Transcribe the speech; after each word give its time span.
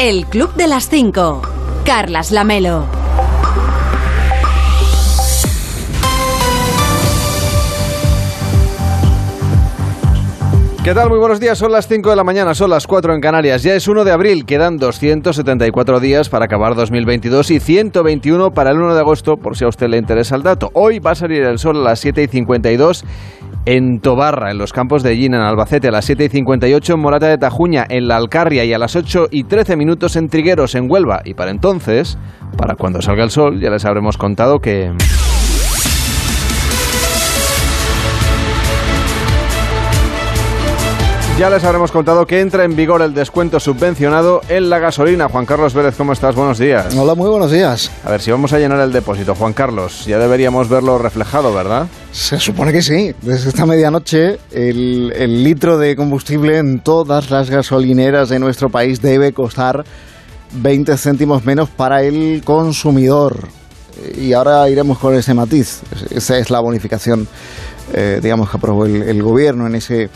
El 0.00 0.26
Club 0.26 0.54
de 0.54 0.68
las 0.68 0.88
5. 0.88 1.42
Carlas 1.84 2.30
Lamelo. 2.30 2.84
¿Qué 10.84 10.94
tal? 10.94 11.10
Muy 11.10 11.18
buenos 11.18 11.40
días. 11.40 11.58
Son 11.58 11.72
las 11.72 11.88
5 11.88 12.10
de 12.10 12.16
la 12.16 12.22
mañana, 12.22 12.54
son 12.54 12.70
las 12.70 12.86
4 12.86 13.12
en 13.12 13.20
Canarias. 13.20 13.64
Ya 13.64 13.74
es 13.74 13.88
1 13.88 14.04
de 14.04 14.12
abril, 14.12 14.46
quedan 14.46 14.78
274 14.78 15.98
días 15.98 16.28
para 16.28 16.44
acabar 16.44 16.76
2022 16.76 17.50
y 17.50 17.58
121 17.58 18.52
para 18.52 18.70
el 18.70 18.78
1 18.78 18.94
de 18.94 19.00
agosto, 19.00 19.36
por 19.36 19.56
si 19.56 19.64
a 19.64 19.68
usted 19.68 19.88
le 19.88 19.98
interesa 19.98 20.36
el 20.36 20.44
dato. 20.44 20.70
Hoy 20.74 21.00
va 21.00 21.10
a 21.10 21.14
salir 21.16 21.42
el 21.42 21.58
sol 21.58 21.76
a 21.78 21.90
las 21.90 21.98
7 21.98 22.22
y 22.22 22.28
52 22.28 23.04
en 23.70 24.00
Tobarra, 24.00 24.50
en 24.50 24.56
los 24.56 24.72
campos 24.72 25.02
de 25.02 25.14
Gina, 25.14 25.36
en 25.36 25.42
Albacete, 25.42 25.88
a 25.88 25.90
las 25.90 26.06
7 26.06 26.24
y 26.24 26.28
58 26.30 26.94
en 26.94 27.00
Morata 27.00 27.28
de 27.28 27.36
Tajuña, 27.36 27.84
en 27.86 28.08
La 28.08 28.16
Alcarria 28.16 28.64
y 28.64 28.72
a 28.72 28.78
las 28.78 28.96
8 28.96 29.28
y 29.30 29.44
13 29.44 29.76
minutos 29.76 30.16
en 30.16 30.30
Trigueros, 30.30 30.74
en 30.74 30.90
Huelva. 30.90 31.20
Y 31.22 31.34
para 31.34 31.50
entonces, 31.50 32.16
para 32.56 32.76
cuando 32.76 33.02
salga 33.02 33.24
el 33.24 33.30
sol, 33.30 33.60
ya 33.60 33.68
les 33.68 33.84
habremos 33.84 34.16
contado 34.16 34.60
que... 34.60 34.90
Ya 41.38 41.50
les 41.50 41.62
habremos 41.62 41.92
contado 41.92 42.26
que 42.26 42.40
entra 42.40 42.64
en 42.64 42.74
vigor 42.74 43.00
el 43.00 43.14
descuento 43.14 43.60
subvencionado 43.60 44.40
en 44.48 44.68
la 44.68 44.80
gasolina. 44.80 45.28
Juan 45.28 45.46
Carlos 45.46 45.72
Vélez, 45.72 45.94
¿cómo 45.96 46.12
estás? 46.12 46.34
Buenos 46.34 46.58
días. 46.58 46.92
Hola, 46.96 47.14
muy 47.14 47.30
buenos 47.30 47.52
días. 47.52 47.92
A 48.04 48.10
ver, 48.10 48.20
si 48.20 48.32
vamos 48.32 48.52
a 48.52 48.58
llenar 48.58 48.80
el 48.80 48.90
depósito, 48.90 49.36
Juan 49.36 49.52
Carlos, 49.52 50.04
ya 50.04 50.18
deberíamos 50.18 50.68
verlo 50.68 50.98
reflejado, 50.98 51.54
¿verdad? 51.54 51.86
Se 52.10 52.40
supone 52.40 52.72
que 52.72 52.82
sí. 52.82 53.14
Desde 53.22 53.50
esta 53.50 53.66
medianoche, 53.66 54.40
el, 54.50 55.12
el 55.14 55.44
litro 55.44 55.78
de 55.78 55.94
combustible 55.94 56.58
en 56.58 56.80
todas 56.80 57.30
las 57.30 57.50
gasolineras 57.50 58.30
de 58.30 58.40
nuestro 58.40 58.68
país 58.68 59.00
debe 59.00 59.32
costar 59.32 59.84
20 60.54 60.96
céntimos 60.96 61.44
menos 61.44 61.68
para 61.68 62.02
el 62.02 62.42
consumidor. 62.44 63.46
Y 64.20 64.32
ahora 64.32 64.68
iremos 64.68 64.98
con 64.98 65.14
ese 65.14 65.34
matiz. 65.34 65.82
Esa 66.10 66.36
es 66.36 66.50
la 66.50 66.58
bonificación, 66.58 67.28
eh, 67.94 68.18
digamos, 68.20 68.50
que 68.50 68.56
aprobó 68.56 68.86
el, 68.86 69.02
el 69.02 69.22
gobierno 69.22 69.68
en 69.68 69.76
ese 69.76 70.10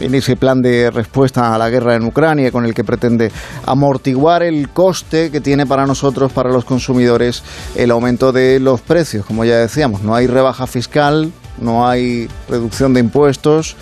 en 0.00 0.14
ese 0.14 0.36
plan 0.36 0.60
de 0.60 0.90
respuesta 0.90 1.54
a 1.54 1.58
la 1.58 1.70
guerra 1.70 1.96
en 1.96 2.04
Ucrania 2.04 2.50
con 2.50 2.64
el 2.64 2.74
que 2.74 2.84
pretende 2.84 3.30
amortiguar 3.66 4.42
el 4.42 4.68
coste 4.70 5.30
que 5.30 5.40
tiene 5.40 5.66
para 5.66 5.86
nosotros, 5.86 6.32
para 6.32 6.50
los 6.50 6.64
consumidores, 6.64 7.42
el 7.74 7.90
aumento 7.90 8.32
de 8.32 8.60
los 8.60 8.80
precios. 8.80 9.24
Como 9.26 9.44
ya 9.44 9.56
decíamos, 9.56 10.02
no 10.02 10.14
hay 10.14 10.26
rebaja 10.26 10.66
fiscal, 10.66 11.32
no 11.60 11.88
hay 11.88 12.28
reducción 12.48 12.94
de 12.94 13.00
impuestos, 13.00 13.76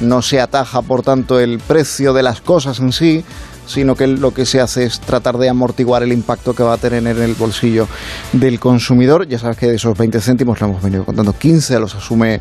no 0.00 0.22
se 0.22 0.40
ataja, 0.40 0.82
por 0.82 1.02
tanto, 1.02 1.38
el 1.40 1.58
precio 1.58 2.12
de 2.12 2.22
las 2.22 2.40
cosas 2.40 2.80
en 2.80 2.92
sí, 2.92 3.24
sino 3.66 3.94
que 3.94 4.06
lo 4.06 4.32
que 4.32 4.46
se 4.46 4.60
hace 4.60 4.84
es 4.84 5.00
tratar 5.00 5.38
de 5.38 5.48
amortiguar 5.48 6.02
el 6.02 6.12
impacto 6.12 6.54
que 6.54 6.62
va 6.62 6.74
a 6.74 6.78
tener 6.78 7.06
en 7.06 7.22
el 7.22 7.34
bolsillo 7.34 7.86
del 8.32 8.58
consumidor. 8.58 9.26
Ya 9.28 9.38
sabes 9.38 9.56
que 9.56 9.68
de 9.68 9.76
esos 9.76 9.96
20 9.96 10.20
céntimos, 10.20 10.60
lo 10.60 10.68
hemos 10.68 10.82
venido 10.82 11.04
contando, 11.04 11.32
15 11.32 11.78
los 11.78 11.94
asume 11.94 12.40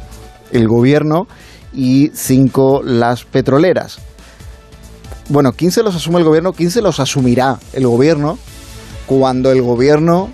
el 0.52 0.67
gobierno 0.67 1.28
y 1.73 2.11
5 2.14 2.81
las 2.83 3.23
petroleras. 3.25 4.00
Bueno, 5.30 5.53
15 5.53 5.83
los 5.83 5.95
asume 5.95 6.19
el 6.19 6.25
gobierno, 6.25 6.53
15 6.53 6.81
los 6.81 7.00
asumirá 7.00 7.58
el 7.73 7.88
gobierno 7.88 8.38
cuando 9.05 9.52
el 9.52 9.61
gobierno 9.61 10.30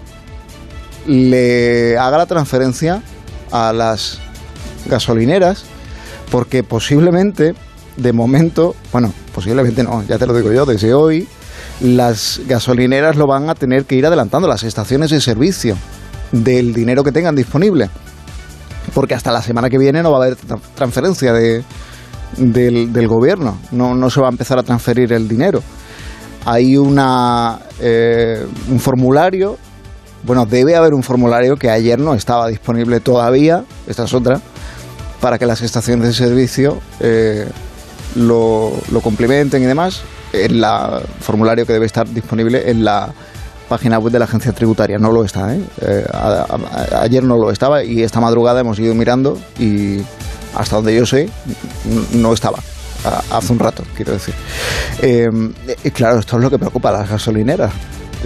le 1.05 1.97
haga 1.97 2.17
la 2.17 2.25
transferencia 2.25 3.01
a 3.51 3.73
las 3.73 4.19
gasolineras, 4.87 5.65
porque 6.31 6.63
posiblemente, 6.63 7.53
de 7.95 8.13
momento, 8.13 8.75
bueno, 8.91 9.13
posiblemente 9.33 9.83
no, 9.83 10.03
ya 10.03 10.17
te 10.17 10.25
lo 10.25 10.33
digo 10.33 10.51
yo, 10.51 10.65
desde 10.65 10.93
hoy, 10.93 11.27
las 11.79 12.41
gasolineras 12.47 13.15
lo 13.15 13.27
van 13.27 13.49
a 13.49 13.55
tener 13.55 13.85
que 13.85 13.95
ir 13.95 14.05
adelantando, 14.05 14.47
las 14.47 14.63
estaciones 14.63 15.11
de 15.11 15.21
servicio, 15.21 15.77
del 16.31 16.73
dinero 16.73 17.03
que 17.03 17.11
tengan 17.11 17.35
disponible 17.35 17.89
porque 18.93 19.13
hasta 19.13 19.31
la 19.31 19.41
semana 19.41 19.69
que 19.69 19.77
viene 19.77 20.01
no 20.01 20.11
va 20.11 20.17
a 20.17 20.25
haber 20.25 20.37
transferencia 20.75 21.33
de, 21.33 21.63
del, 22.37 23.07
gobierno, 23.07 23.57
no, 23.71 23.95
no, 23.95 24.09
se 24.09 24.21
va 24.21 24.27
a 24.27 24.31
empezar 24.31 24.59
a 24.59 24.63
transferir 24.63 25.13
el 25.13 25.27
dinero. 25.27 25.61
Hay 26.45 26.77
una, 26.77 27.59
eh, 27.79 28.45
un 28.69 28.79
formulario, 28.79 29.57
bueno, 30.23 30.45
debe 30.45 30.75
haber 30.75 30.93
un 30.93 31.03
formulario 31.03 31.55
que 31.55 31.69
ayer 31.69 31.99
no 31.99 32.13
estaba 32.13 32.47
disponible 32.47 32.99
todavía, 32.99 33.63
esta 33.87 34.05
es 34.05 34.13
otra, 34.13 34.41
para 35.21 35.37
que 35.37 35.45
las 35.45 35.61
estaciones 35.61 36.07
de 36.07 36.13
servicio 36.13 36.79
eh, 36.99 37.47
lo, 38.15 38.71
lo 38.91 39.01
complementen 39.01 39.63
y 39.63 39.65
demás. 39.65 40.01
El 40.33 40.63
formulario 41.21 41.65
que 41.65 41.73
debe 41.73 41.85
estar 41.85 42.07
disponible 42.07 42.69
en 42.69 42.83
la 42.83 43.13
página 43.67 43.99
web 43.99 44.11
de 44.11 44.19
la 44.19 44.25
agencia 44.25 44.51
tributaria. 44.51 44.97
No 44.97 45.11
lo 45.11 45.23
está, 45.23 45.55
¿eh? 45.55 45.61
eh 45.81 46.05
a, 46.11 46.45
a, 46.49 47.01
ayer 47.01 47.23
no 47.23 47.37
lo 47.37 47.51
estaba 47.51 47.83
y 47.83 48.03
esta 48.03 48.19
madrugada 48.19 48.61
hemos 48.61 48.79
ido 48.79 48.93
mirando 48.95 49.39
y 49.59 50.01
hasta 50.55 50.77
donde 50.77 50.95
yo 50.95 51.05
sé 51.05 51.29
no 52.13 52.33
estaba. 52.33 52.59
Hace 53.31 53.53
un 53.53 53.59
rato, 53.59 53.83
quiero 53.95 54.13
decir. 54.13 54.33
Eh, 55.01 55.29
claro, 55.93 56.19
esto 56.19 56.37
es 56.37 56.43
lo 56.43 56.49
que 56.49 56.59
preocupa 56.59 56.89
a 56.89 56.93
las 56.93 57.09
gasolineras. 57.09 57.71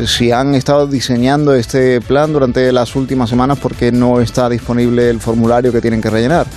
Si 0.05 0.31
han 0.31 0.55
estado 0.55 0.87
diseñando 0.87 1.53
este 1.53 1.99
plan 2.01 2.31
durante 2.31 2.71
las 2.71 2.95
últimas 2.95 3.29
semanas, 3.29 3.59
¿por 3.59 3.75
qué 3.75 3.91
no 3.91 4.21
está 4.21 4.49
disponible 4.49 5.09
el 5.09 5.19
formulario 5.19 5.71
que 5.71 5.81
tienen 5.81 6.01
que 6.01 6.09
rellenar? 6.09 6.47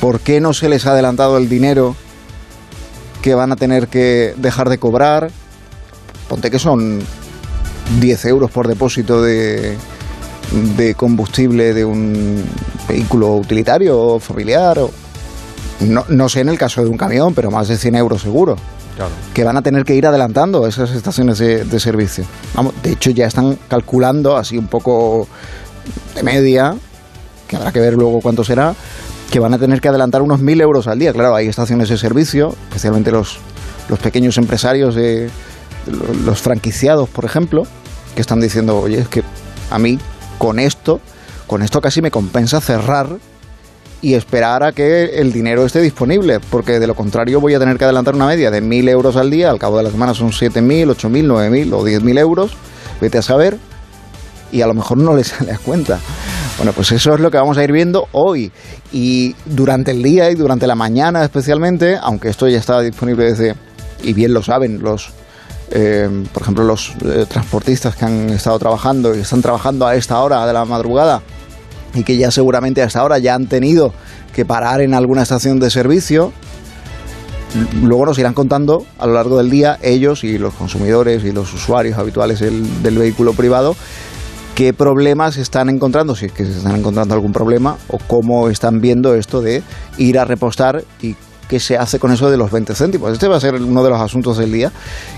¿Por 0.00 0.20
qué 0.20 0.40
no 0.40 0.52
se 0.52 0.68
les 0.68 0.86
ha 0.86 0.92
adelantado 0.92 1.38
el 1.38 1.48
dinero 1.48 1.94
que 3.22 3.34
van 3.34 3.52
a 3.52 3.56
tener 3.56 3.88
que 3.88 4.34
dejar 4.36 4.68
de 4.68 4.78
cobrar? 4.78 5.30
Ponte 6.28 6.50
que 6.50 6.58
son 6.58 7.00
10 7.98 8.24
euros 8.26 8.50
por 8.50 8.68
depósito 8.68 9.22
de, 9.22 9.76
de 10.76 10.94
combustible 10.94 11.74
de 11.74 11.84
un 11.84 12.44
vehículo 12.88 13.36
utilitario 13.36 13.98
o 13.98 14.20
familiar. 14.20 14.78
O, 14.78 14.90
no, 15.80 16.04
no, 16.08 16.28
sé 16.28 16.40
en 16.40 16.50
el 16.50 16.58
caso 16.58 16.82
de 16.82 16.88
un 16.88 16.96
camión, 16.96 17.34
pero 17.34 17.50
más 17.50 17.68
de 17.68 17.76
100 17.76 17.94
euros 17.96 18.22
seguro. 18.22 18.56
Claro. 18.96 19.12
Que 19.32 19.44
van 19.44 19.56
a 19.56 19.62
tener 19.62 19.84
que 19.84 19.94
ir 19.94 20.06
adelantando 20.06 20.66
esas 20.66 20.90
estaciones 20.90 21.38
de, 21.38 21.64
de, 21.64 21.80
servicio. 21.80 22.24
Vamos, 22.54 22.74
de 22.82 22.92
hecho, 22.92 23.10
ya 23.10 23.26
están 23.26 23.58
calculando 23.68 24.36
así 24.36 24.58
un 24.58 24.66
poco 24.66 25.26
de 26.14 26.22
media, 26.22 26.74
que 27.48 27.56
habrá 27.56 27.72
que 27.72 27.80
ver 27.80 27.94
luego 27.94 28.20
cuánto 28.20 28.44
será, 28.44 28.74
que 29.30 29.38
van 29.38 29.54
a 29.54 29.58
tener 29.58 29.80
que 29.80 29.88
adelantar 29.88 30.20
unos 30.20 30.40
1.000 30.40 30.60
euros 30.60 30.86
al 30.86 30.98
día. 30.98 31.12
Claro, 31.12 31.34
hay 31.34 31.46
estaciones 31.46 31.88
de 31.88 31.96
servicio, 31.96 32.54
especialmente 32.68 33.10
los, 33.10 33.38
los 33.88 33.98
pequeños 34.00 34.36
empresarios 34.36 34.94
de 34.94 35.30
los 36.24 36.42
franquiciados, 36.42 37.08
por 37.08 37.24
ejemplo, 37.24 37.66
que 38.14 38.20
están 38.20 38.40
diciendo, 38.40 38.78
oye, 38.78 39.00
es 39.00 39.08
que 39.08 39.22
a 39.70 39.78
mí 39.78 39.98
con 40.38 40.58
esto, 40.58 41.00
con 41.46 41.62
esto 41.62 41.80
casi 41.80 42.02
me 42.02 42.10
compensa 42.10 42.60
cerrar 42.60 43.18
y 44.02 44.14
esperar 44.14 44.62
a 44.62 44.72
que 44.72 45.04
el 45.20 45.32
dinero 45.32 45.66
esté 45.66 45.80
disponible, 45.80 46.40
porque 46.40 46.80
de 46.80 46.86
lo 46.86 46.94
contrario 46.94 47.40
voy 47.40 47.54
a 47.54 47.58
tener 47.58 47.76
que 47.76 47.84
adelantar 47.84 48.14
una 48.14 48.26
media 48.26 48.50
de 48.50 48.62
1.000 48.62 48.88
euros 48.88 49.16
al 49.16 49.30
día, 49.30 49.50
al 49.50 49.58
cabo 49.58 49.76
de 49.76 49.84
la 49.84 49.90
semana 49.90 50.14
son 50.14 50.30
7.000, 50.30 50.94
8.000, 50.96 51.26
9.000 51.26 51.72
o 51.74 51.84
10.000 51.84 52.18
euros, 52.18 52.52
vete 53.00 53.18
a 53.18 53.22
saber, 53.22 53.58
y 54.52 54.62
a 54.62 54.66
lo 54.66 54.74
mejor 54.74 54.98
no 54.98 55.14
les 55.14 55.28
sale 55.28 55.56
cuenta. 55.64 55.98
Bueno, 56.56 56.72
pues 56.72 56.92
eso 56.92 57.14
es 57.14 57.20
lo 57.20 57.30
que 57.30 57.38
vamos 57.38 57.56
a 57.58 57.64
ir 57.64 57.72
viendo 57.72 58.08
hoy. 58.12 58.52
Y 58.92 59.34
durante 59.46 59.92
el 59.92 60.02
día 60.02 60.30
y 60.30 60.34
durante 60.34 60.66
la 60.66 60.74
mañana 60.74 61.24
especialmente, 61.24 61.96
aunque 62.00 62.28
esto 62.28 62.48
ya 62.48 62.58
estaba 62.58 62.82
disponible 62.82 63.24
desde, 63.24 63.54
y 64.02 64.12
bien 64.12 64.34
lo 64.34 64.42
saben 64.42 64.82
los 64.82 65.12
eh, 65.70 66.08
por 66.32 66.42
ejemplo, 66.42 66.64
los 66.64 66.92
eh, 67.04 67.26
transportistas 67.28 67.96
que 67.96 68.04
han 68.04 68.30
estado 68.30 68.58
trabajando 68.58 69.14
y 69.14 69.20
están 69.20 69.42
trabajando 69.42 69.86
a 69.86 69.94
esta 69.94 70.20
hora 70.20 70.44
de 70.46 70.52
la 70.52 70.64
madrugada 70.64 71.22
y 71.94 72.02
que 72.02 72.16
ya 72.16 72.30
seguramente 72.30 72.82
a 72.82 72.86
esta 72.86 73.04
hora 73.04 73.18
ya 73.18 73.34
han 73.34 73.46
tenido 73.46 73.92
que 74.34 74.44
parar 74.44 74.80
en 74.80 74.94
alguna 74.94 75.22
estación 75.22 75.60
de 75.60 75.70
servicio. 75.70 76.32
Luego 77.82 78.06
nos 78.06 78.18
irán 78.18 78.34
contando 78.34 78.86
a 78.98 79.06
lo 79.06 79.14
largo 79.14 79.38
del 79.38 79.50
día 79.50 79.78
ellos 79.82 80.22
y 80.22 80.38
los 80.38 80.54
consumidores 80.54 81.24
y 81.24 81.32
los 81.32 81.52
usuarios 81.52 81.98
habituales 81.98 82.38
del, 82.38 82.82
del 82.82 82.98
vehículo 82.98 83.32
privado 83.32 83.74
qué 84.54 84.74
problemas 84.74 85.38
están 85.38 85.70
encontrando, 85.70 86.14
si 86.14 86.26
es 86.26 86.32
que 86.32 86.44
se 86.44 86.58
están 86.58 86.76
encontrando 86.76 87.14
algún 87.14 87.32
problema, 87.32 87.78
o 87.88 87.96
cómo 87.96 88.50
están 88.50 88.82
viendo 88.82 89.14
esto 89.14 89.40
de 89.40 89.62
ir 89.96 90.18
a 90.18 90.26
repostar 90.26 90.84
y 91.00 91.16
qué 91.50 91.58
se 91.58 91.76
hace 91.76 91.98
con 91.98 92.12
eso 92.12 92.30
de 92.30 92.36
los 92.36 92.48
20 92.52 92.76
céntimos. 92.76 93.12
Este 93.12 93.26
va 93.26 93.36
a 93.36 93.40
ser 93.40 93.56
uno 93.56 93.82
de 93.82 93.90
los 93.90 94.00
asuntos 94.00 94.38
del 94.38 94.52
día 94.52 94.70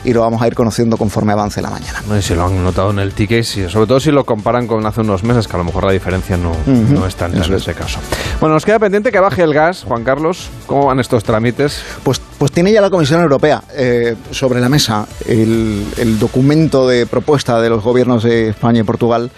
y 0.02 0.14
lo 0.14 0.22
vamos 0.22 0.40
a 0.40 0.46
ir 0.46 0.54
conociendo 0.54 0.96
conforme 0.96 1.34
avance 1.34 1.60
la 1.60 1.68
mañana. 1.68 2.02
No 2.08 2.14
sé 2.14 2.22
si 2.22 2.34
lo 2.34 2.46
han 2.46 2.64
notado 2.64 2.90
en 2.90 3.00
el 3.00 3.12
ticket, 3.12 3.44
sobre 3.44 3.86
todo 3.86 4.00
si 4.00 4.10
lo 4.10 4.24
comparan 4.24 4.66
con 4.66 4.86
hace 4.86 5.02
unos 5.02 5.24
meses, 5.24 5.46
que 5.46 5.54
a 5.56 5.58
lo 5.58 5.64
mejor 5.64 5.84
la 5.84 5.92
diferencia 5.92 6.38
no, 6.38 6.52
uh 6.52 6.54
-huh. 6.54 6.88
no 6.88 7.06
es 7.06 7.16
tanta 7.16 7.44
en 7.44 7.52
ese 7.52 7.74
caso. 7.74 7.98
Bueno, 8.40 8.54
nos 8.54 8.64
queda 8.64 8.78
pendiente 8.78 9.12
que 9.12 9.20
baje 9.20 9.42
el 9.42 9.52
gas, 9.52 9.84
Juan 9.86 10.04
Carlos. 10.04 10.48
¿Cómo 10.66 10.86
van 10.86 11.00
estos 11.00 11.22
trámites? 11.22 11.82
Pues, 12.02 12.18
pues 12.38 12.50
tiene 12.50 12.72
ya 12.72 12.80
la 12.80 12.88
Comisión 12.88 13.20
Europea 13.20 13.62
eh, 13.74 14.16
sobre 14.30 14.58
la 14.60 14.70
mesa 14.70 15.06
el, 15.26 15.86
el 15.98 16.18
documento 16.18 16.88
de 16.88 17.04
propuesta 17.04 17.60
de 17.60 17.68
los 17.68 17.84
gobiernos 17.84 18.22
de 18.22 18.48
España 18.48 18.80
y 18.80 18.84
Portugal 18.84 19.30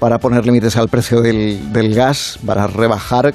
para 0.00 0.18
poner 0.18 0.44
límites 0.46 0.76
al 0.76 0.88
precio 0.88 1.20
del, 1.20 1.72
del 1.72 1.94
gas, 1.94 2.40
para 2.44 2.66
rebajar 2.66 3.34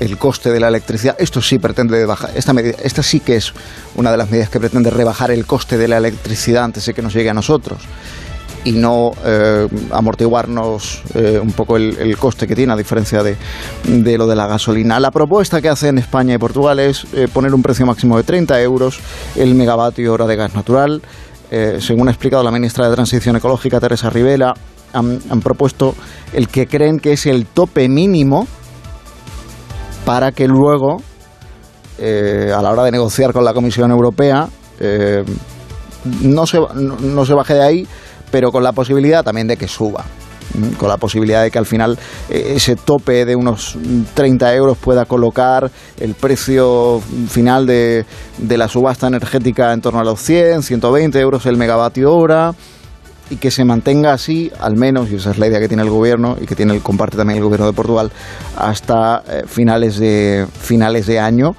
el 0.00 0.18
coste 0.18 0.50
de 0.50 0.60
la 0.60 0.68
electricidad. 0.68 1.16
Esto 1.18 1.40
sí 1.40 1.58
pretende 1.58 2.04
bajar, 2.06 2.30
esta, 2.34 2.52
medida, 2.52 2.76
esta 2.82 3.02
sí 3.02 3.20
que 3.20 3.36
es 3.36 3.52
una 3.96 4.10
de 4.10 4.16
las 4.16 4.30
medidas 4.30 4.50
que 4.50 4.60
pretende 4.60 4.90
rebajar 4.90 5.30
el 5.30 5.46
coste 5.46 5.78
de 5.78 5.88
la 5.88 5.98
electricidad 5.98 6.64
antes 6.64 6.86
de 6.86 6.94
que 6.94 7.02
nos 7.02 7.14
llegue 7.14 7.30
a 7.30 7.34
nosotros 7.34 7.82
y 8.64 8.72
no 8.72 9.12
eh, 9.24 9.68
amortiguarnos 9.90 11.02
eh, 11.14 11.38
un 11.40 11.52
poco 11.52 11.76
el, 11.76 12.16
coste 12.16 12.46
que 12.46 12.56
tiene, 12.56 12.72
a 12.72 12.76
diferencia 12.76 13.22
de, 13.22 13.36
de, 13.84 14.18
lo 14.18 14.26
de 14.26 14.34
la 14.34 14.46
gasolina. 14.46 14.98
La 14.98 15.10
propuesta 15.10 15.60
que 15.60 15.68
hacen 15.68 15.98
España 15.98 16.34
y 16.34 16.38
Portugal 16.38 16.80
es 16.80 17.06
eh, 17.12 17.28
poner 17.32 17.54
un 17.54 17.62
precio 17.62 17.84
máximo 17.84 18.16
de 18.16 18.22
30 18.22 18.60
euros 18.62 18.98
el 19.36 19.54
megavatio 19.54 20.12
hora 20.12 20.26
de 20.26 20.36
gas 20.36 20.54
natural. 20.54 21.02
según 21.78 22.08
ha 22.08 22.10
explicado 22.10 22.42
la 22.42 22.50
ministra 22.50 22.88
de 22.88 22.94
Transición 22.94 23.36
Ecológica, 23.36 23.78
Teresa 23.78 24.10
Rivera, 24.10 24.54
han, 24.92 25.20
han 25.30 25.40
propuesto 25.40 25.94
el 26.32 26.48
que 26.48 26.66
creen 26.66 26.98
que 26.98 27.12
es 27.12 27.26
el 27.26 27.46
tope 27.46 27.88
mínimo 27.88 28.48
para 30.04 30.32
que 30.32 30.46
luego, 30.46 30.96
a 31.98 32.62
la 32.62 32.70
hora 32.70 32.84
de 32.84 32.90
negociar 32.90 33.32
con 33.32 33.44
la 33.44 33.54
Comisión 33.54 33.90
Europea, 33.90 34.48
no, 36.22 36.46
se, 36.46 36.58
no 36.58 37.24
se 37.24 37.34
baje 37.34 37.54
de 37.54 37.62
ahí 37.62 37.88
pero 38.34 38.50
con 38.50 38.64
la 38.64 38.72
posibilidad 38.72 39.22
también 39.22 39.46
de 39.46 39.56
que 39.56 39.68
suba 39.68 40.04
con 40.76 40.88
la 40.88 40.96
posibilidad 40.96 41.44
de 41.44 41.52
que 41.52 41.58
al 41.58 41.66
final 41.66 41.96
eh, 42.28 42.54
ese 42.56 42.74
tope 42.74 43.24
de 43.24 43.36
unos 43.36 43.76
30 44.14 44.54
euros 44.54 44.76
pueda 44.76 45.04
colocar 45.04 45.70
el 46.00 46.14
precio 46.14 47.00
final 47.28 47.64
de, 47.64 48.04
de, 48.38 48.58
la 48.58 48.66
subasta 48.66 49.06
energética 49.06 49.72
en 49.72 49.80
torno 49.80 50.00
a 50.00 50.04
los 50.04 50.20
100, 50.20 50.64
120 50.64 51.20
euros 51.20 51.46
el 51.46 51.56
megavatio 51.56 52.12
hora 52.12 52.54
y 53.30 53.36
que 53.36 53.50
se 53.50 53.64
mantenga 53.64 54.12
así, 54.12 54.50
al 54.60 54.76
menos, 54.76 55.10
y 55.10 55.16
esa 55.16 55.30
es 55.30 55.38
la 55.38 55.46
idea 55.46 55.60
que 55.60 55.68
tiene 55.68 55.82
el 55.82 55.90
gobierno 55.90 56.36
y 56.40 56.46
que 56.46 56.54
tiene 56.54 56.74
el, 56.74 56.82
comparte 56.82 57.16
también 57.16 57.38
el 57.38 57.44
gobierno 57.44 57.66
de 57.66 57.72
Portugal, 57.72 58.12
hasta 58.56 59.22
eh, 59.28 59.42
finales, 59.46 59.98
de, 59.98 60.46
finales 60.60 61.06
de 61.06 61.20
año. 61.20 61.56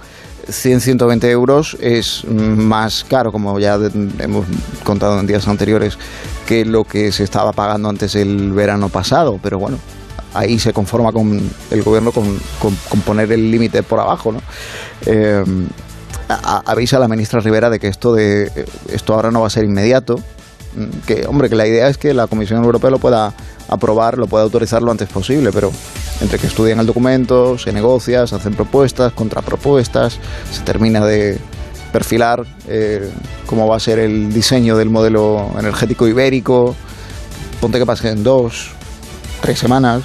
100, 0.48 0.82
120 0.82 1.32
euros 1.32 1.76
es 1.82 2.24
más 2.26 3.04
caro, 3.04 3.32
como 3.32 3.60
ya 3.60 3.80
hemos 4.20 4.46
contado 4.84 5.20
en 5.20 5.26
días 5.26 5.48
anteriores, 5.48 5.98
que 6.46 6.66
lo 6.66 6.84
que 6.84 7.12
se 7.12 7.24
estaba 7.24 7.52
pagando 7.52 7.90
antes 7.90 8.14
el 8.14 8.54
verano 8.54 8.90
pasado. 8.90 9.40
Pero 9.42 9.58
bueno, 9.58 9.80
ahí 10.36 10.60
se 10.60 10.72
conforma 10.72 11.12
con 11.12 11.42
el 11.72 11.84
gobierno 11.84 12.12
con, 12.12 12.38
poner 13.06 13.32
el 13.32 13.50
límite 13.50 13.82
por 13.82 14.00
abajo. 14.00 14.34
¿no? 14.34 14.42
Eh, 15.08 15.44
avisa 16.28 16.98
a 16.98 17.00
la 17.00 17.08
ministra 17.08 17.40
Rivera 17.40 17.70
de 17.70 17.80
que 17.80 17.88
esto, 17.88 18.14
de, 18.14 18.52
esto 18.92 19.14
ahora 19.14 19.32
no 19.32 19.42
va 19.42 19.48
a 19.48 19.50
ser 19.50 19.64
inmediato. 19.64 20.20
Que, 21.06 21.26
hombre, 21.28 21.50
que 21.50 21.56
la 21.56 21.68
idea 21.68 21.88
es 21.88 21.98
que 21.98 22.14
la 22.14 22.28
Comisión 22.28 22.64
Europea 22.64 22.90
lo 22.90 23.00
pueda 23.00 23.34
aprobar, 23.68 24.18
lo 24.18 24.28
pueda 24.28 24.44
autorizar 24.44 24.82
lo 24.82 24.92
antes 24.92 25.10
posible, 25.10 25.52
pero 25.52 25.72
entre 26.22 26.40
que 26.40 26.48
estudian 26.48 26.80
el 26.80 26.86
documento, 26.86 27.58
se 27.58 27.72
negocia, 27.72 28.28
se 28.28 28.36
hacen 28.36 28.54
propuestas, 28.54 29.14
contrapropuestas, 29.14 30.20
se 30.52 30.62
termina 30.64 31.06
de 31.06 31.38
perfilar 31.92 32.46
eh, 32.68 33.10
cómo 33.46 33.68
va 33.68 33.78
a 33.78 33.80
ser 33.80 34.00
el 34.00 34.34
diseño 34.34 34.76
del 34.78 34.90
modelo 34.90 35.50
energético 35.58 36.08
ibérico, 36.08 36.76
ponte 37.62 37.80
que 37.80 37.86
pasen 37.86 38.24
dos, 38.24 38.72
tres 39.42 39.60
semanas, 39.60 40.04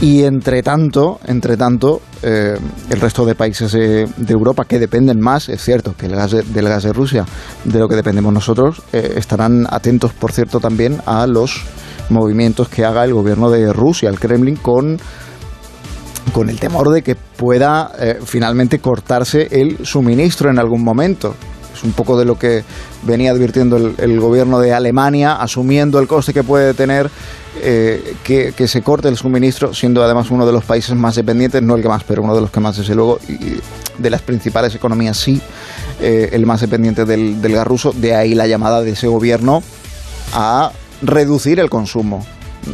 y 0.00 0.22
entre 0.22 0.62
tanto, 0.62 1.18
entre 1.26 1.56
tanto, 1.56 2.00
eh, 2.22 2.56
el 2.90 3.00
resto 3.00 3.26
de 3.26 3.34
países 3.34 3.72
de, 3.72 4.08
Europa 4.28 4.64
que 4.64 4.78
dependen 4.78 5.20
más, 5.20 5.48
es 5.48 5.62
cierto, 5.62 5.94
que 5.96 6.06
el 6.06 6.14
gas 6.14 6.30
del 6.30 6.68
gas 6.68 6.84
de 6.84 6.92
Rusia, 6.92 7.24
de 7.64 7.78
lo 7.80 7.88
que 7.88 7.96
dependemos 7.96 8.32
nosotros, 8.32 8.82
eh, 8.92 9.14
estarán 9.16 9.66
atentos, 9.68 10.12
por 10.12 10.30
cierto, 10.32 10.60
también 10.60 11.00
a 11.06 11.26
los 11.26 11.64
movimientos 12.10 12.68
que 12.68 12.84
haga 12.84 13.04
el 13.04 13.12
gobierno 13.12 13.50
de 13.50 13.72
Rusia, 13.72 14.08
el 14.08 14.20
Kremlin, 14.20 14.56
con, 14.56 14.98
con 16.32 16.48
el 16.48 16.60
temor 16.60 16.90
de 16.90 17.02
que 17.02 17.16
pueda 17.16 17.90
eh, 17.98 18.18
finalmente 18.24 18.78
cortarse 18.78 19.48
el 19.50 19.84
suministro 19.84 20.48
en 20.48 20.60
algún 20.60 20.84
momento. 20.84 21.34
Es 21.78 21.84
un 21.84 21.92
poco 21.92 22.18
de 22.18 22.24
lo 22.24 22.36
que 22.36 22.64
venía 23.04 23.30
advirtiendo 23.30 23.76
el, 23.76 24.20
gobierno 24.20 24.58
de 24.58 24.72
Alemania, 24.72 25.36
asumiendo 25.36 26.00
el 26.00 26.08
coste 26.08 26.34
que 26.34 26.42
puede 26.42 26.74
tener 26.74 27.08
eh, 27.62 28.16
que, 28.24 28.68
se 28.68 28.82
corte 28.82 29.08
el 29.08 29.16
suministro, 29.16 29.72
siendo 29.72 30.02
además 30.02 30.30
uno 30.30 30.44
de 30.44 30.52
los 30.52 30.64
países 30.64 30.96
más 30.96 31.14
dependientes, 31.14 31.62
no 31.62 31.76
el 31.76 31.82
que 31.82 31.88
más, 31.88 32.02
pero 32.02 32.22
uno 32.22 32.34
de 32.34 32.40
los 32.40 32.50
que 32.50 32.58
más, 32.58 32.76
desde 32.76 32.96
luego, 32.96 33.20
de 33.96 34.10
las 34.10 34.22
principales 34.22 34.74
economías 34.74 35.16
sí, 35.16 35.40
eh, 36.00 36.30
el 36.32 36.46
más 36.46 36.60
dependiente 36.60 37.04
del, 37.04 37.40
del 37.40 37.52
gas 37.52 37.66
ruso. 37.66 37.92
De 37.92 38.14
ahí 38.14 38.34
la 38.34 38.48
llamada 38.48 38.82
de 38.82 38.90
ese 38.90 39.06
gobierno 39.06 39.62
a 40.34 40.72
reducir 41.00 41.60
el 41.60 41.70
consumo 41.70 42.26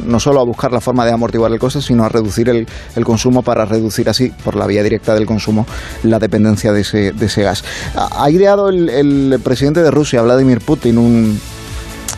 no 0.07 0.21
solo 0.21 0.41
a 0.41 0.45
buscar 0.45 0.73
la 0.73 0.81
forma 0.81 1.05
de 1.05 1.13
amortiguar 1.13 1.53
el 1.53 1.59
coste, 1.59 1.81
sino 1.81 2.05
a 2.05 2.09
reducir 2.09 2.49
el, 2.49 2.67
consumo 3.05 3.43
para 3.43 3.65
reducir 3.65 4.09
así, 4.09 4.33
por 4.45 4.57
la 4.57 4.67
vía 4.67 4.83
directa 4.83 5.15
del 5.15 5.27
consumo, 5.27 5.67
la 6.03 6.19
dependencia 6.19 6.73
de 6.73 6.81
ese, 6.81 7.13
de 7.13 7.27
ese 7.27 7.43
gas. 7.43 7.65
Ha 7.95 8.31
ideado 8.31 8.69
el, 8.69 9.41
presidente 9.43 9.83
de 9.83 9.91
Rusia, 9.91 10.23
Vladimir 10.23 10.61
Putin, 10.61 10.99
un, 10.99 11.41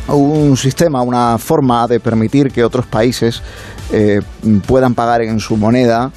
un 0.08 0.56
sistema, 0.56 1.02
una 1.02 1.38
forma 1.38 1.86
de 1.86 2.00
permitir 2.00 2.50
que 2.50 2.64
otros 2.64 2.86
países 2.86 3.42
eh, 3.92 4.20
puedan 4.66 4.94
pagar 4.94 5.22
en 5.22 5.40
su 5.40 5.56
moneda 5.56 6.10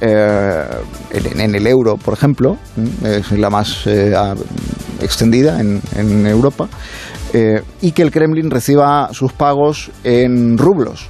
eh, 0.00 0.64
en, 1.10 1.54
el 1.54 1.66
euro, 1.66 1.96
por 1.96 2.14
ejemplo, 2.14 2.58
es 3.04 3.30
la 3.32 3.48
más 3.48 3.86
eh, 3.86 4.14
extendida 5.00 5.60
en, 5.60 5.80
en 5.96 6.26
Europa, 6.26 6.68
eh, 7.36 7.62
y 7.80 7.90
que 7.90 8.02
el 8.02 8.12
Kremlin 8.12 8.48
reciba 8.48 9.08
sus 9.12 9.32
pagos 9.32 9.90
en 10.04 10.56
rublos. 10.56 11.08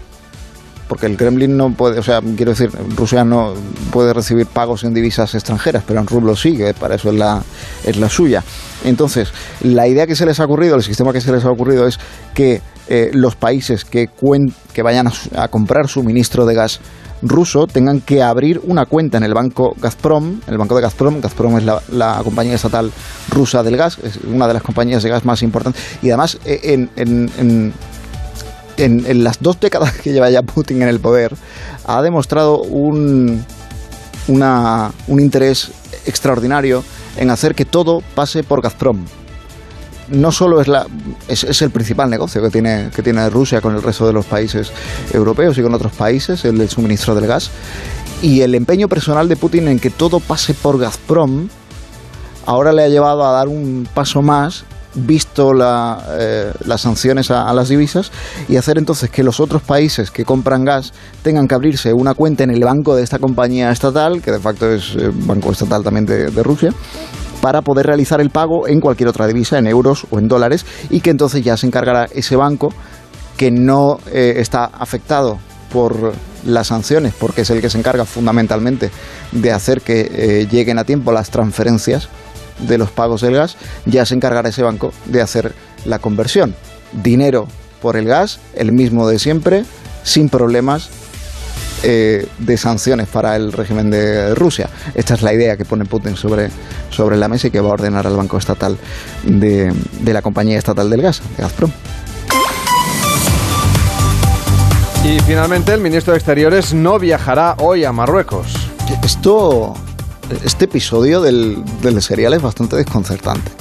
Porque 0.89 1.05
el 1.05 1.19
Kremlin 1.19 1.55
no 1.55 1.71
puede, 1.73 1.99
o 1.99 2.03
sea, 2.03 2.21
quiero 2.37 2.53
decir, 2.53 2.71
Rusia 2.97 3.25
no 3.25 3.53
puede 3.91 4.15
recibir 4.15 4.47
pagos 4.47 4.85
en 4.85 4.95
divisas 4.95 5.35
extranjeras, 5.35 5.85
pero 5.87 6.01
en 6.01 6.07
rublos 6.07 6.41
sí, 6.41 6.57
que 6.57 6.73
para 6.73 6.95
eso 6.95 7.11
es 7.11 7.17
la, 7.17 7.43
es 7.85 7.99
la 7.99 8.09
suya. 8.09 8.43
Entonces, 8.85 9.33
la 9.61 9.87
idea 9.87 10.07
que 10.07 10.17
se 10.17 10.25
les 10.25 10.41
ha 10.41 10.47
ocurrido, 10.47 10.77
el 10.77 10.83
sistema 10.83 11.13
que 11.13 11.21
se 11.21 11.31
les 11.31 11.45
ha 11.45 11.51
ocurrido 11.51 11.87
es 11.87 11.99
que 12.33 12.63
eh, 12.89 13.11
los 13.13 13.37
países 13.37 13.85
que, 13.85 14.09
que 14.73 14.83
vayan 14.83 15.09
a 15.37 15.49
comprar 15.49 15.89
suministro 15.89 16.47
de 16.47 16.55
gas 16.55 16.81
ruso 17.25 17.67
tengan 17.67 18.01
que 18.01 18.23
abrir 18.23 18.61
una 18.65 18.87
cuenta 18.87 19.19
en 19.19 19.25
el 19.25 19.35
banco 19.35 19.75
Gazprom, 19.81 20.41
el 20.47 20.59
banco 20.59 20.77
de 20.77 20.83
Gazprom. 20.83 21.21
Gazprom 21.21 21.59
es 21.59 21.65
la, 21.65 22.21
compañía 22.23 22.55
estatal 22.55 22.93
rusa 23.31 23.63
del 23.63 23.77
gas, 23.77 23.99
es 24.03 24.19
una 24.19 24.47
de 24.47 24.55
las 24.55 24.63
compañías 24.63 25.03
de 25.03 25.09
gas 25.09 25.25
más 25.25 25.43
importantes. 25.43 25.83
Y 26.03 26.11
además, 26.11 26.39
eh, 26.45 26.87
en, 28.77 29.25
las 29.25 29.41
dos 29.41 29.59
décadas 29.59 29.93
que 30.03 30.13
lleva 30.13 30.31
ya 30.31 30.43
Putin 30.43 30.83
en 30.83 30.89
el 30.89 31.01
poder, 31.01 31.35
ha 31.87 32.03
demostrado 32.03 32.63
un, 32.63 33.45
un 34.29 35.21
interés 35.21 35.71
extraordinario 36.07 36.85
en 37.17 37.31
hacer 37.31 37.55
que 37.55 37.65
todo 37.65 38.03
pase 38.15 38.43
por 38.43 38.63
Gazprom 38.63 39.05
no 40.09 40.33
solo 40.33 40.61
es, 40.61 40.69
la, 40.69 40.87
es, 41.29 41.63
el 41.63 41.71
principal 41.71 42.11
negocio 42.11 42.43
que 42.43 42.51
tiene, 42.51 42.91
que 42.95 43.03
tiene 43.03 43.29
Rusia 43.31 43.61
con 43.61 43.75
el 43.75 43.83
resto 43.83 44.07
de 44.07 44.13
los 44.13 44.27
países 44.27 44.73
europeos 45.13 45.57
y 45.59 45.63
con 45.63 45.75
otros 45.75 45.93
países, 45.93 46.45
el 46.45 46.59
del 46.59 46.69
suministro 46.69 47.15
del 47.15 47.27
gas, 47.27 47.51
y 48.23 48.41
el 48.41 48.55
empeño 48.55 48.89
personal 48.89 49.29
de 49.29 49.37
Putin 49.37 49.69
en 49.69 49.79
que 49.79 49.91
todo 49.91 50.21
pase 50.21 50.55
por 50.55 50.79
Gazprom, 50.79 51.49
ahora 52.47 52.73
le 52.73 52.85
ha 52.85 52.89
llevado 52.89 53.27
a 53.27 53.33
dar 53.33 53.49
un 53.49 53.89
paso 53.93 54.23
más 54.23 54.65
visto 54.97 55.53
eh, 55.59 56.53
las 56.65 56.81
sanciones 56.81 57.31
a, 57.33 57.53
las 57.53 57.69
divisas 57.69 58.13
y 58.49 58.57
hacer 58.57 58.79
entonces 58.79 59.11
que 59.11 59.25
los 59.25 59.41
otros 59.41 59.61
países 59.63 60.13
que 60.13 60.25
compran 60.25 60.65
gas 60.65 60.93
tengan 61.23 61.49
que 61.49 61.55
abrirse 61.57 61.93
una 61.93 62.15
cuenta 62.15 62.45
en 62.45 62.51
el 62.51 62.63
banco 62.63 62.95
de 62.95 63.03
esta 63.03 63.19
compañía 63.19 63.73
estatal, 63.73 64.23
que 64.23 64.31
de 64.31 64.39
facto 64.39 64.71
es 64.71 64.95
eh, 64.95 65.11
banco 65.13 65.51
estatal 65.51 65.83
también 65.83 66.07
de 66.07 66.43
Rusia, 66.45 66.73
para 67.45 67.61
poder 67.61 67.85
realizar 67.85 68.23
el 68.23 68.31
pago 68.31 68.67
en 68.67 68.81
cualquier 68.81 69.11
otra 69.11 69.27
divisa, 69.27 69.59
en 69.59 69.67
euros 69.67 70.07
o 70.09 70.19
en 70.19 70.29
dólares, 70.29 70.65
y 70.89 71.01
que 71.01 71.11
entonces 71.11 71.45
ya 71.45 71.59
se 71.59 71.67
encargará 71.67 72.07
ese 72.15 72.37
banco 72.37 72.73
que 73.37 73.51
no 73.51 73.99
eh, 74.11 74.37
está 74.39 74.65
afectado 74.65 75.39
por 75.71 76.15
las 76.47 76.69
sanciones, 76.69 77.13
porque 77.13 77.43
es 77.43 77.51
el 77.51 77.61
que 77.61 77.69
se 77.69 77.77
encarga 77.77 78.07
fundamentalmente 78.07 78.91
de 79.33 79.53
hacer 79.53 79.83
que 79.83 80.11
eh, 80.11 80.49
lleguen 80.51 80.79
a 80.79 80.85
tiempo 80.85 81.13
las 81.13 81.29
transferencias 81.29 82.09
de 82.67 82.79
los 82.79 82.91
pagos 82.91 83.21
del 83.21 83.35
gas, 83.35 83.59
ya 83.85 84.07
se 84.07 84.15
encargará 84.15 84.49
ese 84.49 84.63
banco 84.63 84.95
de 85.05 85.21
hacer 85.21 85.53
la 85.85 85.99
conversión. 85.99 86.55
Dinero 87.03 87.47
por 87.83 87.99
el 87.99 88.07
gas, 88.07 88.41
el 88.55 88.73
mismo 88.73 89.07
de 89.07 89.19
siempre, 89.19 89.67
sin 90.03 90.31
problemas 90.31 90.89
eh, 91.87 92.27
de 92.39 92.57
sanciones 92.57 93.09
para 93.09 93.37
el 93.37 93.53
régimen 93.53 93.91
de 93.91 94.35
Rusia. 94.35 94.71
Esta 94.95 95.13
es 95.15 95.23
la 95.23 95.35
idea 95.35 95.59
que 95.59 95.67
pone 95.67 95.85
Putin 95.85 96.17
sobre, 96.17 96.49
sobre 96.91 97.19
la 97.19 97.29
mesa 97.29 97.49
y 97.49 97.51
que 97.51 97.61
va 97.61 97.69
a 97.69 97.73
ordenar 97.75 98.07
al 98.07 98.17
Banco 98.17 98.39
Estatal 98.39 98.79
de, 99.23 99.71
de 100.01 100.13
la 100.15 100.23
compañía 100.23 100.57
estatal 100.57 100.89
del 100.89 101.03
gas, 101.03 101.21
Gazprom. 101.37 101.71
Y 105.05 105.21
finalmente 105.21 105.75
el 105.75 105.81
ministro 105.81 106.15
de 106.15 106.19
Exteriores 106.19 106.73
no 106.73 106.99
viajará 106.99 107.57
hoy 107.59 107.85
a 107.85 107.93
Marruecos. 107.93 108.47
Esto, 109.03 109.75
este 110.43 110.65
episodio 110.65 111.21
del, 111.21 111.63
del 111.83 112.01
serial 112.01 112.33
es 112.33 112.41
bastante 112.41 112.77
desconcertante. 112.77 113.53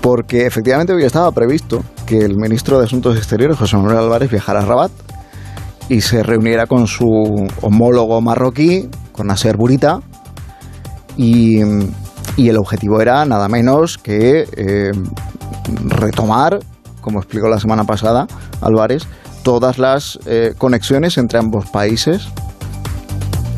Porque 0.00 0.46
efectivamente 0.46 0.92
hoy 0.92 1.02
estaba 1.02 1.32
previsto 1.32 1.82
que 2.06 2.18
el 2.18 2.36
ministro 2.36 2.78
de 2.78 2.84
Asuntos 2.84 3.16
Exteriores, 3.16 3.58
José 3.58 3.76
Manuel 3.76 3.96
Álvarez, 3.96 4.30
viajara 4.30 4.60
a 4.60 4.64
Rabat 4.64 4.92
y 5.88 6.00
se 6.00 6.22
reuniera 6.22 6.66
con 6.66 6.86
su 6.86 7.46
homólogo 7.60 8.20
marroquí 8.20 8.88
con 9.12 9.28
Nasser 9.28 9.56
Burita, 9.56 10.00
y, 11.16 11.60
el 12.36 12.56
objetivo 12.56 13.00
era 13.00 13.24
nada 13.24 13.48
menos 13.48 13.96
que 13.96 14.48
eh, 14.56 14.92
retomar, 15.84 16.58
como 17.00 17.20
explicó 17.20 17.48
la 17.48 17.60
semana 17.60 17.84
pasada 17.84 18.26
Álvarez, 18.60 19.06
todas 19.44 19.78
las 19.78 20.18
eh, 20.26 20.54
conexiones 20.58 21.16
entre 21.16 21.38
ambos 21.38 21.70
países, 21.70 22.28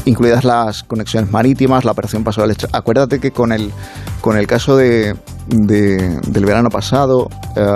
incluidas 0.04 0.45
las 0.45 0.83
conexiones 0.83 1.30
marítimas, 1.30 1.85
la 1.85 1.92
operación 1.92 2.23
Paso 2.23 2.42
del 2.42 2.50
Estrecho. 2.52 2.76
Acuérdate 2.76 3.18
que 3.18 3.30
con 3.30 3.52
el, 3.52 3.73
con 4.21 4.37
el 4.37 4.47
caso 4.47 4.76
de, 4.76 5.16
del 5.49 6.45
verano 6.45 6.71
pasado, 6.71 7.28
eh, 7.54 7.66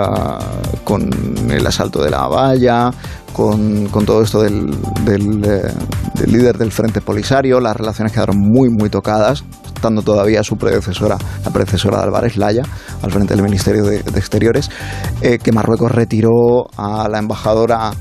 con 0.83 1.09
el 1.49 1.65
asalto 1.65 2.03
de 2.03 2.09
la 2.09 2.27
valla, 2.27 2.91
con, 3.33 3.89
todo 4.05 4.21
esto 4.21 4.41
del, 4.41 4.71
del, 5.05 5.43
eh, 5.43 5.73
del, 6.15 6.31
líder 6.31 6.57
del 6.57 6.71
Frente 6.71 7.01
Polisario, 7.01 7.59
las 7.59 7.75
relaciones 7.75 8.11
quedaron 8.11 8.37
muy, 8.37 8.69
muy 8.69 8.89
tocadas, 8.89 9.43
estando 9.73 10.01
todavía 10.01 10.43
su 10.43 10.57
predecesora, 10.57 11.17
la 11.43 11.51
predecesora 11.51 11.97
de 11.97 12.03
Álvarez 12.03 12.37
Laya, 12.37 12.63
al 13.01 13.11
frente 13.11 13.33
del 13.33 13.43
Ministerio 13.43 13.83
de, 13.83 13.97
Exteriores, 13.97 14.69
eh, 15.21 15.39
que 15.39 15.51
Marruecos 15.51 15.91
retiró 15.91 16.67
a 16.77 17.07
la 17.09 17.19
embajadora 17.19 17.91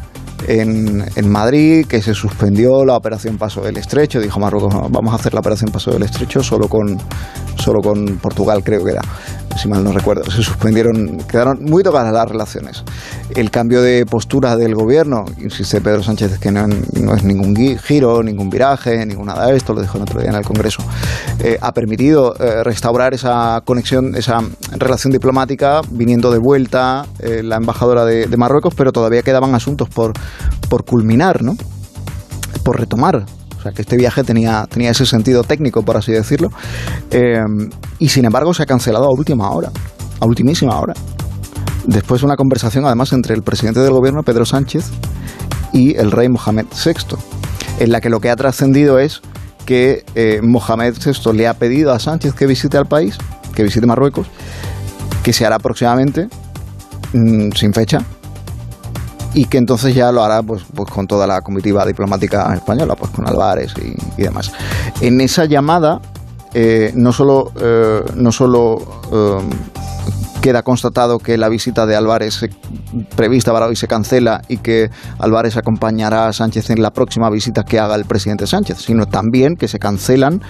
en, 0.48 1.04
en, 1.16 1.30
Madrid, 1.30 1.86
que 1.86 2.02
se 2.02 2.14
suspendió 2.14 2.84
la 2.84 2.96
operación 2.96 3.38
Paso 3.38 3.60
del 3.60 3.76
Estrecho. 3.76 4.20
Dijo 4.20 4.40
Marruecos, 4.40 4.74
vamos 4.90 5.12
a 5.12 5.16
hacer 5.16 5.34
la 5.34 5.40
operación 5.40 5.70
Paso 5.70 5.90
del 5.90 6.02
Estrecho 6.02 6.42
solo 6.42 6.68
con, 6.68 6.98
solo 7.56 7.80
con 7.80 8.18
Portugal, 8.18 8.62
creo 8.64 8.84
que 8.84 8.92
era 8.92 9.02
si 9.56 9.68
mal 9.68 9.84
no 9.84 9.92
recuerdo, 9.92 10.30
se 10.30 10.42
suspendieron, 10.42 11.18
quedaron 11.28 11.64
muy 11.64 11.82
tocadas 11.82 12.12
las 12.12 12.28
relaciones. 12.28 12.84
El 13.34 13.50
cambio 13.50 13.82
de 13.82 14.06
postura 14.06 14.56
del 14.56 14.74
gobierno, 14.74 15.24
insiste 15.38 15.80
Pedro 15.80 16.02
Sánchez 16.02 16.38
que 16.38 16.50
no, 16.50 16.66
es 17.14 17.24
ningún 17.24 17.54
giro, 17.78 18.22
ningún 18.22 18.50
viraje, 18.50 19.04
ningún 19.06 19.26
nada 19.26 19.46
de 19.46 19.56
esto, 19.56 19.74
lo 19.74 19.82
dijo 19.82 19.98
el 19.98 20.02
otro 20.02 20.20
día 20.20 20.30
en 20.30 20.36
el 20.36 20.44
Congreso, 20.44 20.82
eh, 21.40 21.58
ha 21.60 21.72
permitido 21.72 22.34
eh, 22.38 22.62
restaurar 22.64 23.14
esa 23.14 23.60
conexión, 23.64 24.14
esa 24.16 24.40
relación 24.72 25.12
diplomática, 25.12 25.80
viniendo 25.90 26.30
de 26.30 26.38
vuelta 26.38 27.06
eh, 27.18 27.42
la 27.42 27.56
embajadora 27.56 28.04
de, 28.04 28.26
de, 28.26 28.36
Marruecos, 28.36 28.74
pero 28.74 28.92
todavía 28.92 29.22
quedaban 29.22 29.54
asuntos 29.54 29.88
por, 29.88 30.12
por 30.68 30.84
culminar, 30.84 31.42
¿no? 31.42 31.56
por 32.64 32.78
retomar 32.78 33.26
o 33.60 33.62
sea, 33.62 33.72
que 33.72 33.82
este 33.82 33.98
viaje 33.98 34.24
tenía, 34.24 34.66
tenía 34.66 34.90
ese 34.90 35.04
sentido 35.04 35.44
técnico, 35.44 35.82
por 35.82 35.98
así 35.98 36.12
decirlo. 36.12 36.48
Eh, 37.10 37.44
y 37.98 38.08
sin 38.08 38.24
embargo 38.24 38.54
se 38.54 38.62
ha 38.62 38.66
cancelado 38.66 39.04
a 39.04 39.12
última 39.12 39.50
hora, 39.50 39.70
a 40.18 40.24
ultimísima 40.24 40.80
hora. 40.80 40.94
Después 41.86 42.22
de 42.22 42.26
una 42.26 42.36
conversación, 42.36 42.86
además, 42.86 43.12
entre 43.12 43.34
el 43.34 43.42
presidente 43.42 43.80
del 43.80 43.92
gobierno, 43.92 44.22
Pedro 44.22 44.46
Sánchez, 44.46 44.86
y 45.74 45.94
el 45.96 46.10
rey 46.10 46.30
Mohamed 46.30 46.66
VI, 46.72 47.16
en 47.80 47.92
la 47.92 48.00
que 48.00 48.08
lo 48.08 48.20
que 48.20 48.30
ha 48.30 48.36
trascendido 48.36 48.98
es 48.98 49.20
que 49.66 50.04
eh, 50.14 50.40
Mohamed 50.42 50.94
VI 50.94 51.32
le 51.34 51.46
ha 51.46 51.54
pedido 51.54 51.92
a 51.92 51.98
Sánchez 51.98 52.32
que 52.32 52.46
visite 52.46 52.78
al 52.78 52.86
país, 52.86 53.18
que 53.54 53.62
visite 53.62 53.86
Marruecos, 53.86 54.26
que 55.22 55.34
se 55.34 55.44
hará 55.44 55.58
próximamente, 55.58 56.28
mm, 57.12 57.50
sin 57.52 57.74
fecha, 57.74 57.98
y 59.34 59.44
que 59.44 59.58
entonces 59.58 59.94
ya 59.94 60.10
lo 60.12 60.22
hará 60.22 60.42
pues, 60.42 60.62
pues 60.74 60.90
con 60.90 61.06
toda 61.06 61.26
la 61.26 61.40
comitiva 61.40 61.84
diplomática 61.86 62.52
española, 62.54 62.94
pues 62.96 63.10
con 63.10 63.28
Álvarez 63.28 63.72
y, 64.16 64.22
demás. 64.22 64.52
En 65.00 65.20
esa 65.20 65.44
llamada 65.44 66.00
eh, 66.52 66.92
no 66.94 67.12
solo, 67.12 67.52
eh, 67.60 68.02
no 68.16 68.32
solo 68.32 68.78
eh, 69.12 69.38
queda 70.40 70.62
constatado 70.62 71.18
que 71.18 71.36
la 71.36 71.48
visita 71.48 71.86
de 71.86 71.94
Álvarez 71.94 72.40
prevista 73.14 73.52
para 73.52 73.66
hoy 73.66 73.76
se 73.76 73.86
cancela 73.86 74.42
y 74.48 74.56
que 74.56 74.90
Álvarez 75.18 75.56
acompañará 75.56 76.26
a 76.26 76.32
Sánchez 76.32 76.70
en 76.70 76.82
la 76.82 76.90
próxima 76.90 77.30
visita 77.30 77.62
que 77.62 77.78
haga 77.78 77.94
el 77.94 78.04
presidente 78.04 78.46
Sánchez, 78.46 78.78
sino 78.78 79.06
también 79.06 79.54
que 79.56 79.68
se 79.68 79.78
cancelan 79.78 80.42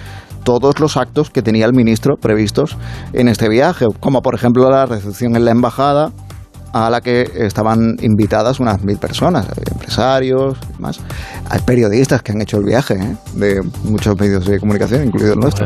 todos 0.43 0.79
los 0.79 0.97
actos 0.97 1.29
que 1.29 1.41
tenía 1.41 1.65
el 1.65 1.73
ministro 1.73 2.15
previstos 2.15 2.77
en 3.13 3.27
este 3.27 3.47
viaje, 3.49 3.85
como 3.99 4.21
por 4.21 4.33
ejemplo 4.33 4.69
la 4.69 4.85
recepción 4.85 5.35
en 5.35 5.45
la 5.45 5.51
embajada, 5.51 6.11
a 6.73 6.89
la 6.89 7.01
que 7.01 7.29
estaban 7.35 7.97
invitadas 8.01 8.59
unas 8.59 8.83
mil 8.83 8.97
personas, 8.97 9.47
empresarios 9.69 10.57
y 10.69 10.73
demás. 10.73 10.99
Hay 11.49 11.59
periodistas 11.61 12.21
que 12.21 12.31
han 12.31 12.41
hecho 12.41 12.57
el 12.57 12.63
viaje, 12.63 12.95
¿eh? 12.95 13.15
de 13.33 13.61
muchos 13.83 14.17
medios 14.19 14.45
de 14.45 14.59
comunicación, 14.59 15.05
incluido 15.05 15.33
el 15.33 15.39
nuestro, 15.39 15.65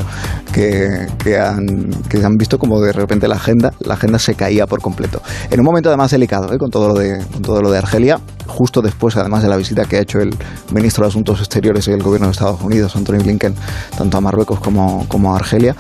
que, 0.52 1.08
que, 1.24 1.38
han, 1.38 1.90
que 2.10 2.24
han 2.24 2.36
visto 2.38 2.58
como 2.58 2.82
de 2.82 2.92
repente 2.92 3.28
la 3.28 3.36
agenda, 3.36 3.74
la 3.80 3.94
agenda 3.94 4.20
se 4.20 4.36
caía 4.36 4.66
por 4.66 4.82
completo. 4.82 5.22
En 5.52 5.60
un 5.60 5.66
momento 5.66 5.90
además 5.90 6.12
delicado, 6.12 6.52
¿eh? 6.54 6.58
con, 6.58 6.72
todo 6.72 6.90
lo 6.90 6.94
de, 6.96 7.24
con 7.34 7.42
todo 7.42 7.62
lo 7.62 7.72
de 7.72 7.78
Argelia, 7.78 8.20
justo 8.48 8.82
después 8.82 9.16
además 9.18 9.44
de 9.44 9.50
la 9.50 9.58
visita 9.58 9.86
que 9.86 9.98
ha 9.98 10.02
hecho 10.02 10.20
el 10.20 10.36
ministro 10.72 11.04
de 11.04 11.10
Asuntos 11.10 11.40
Exteriores 11.40 11.86
del 11.86 12.02
gobierno 12.02 12.28
de 12.28 12.32
Estados 12.32 12.62
Unidos, 12.62 12.96
Anthony 12.96 13.18
Blinken, 13.24 13.54
tanto 13.98 14.18
a 14.18 14.22
Marruecos 14.22 14.60
como, 14.60 15.06
como 15.08 15.34
a 15.34 15.38
Argelia. 15.38 15.76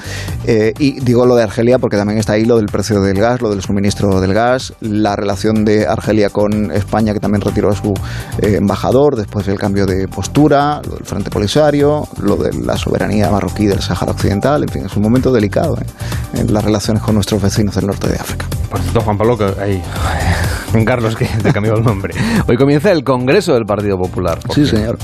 Eh, 0.45 0.73
y 0.77 0.99
digo 0.99 1.25
lo 1.25 1.35
de 1.35 1.43
Argelia 1.43 1.79
porque 1.79 1.97
también 1.97 2.19
está 2.19 2.33
ahí 2.33 2.45
lo 2.45 2.57
del 2.57 2.67
precio 2.67 3.01
del 3.01 3.19
gas, 3.19 3.41
lo 3.41 3.49
del 3.49 3.61
suministro 3.61 4.19
del 4.21 4.33
gas, 4.33 4.73
la 4.81 5.14
relación 5.15 5.65
de 5.65 5.87
Argelia 5.87 6.29
con 6.29 6.71
España, 6.71 7.13
que 7.13 7.19
también 7.19 7.41
retiró 7.41 7.69
a 7.69 7.75
su 7.75 7.93
eh, 8.41 8.55
embajador 8.55 9.15
después 9.15 9.45
del 9.45 9.57
cambio 9.57 9.85
de 9.85 10.07
postura, 10.07 10.81
lo 10.87 10.95
del 10.95 11.05
Frente 11.05 11.29
Polisario, 11.29 12.07
lo 12.21 12.35
de 12.35 12.53
la 12.53 12.77
soberanía 12.77 13.29
marroquí 13.31 13.65
del 13.65 13.81
Sáhara 13.81 14.11
Occidental, 14.11 14.63
en 14.63 14.69
fin, 14.69 14.85
es 14.85 14.95
un 14.95 15.03
momento 15.03 15.31
delicado 15.31 15.77
¿eh? 15.77 16.39
en 16.39 16.53
las 16.53 16.63
relaciones 16.63 17.01
con 17.03 17.15
nuestros 17.15 17.41
vecinos 17.41 17.75
del 17.75 17.87
norte 17.87 18.07
de 18.07 18.15
África. 18.15 18.45
Por 18.69 18.79
cierto, 18.79 19.01
Juan 19.01 19.17
Pablo, 19.17 19.37
que 19.37 19.45
hay 19.61 19.81
Carlos, 20.85 21.15
que 21.15 21.25
te 21.25 21.53
cambió 21.53 21.75
el 21.75 21.83
nombre. 21.83 22.13
Hoy 22.47 22.57
comienza 22.57 22.91
el 22.91 23.03
Congreso 23.03 23.53
del 23.53 23.65
Partido 23.65 23.97
Popular. 23.97 24.39
Sí, 24.53 24.65
señor. 24.65 24.97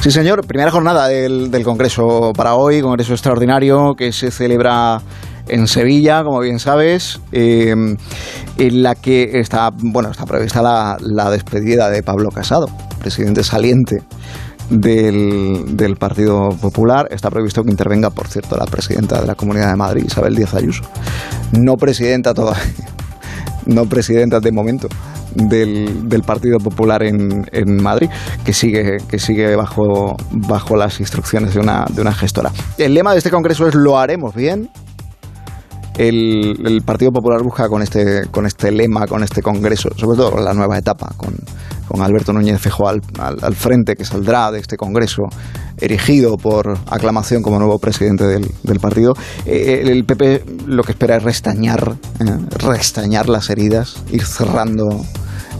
Sí, 0.00 0.10
señor. 0.10 0.46
Primera 0.46 0.70
jornada 0.70 1.08
del, 1.08 1.50
del 1.50 1.62
Congreso 1.62 2.32
para 2.36 2.54
hoy, 2.54 2.80
Congreso 2.80 3.12
extraordinario 3.12 3.94
que 3.96 4.12
se 4.12 4.30
celebra 4.30 5.00
en 5.48 5.66
Sevilla, 5.66 6.22
como 6.22 6.40
bien 6.40 6.58
sabes, 6.58 7.20
em, 7.32 7.96
en 8.56 8.82
la 8.82 8.94
que 8.94 9.40
está, 9.40 9.70
bueno, 9.72 10.10
está 10.10 10.24
prevista 10.24 10.62
la, 10.62 11.30
despedida 11.30 11.90
de 11.90 12.02
Pablo 12.02 12.30
Casado, 12.30 12.66
presidente 12.98 13.42
saliente 13.44 14.02
del, 14.70 15.76
del, 15.76 15.96
Partido 15.96 16.50
Popular. 16.60 17.08
Está 17.10 17.30
previsto 17.30 17.62
que 17.62 17.70
intervenga, 17.70 18.10
por 18.10 18.28
cierto, 18.28 18.56
la 18.56 18.66
presidenta 18.66 19.20
de 19.20 19.26
la 19.26 19.34
Comunidad 19.34 19.70
de 19.70 19.76
Madrid, 19.76 20.04
Isabel 20.06 20.34
Díaz 20.34 20.54
Ayuso. 20.54 20.84
No 21.52 21.76
presidenta 21.76 22.34
todavía, 22.34 22.62
no 23.66 23.86
presidenta 23.86 24.40
de 24.40 24.52
momento 24.52 24.88
del, 25.34 26.08
del 26.08 26.22
Partido 26.22 26.58
Popular 26.58 27.02
en, 27.02 27.46
en, 27.52 27.82
Madrid, 27.82 28.08
que 28.44 28.52
sigue, 28.52 28.98
que 29.08 29.18
sigue 29.18 29.54
bajo, 29.56 30.16
bajo 30.30 30.76
las 30.76 31.00
instrucciones 31.00 31.54
de 31.54 31.60
una, 31.60 31.86
de 31.90 32.00
una 32.00 32.12
gestora. 32.12 32.50
El 32.76 32.94
lema 32.94 33.12
de 33.12 33.18
este 33.18 33.30
congreso 33.30 33.66
es 33.66 33.74
lo 33.74 33.98
haremos 33.98 34.34
bien, 34.34 34.70
el, 35.98 36.82
Partido 36.84 37.10
Popular 37.10 37.42
busca 37.42 37.68
con 37.68 37.82
este, 37.82 38.22
con 38.30 38.46
este 38.46 38.70
lema, 38.70 39.06
con 39.06 39.22
este 39.22 39.42
congreso, 39.42 39.90
sobre 39.96 40.16
todo 40.16 40.38
la 40.38 40.54
nueva 40.54 40.78
etapa, 40.78 41.12
con, 41.16 41.34
Alberto 42.00 42.32
Núñez 42.32 42.60
Fejo 42.60 42.86
al, 42.86 43.00
al, 43.18 43.54
frente, 43.56 43.96
que 43.96 44.04
saldrá 44.04 44.52
de 44.52 44.60
este 44.60 44.76
congreso, 44.76 45.22
erigido 45.78 46.36
por 46.36 46.78
aclamación 46.86 47.42
como 47.42 47.58
nuevo 47.58 47.78
presidente 47.78 48.24
del, 48.24 48.80
partido. 48.80 49.14
Eh, 49.46 49.82
el, 49.86 50.04
PP 50.04 50.44
lo 50.66 50.82
que 50.84 50.92
espera 50.92 51.16
es 51.16 51.22
restañar, 51.24 51.96
eh, 52.20 52.36
restañar 52.58 53.28
las 53.28 53.50
heridas, 53.50 53.96
ir 54.12 54.22
cerrando 54.22 55.04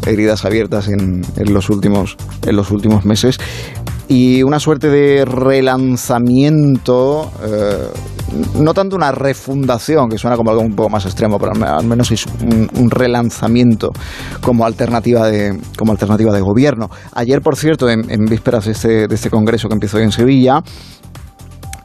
heridas 0.07 0.45
abiertas 0.45 0.89
en, 0.89 1.23
en, 1.37 1.53
los 1.55 1.71
últimos, 1.71 2.17
en 2.47 2.57
los 2.57 2.71
últimos 2.71 3.05
meses 3.05 3.39
y 4.09 4.43
una 4.43 4.59
suerte 4.59 4.89
de 4.89 5.27
relanzamiento, 5.27 7.31
eh, 7.45 7.89
no 8.59 8.73
tanto 8.73 8.97
una 8.97 9.13
refundación, 9.13 10.09
que 10.09 10.17
suena 10.17 10.37
como 10.37 10.51
algo 10.51 10.63
un 10.63 10.75
poco 10.75 10.89
más 10.89 11.05
extremo, 11.05 11.39
pero 11.39 11.53
al 11.53 11.87
menos 11.87 12.11
es 12.11 12.25
un, 12.27 12.91
relanzamiento 12.91 13.91
como 14.41 14.65
alternativa 14.65 15.29
de, 15.29 15.61
como 15.77 15.93
alternativa 15.93 16.33
de 16.33 16.41
gobierno. 16.41 16.89
Ayer, 17.13 17.43
por 17.43 17.57
cierto, 17.57 17.91
en, 17.91 18.25
vísperas 18.25 18.65
de 18.65 18.73
este, 18.73 19.09
de 19.09 19.15
este 19.15 19.29
congreso 19.29 19.69
que 19.69 19.75
empezó 19.75 19.99
hoy 19.99 20.05
en 20.05 20.13
Sevilla, 20.13 20.63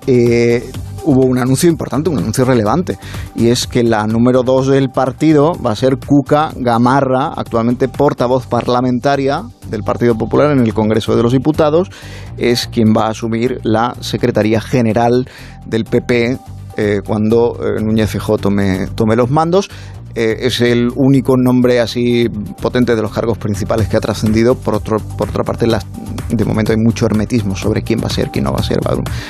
eh, 0.07 0.71
hubo 1.03 1.25
un 1.25 1.37
anuncio 1.37 1.69
importante, 1.69 2.09
un 2.09 2.17
anuncio 2.17 2.45
relevante, 2.45 2.97
y 3.35 3.47
es 3.47 3.67
que 3.67 3.83
la 3.83 4.05
número 4.07 4.43
dos 4.43 4.67
del 4.67 4.89
partido 4.89 5.53
va 5.53 5.71
a 5.71 5.75
ser 5.75 5.97
Cuca 5.97 6.51
Gamarra, 6.55 7.33
actualmente 7.35 7.87
portavoz 7.87 8.47
parlamentaria 8.47 9.43
del 9.69 9.83
Partido 9.83 10.15
Popular 10.15 10.51
en 10.51 10.59
el 10.59 10.73
Congreso 10.73 11.15
de 11.15 11.23
los 11.23 11.33
Diputados, 11.33 11.89
es 12.37 12.67
quien 12.67 12.93
va 12.95 13.07
a 13.07 13.11
asumir 13.11 13.59
la 13.63 13.95
Secretaría 13.99 14.61
General 14.61 15.27
del 15.65 15.85
PP 15.85 16.37
eh, 16.75 17.01
cuando 17.05 17.55
eh, 17.61 17.81
Núñez 17.81 18.09
Feijóo 18.09 18.37
tome, 18.37 18.87
tome 18.95 19.15
los 19.15 19.29
mandos. 19.29 19.69
Eh, 20.15 20.45
es 20.45 20.61
el 20.61 20.89
único 20.95 21.35
nombre 21.37 21.79
así 21.79 22.29
potente 22.61 22.95
de 22.95 23.01
los 23.01 23.11
cargos 23.11 23.37
principales 23.37 23.87
que 23.87 23.97
ha 23.97 23.99
trascendido. 23.99 24.55
Por, 24.55 24.75
otro, 24.75 24.97
por 25.17 25.29
otra 25.29 25.43
parte, 25.43 25.65
las, 25.65 25.85
de 26.29 26.45
momento 26.45 26.71
hay 26.71 26.77
mucho 26.77 27.05
hermetismo 27.05 27.55
sobre 27.55 27.81
quién 27.81 27.99
va 27.99 28.07
a 28.07 28.09
ser, 28.09 28.29
quién 28.29 28.45
no 28.45 28.51
va 28.51 28.59
a 28.59 28.63
ser. 28.63 28.79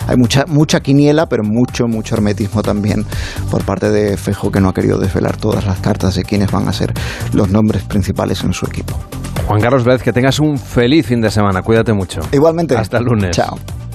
Hay 0.08 0.18
mucha, 0.18 0.46
mucha 0.48 0.82
quiniela, 0.82 1.28
pero 1.28 1.44
mucho, 1.44 1.86
mucho 1.88 2.16
hermetismo 2.16 2.62
también 2.62 3.06
por 3.50 3.64
parte 3.64 3.90
de 3.92 4.18
Fejo, 4.18 4.52
que 4.52 4.60
no 4.60 4.70
ha 4.70 4.74
querido 4.74 4.98
desvelar 4.98 5.38
todas 5.38 5.66
las 5.66 5.80
cartas 5.80 6.16
de 6.16 6.24
quiénes 6.24 6.52
van 6.52 6.68
a 6.68 6.74
ser 6.74 6.94
los 7.34 7.50
nombres 7.50 7.84
principales 7.84 8.44
en 8.44 8.54
su 8.54 8.66
equipo. 8.66 9.00
Juan 9.48 9.62
Carlos 9.62 9.84
Vélez, 9.84 10.02
que 10.04 10.14
tengas 10.14 10.40
un 10.40 10.58
feliz 10.58 11.06
fin 11.06 11.22
de 11.22 11.30
semana. 11.30 11.62
Cuídate 11.62 11.94
mucho. 11.94 12.22
Igualmente. 12.32 12.76
Hasta 12.76 12.98
el 12.98 13.06
lunes. 13.06 13.32
Chao. 13.32 13.58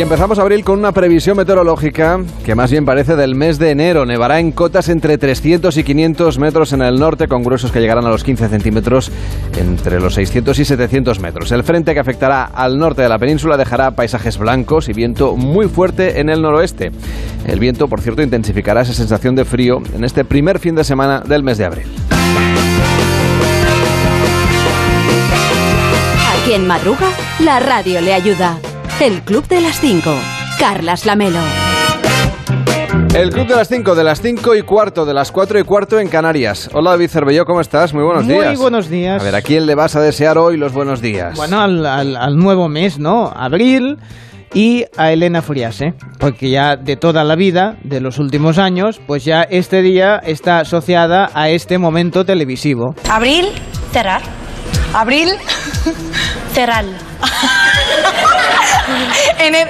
Y 0.00 0.02
empezamos 0.02 0.38
abril 0.38 0.64
con 0.64 0.78
una 0.78 0.92
previsión 0.92 1.36
meteorológica 1.36 2.20
que 2.42 2.54
más 2.54 2.70
bien 2.70 2.86
parece 2.86 3.16
del 3.16 3.34
mes 3.34 3.58
de 3.58 3.68
enero. 3.68 4.06
Nevará 4.06 4.40
en 4.40 4.50
cotas 4.50 4.88
entre 4.88 5.18
300 5.18 5.76
y 5.76 5.84
500 5.84 6.38
metros 6.38 6.72
en 6.72 6.80
el 6.80 6.98
norte, 6.98 7.28
con 7.28 7.42
gruesos 7.42 7.70
que 7.70 7.80
llegarán 7.80 8.06
a 8.06 8.08
los 8.08 8.24
15 8.24 8.48
centímetros 8.48 9.12
entre 9.58 10.00
los 10.00 10.14
600 10.14 10.58
y 10.58 10.64
700 10.64 11.20
metros. 11.20 11.52
El 11.52 11.64
frente 11.64 11.92
que 11.92 12.00
afectará 12.00 12.44
al 12.44 12.78
norte 12.78 13.02
de 13.02 13.10
la 13.10 13.18
península 13.18 13.58
dejará 13.58 13.90
paisajes 13.90 14.38
blancos 14.38 14.88
y 14.88 14.94
viento 14.94 15.36
muy 15.36 15.68
fuerte 15.68 16.18
en 16.18 16.30
el 16.30 16.40
noroeste. 16.40 16.92
El 17.46 17.60
viento, 17.60 17.86
por 17.86 18.00
cierto, 18.00 18.22
intensificará 18.22 18.80
esa 18.80 18.94
sensación 18.94 19.34
de 19.34 19.44
frío 19.44 19.82
en 19.94 20.04
este 20.04 20.24
primer 20.24 20.60
fin 20.60 20.76
de 20.76 20.84
semana 20.84 21.20
del 21.20 21.42
mes 21.42 21.58
de 21.58 21.66
abril. 21.66 21.86
A 26.26 26.46
quien 26.46 26.66
madruga, 26.66 27.10
la 27.40 27.60
radio 27.60 28.00
le 28.00 28.14
ayuda. 28.14 28.56
El 29.00 29.22
Club 29.22 29.46
de 29.48 29.60
las 29.60 29.80
5. 29.80 30.10
Carlas 30.58 31.06
Lamelo. 31.06 31.38
El 33.14 33.30
Club 33.30 33.46
de 33.48 33.56
las 33.56 33.68
5, 33.68 33.94
de 33.94 34.04
las 34.04 34.20
5 34.20 34.54
y 34.54 34.62
cuarto, 34.62 35.04
de 35.04 35.14
las 35.14 35.32
4 35.32 35.58
y 35.58 35.64
cuarto 35.64 35.98
en 35.98 36.08
Canarias. 36.08 36.70
Hola 36.72 36.90
David 36.90 37.08
Cervelló, 37.08 37.44
¿cómo 37.44 37.60
estás? 37.60 37.92
Muy 37.92 38.04
buenos 38.04 38.26
días. 38.26 38.46
Muy 38.46 38.56
buenos 38.56 38.88
días. 38.88 39.20
A 39.20 39.24
ver, 39.24 39.34
¿a 39.34 39.42
quién 39.42 39.66
le 39.66 39.74
vas 39.74 39.96
a 39.96 40.00
desear 40.00 40.38
hoy 40.38 40.56
los 40.56 40.72
buenos 40.72 41.00
días? 41.00 41.36
Bueno, 41.36 41.60
al, 41.60 41.84
al- 41.86 42.16
al 42.16 42.36
nuevo 42.36 42.68
mes, 42.68 42.98
¿no? 42.98 43.32
Abril 43.34 43.96
y 44.54 44.84
a 44.96 45.10
Elena 45.12 45.42
Furiase, 45.42 45.94
porque 46.18 46.50
ya 46.50 46.76
de 46.76 46.96
toda 46.96 47.24
la 47.24 47.34
vida, 47.36 47.76
de 47.82 48.00
los 48.00 48.18
últimos 48.18 48.58
años, 48.58 49.00
pues 49.06 49.24
ya 49.24 49.42
este 49.42 49.82
día 49.82 50.16
está 50.18 50.60
asociada 50.60 51.30
a 51.34 51.48
este 51.48 51.78
momento 51.78 52.24
televisivo. 52.24 52.94
Abril, 53.08 53.46
cerrar. 53.92 54.22
Abril, 54.94 55.30
cerrar. 56.52 56.84
en 59.38 59.54
el, 59.54 59.68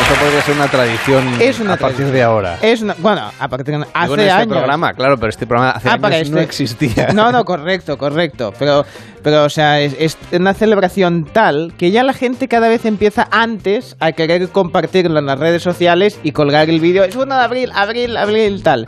esto 0.00 0.14
podría 0.20 0.42
ser 0.42 0.54
una 0.54 0.68
tradición 0.68 1.36
Es 1.40 1.58
una 1.60 1.74
a 1.74 1.76
partir 1.76 1.96
tradición. 1.96 2.12
de 2.12 2.22
ahora. 2.22 2.58
Es 2.62 2.82
una, 2.82 2.94
bueno, 2.98 3.30
a 3.38 3.48
partir 3.48 3.76
de 3.78 3.86
hace 3.92 4.02
Digo, 4.02 4.14
en 4.14 4.20
este 4.20 4.32
años. 4.32 4.48
programa, 4.48 4.92
claro, 4.94 5.16
pero 5.18 5.28
este 5.30 5.46
programa 5.46 5.70
hace 5.72 5.88
Ah, 5.88 5.92
años 5.92 6.02
para 6.02 6.16
no 6.16 6.22
este. 6.22 6.42
existía. 6.42 7.08
No, 7.12 7.30
no, 7.32 7.44
correcto, 7.44 7.98
correcto. 7.98 8.54
Pero, 8.58 8.84
pero 9.22 9.44
o 9.44 9.48
sea, 9.50 9.80
es, 9.80 10.16
una 10.32 10.54
celebración 10.54 11.24
tal 11.24 11.72
que 11.76 11.90
ya 11.90 12.02
la 12.02 12.12
gente 12.12 12.48
cada 12.48 12.68
vez 12.68 12.84
empieza 12.84 13.28
antes 13.30 13.96
a 14.00 14.12
querer 14.12 14.48
compartirlo 14.48 15.18
en 15.18 15.26
las 15.26 15.38
redes 15.38 15.62
sociales 15.62 16.18
y 16.22 16.32
colgar 16.32 16.68
el 16.70 16.80
vídeo. 16.80 17.04
Es 17.04 17.16
1 17.16 17.34
de 17.34 17.40
abril, 17.40 17.70
abril, 17.74 18.16
abril, 18.16 18.62
tal. 18.62 18.86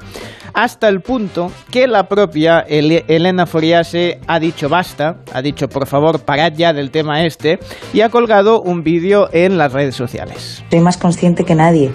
Hasta 0.53 0.89
el 0.89 1.01
punto 1.01 1.53
que 1.71 1.87
la 1.87 2.09
propia 2.09 2.61
Ele- 2.69 3.05
Elena 3.07 3.47
Foriase 3.47 4.19
ha 4.27 4.41
dicho 4.41 4.69
basta, 4.69 5.19
ha 5.33 5.43
dicho 5.43 5.69
por 5.69 5.87
favor 5.87 6.21
parad 6.23 6.53
ya 6.57 6.73
del 6.73 6.91
tema 6.91 7.25
este 7.25 7.61
y 7.93 8.01
ha 8.01 8.09
colgado 8.09 8.61
un 8.61 8.83
vídeo 8.83 9.29
en 9.33 9.59
las 9.59 9.73
redes 9.73 9.95
sociales. 9.95 10.65
Soy 10.71 10.81
más 10.81 10.97
consciente 10.97 11.45
que 11.45 11.55
nadie. 11.55 11.93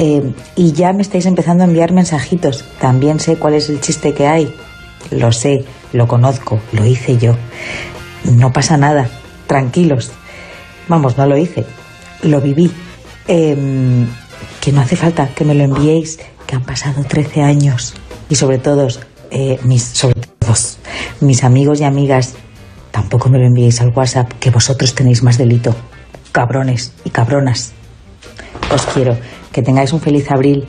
Eh, 0.00 0.32
y 0.54 0.72
ya 0.74 0.92
me 0.92 1.02
estáis 1.02 1.26
empezando 1.26 1.64
a 1.64 1.66
enviar 1.66 1.90
mensajitos. 1.90 2.64
También 2.80 3.18
sé 3.18 3.34
cuál 3.36 3.54
es 3.54 3.68
el 3.68 3.80
chiste 3.80 4.14
que 4.14 4.28
hay. 4.28 4.54
Lo 5.10 5.32
sé, 5.32 5.64
lo 5.92 6.06
conozco, 6.06 6.60
lo 6.72 6.84
hice 6.84 7.16
yo. 7.16 7.36
No 8.24 8.52
pasa 8.52 8.76
nada. 8.76 9.08
Tranquilos. 9.46 10.12
Vamos, 10.88 11.16
no 11.16 11.26
lo 11.26 11.36
hice. 11.36 11.64
Lo 12.22 12.40
viví. 12.40 12.70
Em, 13.26 14.06
que 14.60 14.72
no 14.72 14.80
hace 14.80 14.96
falta 14.96 15.28
que 15.28 15.44
me 15.44 15.54
lo 15.54 15.64
enviéis, 15.64 16.18
que 16.46 16.56
han 16.56 16.62
pasado 16.62 17.04
13 17.04 17.42
años. 17.42 17.94
Y 18.28 18.34
sobre 18.34 18.58
todo, 18.58 18.88
eh, 19.30 19.58
mis, 19.64 19.82
sobre 19.82 20.20
todos, 20.38 20.78
mis 21.20 21.44
amigos 21.44 21.80
y 21.80 21.84
amigas, 21.84 22.34
tampoco 22.90 23.28
me 23.28 23.38
lo 23.38 23.46
enviéis 23.46 23.80
al 23.80 23.92
WhatsApp, 23.94 24.32
que 24.40 24.50
vosotros 24.50 24.94
tenéis 24.94 25.22
más 25.22 25.38
delito. 25.38 25.74
Cabrones 26.32 26.92
y 27.04 27.10
cabronas. 27.10 27.72
Os 28.72 28.84
quiero. 28.86 29.16
Que 29.52 29.62
tengáis 29.62 29.92
un 29.92 30.00
feliz 30.00 30.30
abril. 30.30 30.66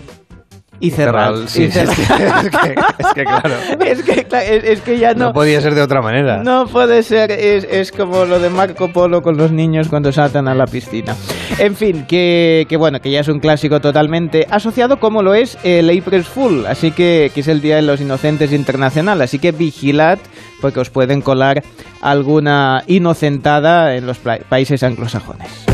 Y 0.82 0.92
cerrar. 0.92 1.34
Cerral, 1.34 1.50
sí, 1.50 1.64
y 1.64 1.72
sí, 1.72 1.80
es, 1.80 1.90
que, 1.96 2.02
es, 2.02 2.08
que, 2.50 2.76
es 3.00 3.14
que, 3.14 3.24
claro, 3.26 3.56
es 3.86 4.04
que, 4.04 4.72
es, 4.72 4.82
que 4.82 4.98
ya 4.98 5.14
no, 5.14 5.26
no, 5.26 5.34
podía 5.34 5.60
ser 5.60 5.76
de 5.76 5.82
otra 5.82 6.02
manera. 6.02 6.42
no 6.44 6.68
puede 6.68 7.04
ser, 7.04 7.32
es, 7.32 7.66
es 7.70 7.92
como 7.92 8.26
lo 8.26 8.40
de 8.40 8.50
Marco 8.50 8.90
Polo 8.90 9.22
con 9.22 9.38
los 9.38 9.52
niños 9.52 9.90
cuando 9.90 10.12
saltan 10.12 10.48
a 10.48 10.56
la 10.56 10.66
piscina. 10.66 11.16
En 11.58 11.76
fin, 11.76 12.06
que, 12.08 12.66
que 12.70 12.78
bueno, 12.78 13.02
que 13.02 13.12
ya 13.12 13.20
es 13.20 13.28
un 13.28 13.40
clásico 13.40 13.82
totalmente 13.82 14.48
asociado 14.50 15.00
como 15.00 15.22
lo 15.22 15.34
es 15.34 15.58
el 15.64 15.90
April 15.90 16.24
Fool, 16.24 16.66
así 16.66 16.92
que, 16.92 17.32
que 17.34 17.42
es 17.42 17.48
el 17.50 17.62
Día 17.62 17.76
de 17.76 17.82
los 17.82 18.00
Inocentes 18.00 18.54
Internacional, 18.54 19.22
así 19.22 19.40
que 19.40 19.52
vigilad 19.52 20.20
porque 20.62 20.80
os 20.80 20.90
pueden 20.90 21.22
colar 21.22 21.64
alguna 22.02 22.84
inocentada 22.88 23.96
en 23.96 24.06
los 24.06 24.20
países 24.20 24.84
anglosajones. 24.84 25.66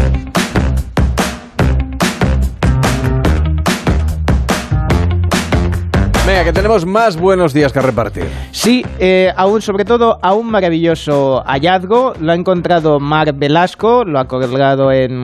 Que 6.44 6.52
tenemos 6.52 6.86
más 6.86 7.16
buenos 7.18 7.54
días 7.54 7.72
que 7.72 7.80
repartir. 7.80 8.26
Sí, 8.52 8.86
eh, 9.00 9.32
aún, 9.38 9.62
sobre 9.62 9.86
todo 9.86 10.20
a 10.22 10.34
un 10.34 10.52
maravilloso 10.52 11.42
hallazgo. 11.46 12.12
Lo 12.20 12.34
ha 12.34 12.36
encontrado 12.36 13.00
Marc 13.00 13.40
Velasco, 13.40 14.04
lo 14.04 14.20
ha 14.20 14.26
colgado 14.26 14.92
en, 14.92 15.24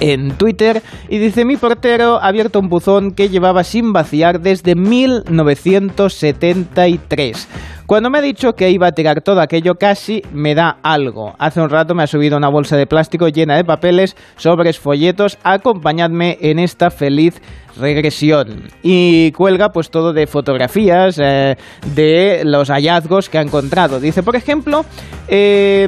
en 0.00 0.30
Twitter 0.32 0.82
y 1.08 1.18
dice 1.18 1.44
mi 1.44 1.56
portero 1.56 2.16
ha 2.16 2.28
abierto 2.28 2.60
un 2.60 2.70
buzón 2.70 3.12
que 3.12 3.28
llevaba 3.28 3.62
sin 3.62 3.92
vaciar 3.92 4.40
desde 4.40 4.74
1973. 4.74 7.48
Cuando 7.86 8.10
me 8.10 8.18
ha 8.18 8.22
dicho 8.22 8.54
que 8.54 8.70
iba 8.70 8.88
a 8.88 8.92
tirar 8.92 9.20
todo 9.20 9.40
aquello 9.40 9.76
casi 9.76 10.22
me 10.32 10.56
da 10.56 10.78
algo. 10.82 11.36
Hace 11.38 11.60
un 11.60 11.70
rato 11.70 11.94
me 11.94 12.02
ha 12.02 12.08
subido 12.08 12.36
una 12.36 12.48
bolsa 12.48 12.76
de 12.76 12.88
plástico 12.88 13.28
llena 13.28 13.54
de 13.54 13.64
papeles, 13.64 14.16
sobres, 14.36 14.80
folletos. 14.80 15.38
Acompañadme 15.44 16.36
en 16.40 16.58
esta 16.58 16.90
feliz 16.90 17.40
regresión. 17.76 18.64
Y 18.82 19.32
cuelga 19.32 19.70
pues 19.70 19.90
todo 19.90 20.12
de 20.12 20.26
fotografías 20.26 21.18
eh, 21.22 21.56
de 21.94 22.42
los 22.44 22.68
hallazgos 22.68 23.28
que 23.28 23.38
ha 23.38 23.42
encontrado. 23.42 24.00
Dice, 24.00 24.22
por 24.22 24.36
ejemplo, 24.36 24.84
eh, 25.28 25.84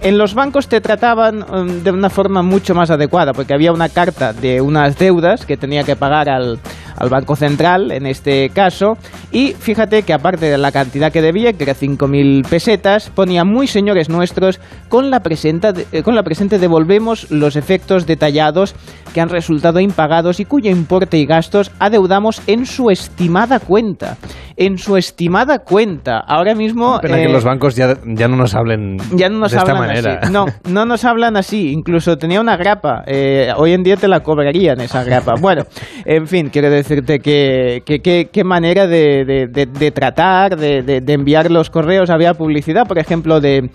en 0.00 0.18
los 0.18 0.34
bancos 0.34 0.68
te 0.68 0.80
trataban 0.80 1.40
mm, 1.40 1.82
de 1.82 1.90
una 1.90 2.10
forma 2.10 2.42
mucho 2.42 2.74
más 2.74 2.90
adecuada, 2.90 3.32
porque 3.32 3.54
había 3.54 3.72
una 3.72 3.88
carta 3.88 4.32
de 4.32 4.60
unas 4.60 4.98
deudas 4.98 5.46
que 5.46 5.56
tenía 5.56 5.84
que 5.84 5.96
pagar 5.96 6.28
al, 6.28 6.58
al 6.96 7.08
Banco 7.08 7.36
Central, 7.36 7.90
en 7.92 8.06
este 8.06 8.50
caso, 8.50 8.96
y 9.30 9.52
fíjate 9.52 10.02
que 10.02 10.12
aparte 10.12 10.46
de 10.46 10.58
la 10.58 10.72
cantidad 10.72 11.12
que 11.12 11.22
debía, 11.22 11.52
que 11.52 11.64
era 11.64 11.74
5.000 11.74 12.46
pesetas, 12.48 13.10
ponía 13.10 13.44
muy 13.44 13.66
señores 13.66 14.08
nuestros, 14.08 14.60
con 14.88 15.10
la, 15.10 15.20
presenta, 15.20 15.72
eh, 15.92 16.02
con 16.02 16.14
la 16.14 16.22
presente 16.22 16.58
devolvemos 16.58 17.30
los 17.30 17.56
efectos 17.56 18.06
detallados 18.06 18.74
que 19.12 19.20
han 19.20 19.28
resultado 19.28 19.80
impagados 19.80 20.40
y 20.40 20.44
cuyo 20.44 20.70
importe 20.70 21.18
y 21.18 21.26
gastos 21.26 21.70
adeudamos 21.78 22.42
en 22.46 22.66
su 22.66 22.90
estimada 22.90 23.60
cuenta. 23.60 24.16
En 24.56 24.78
su 24.78 24.96
estimada 24.96 25.60
cuenta. 25.60 26.18
Ahora 26.18 26.54
mismo... 26.54 26.98
Pena 27.00 27.18
eh, 27.20 27.26
que 27.26 27.32
los 27.32 27.44
bancos 27.44 27.74
ya, 27.76 27.96
ya 28.04 28.28
no 28.28 28.36
nos 28.36 28.54
hablen 28.54 28.96
ya 29.12 29.28
no 29.28 29.38
nos 29.38 29.52
de 29.52 29.58
esta 29.58 29.72
hablan 29.72 29.86
manera. 29.88 30.18
así. 30.22 30.32
No, 30.32 30.46
no 30.68 30.84
nos 30.86 31.04
hablan 31.04 31.36
así. 31.36 31.70
Incluso 31.72 32.16
tenía 32.16 32.40
una 32.40 32.56
grapa. 32.56 33.02
Eh, 33.06 33.48
hoy 33.56 33.72
en 33.72 33.82
día 33.82 33.96
te 33.96 34.08
la 34.08 34.20
cobrarían 34.20 34.80
esa 34.80 35.04
grapa. 35.04 35.34
Bueno, 35.40 35.62
en 36.04 36.26
fin, 36.26 36.50
quiero 36.50 36.70
decirte 36.70 37.18
que 37.20 37.82
que- 37.86 38.00
que- 38.00 38.28
qué 38.32 38.44
manera 38.44 38.86
de, 38.86 39.24
de- 39.24 39.46
de- 39.46 39.66
de 39.66 39.90
tratar, 39.90 40.56
de, 40.56 41.02
enviar 41.06 41.50
los 41.50 41.70
correos. 41.70 42.10
Había 42.10 42.34
publicidad, 42.34 42.86
por 42.86 42.98
ejemplo, 42.98 43.40
de, 43.40 43.70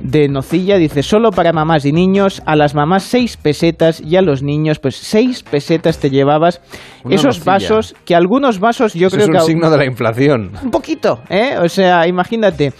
de 0.00 0.28
Nocilla. 0.28 0.76
Dice, 0.76 1.02
solo 1.02 1.30
para 1.30 1.52
mamás 1.52 1.84
y 1.84 1.92
niños. 1.92 2.42
A 2.46 2.56
las 2.56 2.74
mamás 2.74 3.02
seis 3.02 3.36
pesetas 3.36 4.00
y 4.00 4.16
a 4.16 4.22
los 4.22 4.42
niños, 4.42 4.78
pues 4.78 4.96
seis 4.96 5.42
pesetas 5.42 5.98
te 5.98 6.10
llevabas. 6.10 6.60
Una 7.04 7.14
Esos 7.14 7.38
nocilla. 7.38 7.52
vasos, 7.52 7.94
que 8.04 8.14
algunos 8.14 8.60
vasos 8.60 8.94
yo 8.94 9.06
Eso 9.08 9.16
creo 9.16 9.24
es 9.24 9.28
un 9.28 9.34
que... 9.34 9.40
signo 9.52 9.70
de 9.70 9.78
la 9.78 9.84
inflación. 9.86 10.19
Un 10.28 10.70
poquito, 10.70 11.20
¿eh? 11.28 11.56
O 11.62 11.68
sea, 11.68 12.06
imagínate, 12.06 12.72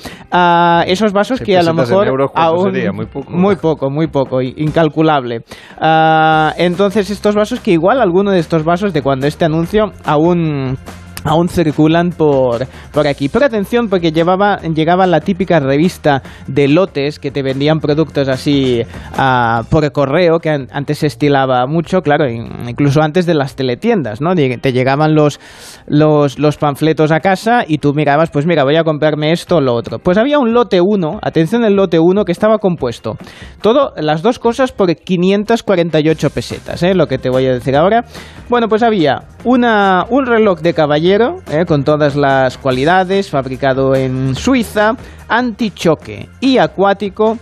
esos 0.86 1.12
vasos 1.12 1.40
que 1.40 1.56
a 1.56 1.62
lo 1.62 1.74
mejor 1.74 2.08
euros, 2.08 2.30
¿cuánto 2.32 2.62
aún 2.62 2.74
sería? 2.74 2.92
Muy 2.92 3.06
poco. 3.06 3.30
muy 3.30 3.56
poco, 3.56 3.90
muy 3.90 4.06
poco, 4.06 4.42
incalculable. 4.42 5.40
Ah, 5.78 6.52
entonces 6.58 7.10
estos 7.10 7.34
vasos 7.34 7.60
que 7.60 7.72
igual 7.72 8.00
alguno 8.00 8.30
de 8.30 8.38
estos 8.38 8.64
vasos 8.64 8.92
de 8.92 9.02
cuando 9.02 9.26
este 9.26 9.44
anuncio 9.44 9.92
aún 10.04 10.76
aún 11.24 11.48
circulan 11.48 12.10
por, 12.10 12.66
por 12.92 13.06
aquí. 13.06 13.28
Pero 13.28 13.46
atención, 13.46 13.88
porque 13.88 14.12
llevaba, 14.12 14.58
llegaba 14.58 15.06
la 15.06 15.20
típica 15.20 15.60
revista 15.60 16.22
de 16.46 16.68
lotes 16.68 17.18
que 17.18 17.30
te 17.30 17.42
vendían 17.42 17.78
productos 17.80 18.28
así 18.28 18.82
ah, 19.16 19.62
por 19.70 19.90
correo, 19.92 20.38
que 20.38 20.50
an- 20.50 20.68
antes 20.72 20.98
se 20.98 21.06
estilaba 21.06 21.66
mucho, 21.66 22.00
claro, 22.00 22.28
in- 22.28 22.68
incluso 22.68 23.02
antes 23.02 23.26
de 23.26 23.34
las 23.34 23.56
teletiendas, 23.56 24.20
¿no? 24.20 24.34
Te 24.34 24.72
llegaban 24.72 25.14
los, 25.14 25.40
los, 25.86 26.38
los 26.38 26.56
panfletos 26.56 27.10
a 27.12 27.20
casa 27.20 27.64
y 27.66 27.78
tú 27.78 27.92
mirabas, 27.94 28.30
pues 28.30 28.46
mira, 28.46 28.64
voy 28.64 28.76
a 28.76 28.84
comprarme 28.84 29.32
esto 29.32 29.56
o 29.56 29.60
lo 29.60 29.74
otro. 29.74 29.98
Pues 29.98 30.18
había 30.18 30.38
un 30.38 30.52
lote 30.52 30.80
1, 30.80 31.18
atención 31.22 31.64
el 31.64 31.74
lote 31.74 31.98
1, 31.98 32.24
que 32.24 32.32
estaba 32.32 32.58
compuesto. 32.58 33.16
Todo, 33.62 33.92
las 33.96 34.22
dos 34.22 34.38
cosas 34.38 34.72
por 34.72 34.94
548 34.94 36.30
pesetas, 36.30 36.82
¿eh? 36.82 36.94
Lo 36.94 37.06
que 37.06 37.18
te 37.18 37.30
voy 37.30 37.46
a 37.46 37.52
decir 37.52 37.76
ahora. 37.76 38.04
Bueno, 38.48 38.68
pues 38.68 38.82
había 38.82 39.22
una, 39.44 40.04
un 40.10 40.26
reloj 40.26 40.60
de 40.60 40.74
caballero 40.74 41.09
eh, 41.10 41.64
con 41.66 41.82
todas 41.82 42.14
las 42.14 42.56
cualidades, 42.56 43.30
fabricado 43.30 43.96
en 43.96 44.36
Suiza, 44.36 44.92
antichoque 45.28 46.28
y 46.40 46.58
acuático. 46.58 47.36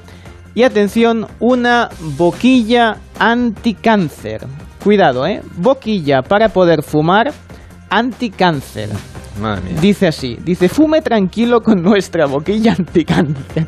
Y 0.55 0.63
atención, 0.63 1.27
una 1.39 1.91
boquilla 2.17 2.97
anticáncer. 3.19 4.47
Cuidado, 4.83 5.27
¿eh? 5.27 5.43
Boquilla 5.57 6.23
para 6.23 6.49
poder 6.49 6.83
fumar 6.83 7.31
anticáncer. 7.91 8.89
Madre. 9.41 9.75
Dice 9.81 10.07
así, 10.09 10.37
dice, 10.45 10.69
fume 10.69 11.01
tranquilo 11.03 11.61
con 11.61 11.83
nuestra 11.83 12.27
boquilla 12.27 12.73
anticáncer. 12.79 13.67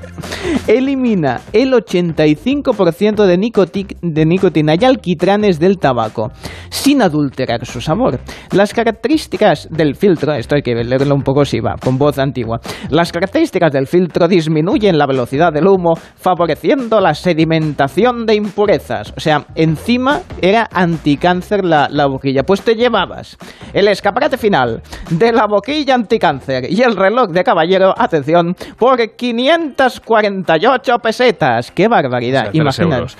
Elimina 0.67 1.41
el 1.53 1.73
85% 1.73 3.25
de, 3.27 3.39
nicoti- 3.39 3.97
de 4.01 4.27
nicotina 4.27 4.75
y 4.81 4.85
alquitranes 4.85 5.59
del 5.59 5.79
tabaco, 5.79 6.31
sin 6.71 7.03
adulterar 7.03 7.65
su 7.67 7.81
sabor. 7.81 8.21
Las 8.53 8.73
características 8.75 9.69
del 9.71 9.95
filtro, 9.97 10.33
esto 10.35 10.57
hay 10.57 10.63
que 10.63 10.75
leerlo 10.75 11.15
un 11.15 11.23
poco 11.23 11.45
si 11.45 11.61
va, 11.61 11.75
con 11.83 11.99
voz 11.99 12.19
antigua. 12.19 12.61
Las 12.91 13.13
características 13.13 13.73
del 13.73 13.87
filtro 13.87 14.29
disminuyen 14.29 14.99
la 14.99 15.07
velocidad 15.07 15.53
del 15.53 15.67
humo, 15.67 15.95
favoreciendo 16.17 17.01
la 17.01 17.15
sedimentación 17.15 18.27
de 18.27 18.35
impurezas. 18.35 19.13
O 19.17 19.21
sea, 19.21 19.47
encima 19.55 20.21
era 20.43 20.69
anticáncer 20.73 21.65
la, 21.65 21.89
la 21.91 22.07
boquilla. 22.07 22.43
Pues 22.43 22.63
te 22.63 22.75
llevabas 22.75 23.37
el 23.73 23.89
escaparate 23.89 24.37
final 24.37 24.83
de 25.11 25.33
la 25.33 25.47
boquilla 25.47 25.95
anticáncer 25.95 26.71
y 26.71 26.83
el 26.83 26.97
reloj 26.97 27.29
de 27.31 27.45
caballero, 27.45 27.95
atención, 27.97 28.55
por 28.79 28.99
548 29.17 30.99
pesetas. 30.99 31.71
¡Qué 31.73 31.89
barbaridad! 31.89 32.49
O 32.49 32.53
sea, 32.53 32.53
tres 32.53 32.79
Imagina. 32.79 32.97
euros. 32.97 33.17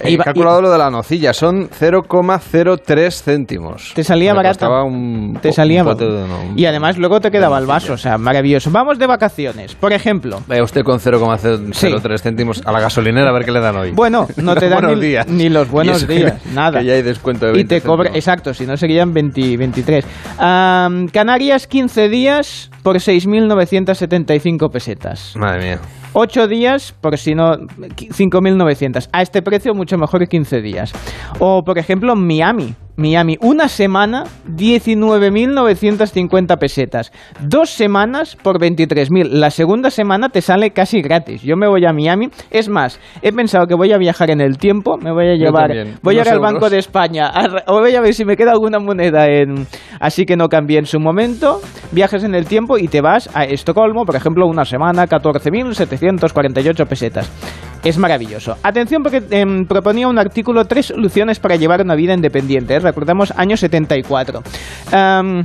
He 0.00 0.10
Iba- 0.10 0.24
calculado 0.24 0.62
lo 0.62 0.70
de 0.70 0.78
la 0.78 0.90
nocilla, 0.90 1.32
son 1.34 1.68
0,03 1.68 3.22
céntimos. 3.22 3.92
Te 3.94 4.02
salía 4.02 4.32
Me 4.32 4.38
barato. 4.38 4.84
un 4.84 5.38
Te 5.40 5.52
salía 5.52 5.82
un 5.82 5.86
barato. 5.88 6.10
de- 6.12 6.26
no, 6.28 6.40
un- 6.50 6.58
Y 6.58 6.64
además 6.64 6.96
luego 6.98 7.20
te 7.20 7.30
quedaba 7.30 7.58
el 7.58 7.66
vaso, 7.66 7.92
o 7.92 7.96
sea, 7.98 8.16
maravilloso. 8.18 8.70
Vamos 8.70 8.98
de 8.98 9.06
vacaciones, 9.06 9.74
por 9.74 9.92
ejemplo. 9.92 10.40
Vaya 10.46 10.62
usted 10.62 10.82
con 10.82 10.98
0,03 10.98 12.22
céntimos 12.22 12.62
a 12.64 12.72
la 12.72 12.80
gasolinera 12.80 13.28
a 13.28 13.32
ver 13.32 13.44
qué 13.44 13.52
le 13.52 13.60
dan 13.60 13.76
hoy. 13.76 13.90
Bueno, 13.92 14.26
no 14.38 14.54
te 14.56 14.68
dan 14.68 14.86
ni, 14.94 15.00
días. 15.00 15.28
ni 15.28 15.48
los 15.48 15.68
buenos 15.70 15.98
eso 15.98 16.06
que- 16.06 16.14
días, 16.14 16.46
nada. 16.54 16.80
Que 16.80 16.86
ya 16.86 16.92
hay 16.94 17.02
descuento 17.02 17.46
de 17.46 17.52
20 17.52 17.76
y 17.76 17.80
te 17.80 17.86
cobra, 17.86 18.04
céntimos. 18.06 18.16
exacto, 18.26 18.54
si 18.54 18.66
no 18.66 18.76
serían 18.76 19.12
20 19.12 19.56
23. 19.56 20.04
Am, 20.38 21.06
Canarias, 21.08 21.66
15 21.66 22.08
días 22.08 22.70
por 22.82 22.96
6.975 22.98 24.70
pesetas. 24.70 25.34
Madre 25.36 25.62
mía. 25.62 25.78
8 26.12 26.48
días 26.48 26.94
por 27.00 27.16
si 27.18 27.34
no 27.34 27.56
5.900. 27.56 29.08
A 29.12 29.22
este 29.22 29.42
precio 29.42 29.74
mucho 29.74 29.96
mejor 29.98 30.20
que 30.20 30.26
15 30.26 30.60
días. 30.60 30.92
O 31.38 31.64
por 31.64 31.78
ejemplo 31.78 32.14
Miami. 32.16 32.74
Miami, 32.96 33.36
una 33.40 33.68
semana 33.68 34.24
19.950 34.48 36.58
pesetas. 36.58 37.12
Dos 37.40 37.70
semanas 37.70 38.36
por 38.42 38.60
23.000. 38.60 39.28
La 39.30 39.50
segunda 39.50 39.90
semana 39.90 40.28
te 40.28 40.42
sale 40.42 40.72
casi 40.72 41.00
gratis. 41.00 41.42
Yo 41.42 41.56
me 41.56 41.66
voy 41.66 41.86
a 41.86 41.92
Miami. 41.92 42.28
Es 42.50 42.68
más, 42.68 43.00
he 43.22 43.32
pensado 43.32 43.66
que 43.66 43.74
voy 43.74 43.92
a 43.92 43.98
viajar 43.98 44.30
en 44.30 44.42
el 44.42 44.58
tiempo. 44.58 44.98
Me 44.98 45.10
voy 45.10 45.28
a 45.28 45.36
llevar. 45.36 45.70
Voy 46.02 46.18
a 46.18 46.20
ir 46.20 46.28
al 46.28 46.40
Banco 46.40 46.68
de 46.68 46.78
España. 46.78 47.28
a 47.28 47.72
voy 47.72 47.94
a 47.94 48.00
ver 48.00 48.14
si 48.14 48.24
me 48.24 48.36
queda 48.36 48.52
alguna 48.52 48.78
moneda 48.78 49.26
en. 49.26 49.66
Así 49.98 50.24
que 50.26 50.36
no 50.36 50.48
cambié 50.48 50.78
en 50.78 50.86
su 50.86 51.00
momento. 51.00 51.60
Viajes 51.92 52.24
en 52.24 52.34
el 52.34 52.46
tiempo 52.46 52.78
y 52.78 52.88
te 52.88 53.00
vas 53.00 53.30
a 53.34 53.44
Estocolmo, 53.44 54.04
por 54.04 54.16
ejemplo, 54.16 54.46
una 54.46 54.64
semana, 54.64 55.06
14.748 55.06 56.86
pesetas. 56.86 57.30
Es 57.84 57.98
maravilloso. 57.98 58.56
Atención 58.62 59.02
porque 59.02 59.22
em, 59.30 59.66
proponía 59.66 60.06
un 60.06 60.18
artículo 60.18 60.64
tres 60.66 60.86
soluciones 60.86 61.40
para 61.40 61.56
llevar 61.56 61.82
una 61.82 61.96
vida 61.96 62.14
independiente. 62.14 62.74
¿eh? 62.74 62.80
Recordamos 62.80 63.32
año 63.36 63.56
74. 63.56 64.42
Am, 64.92 65.44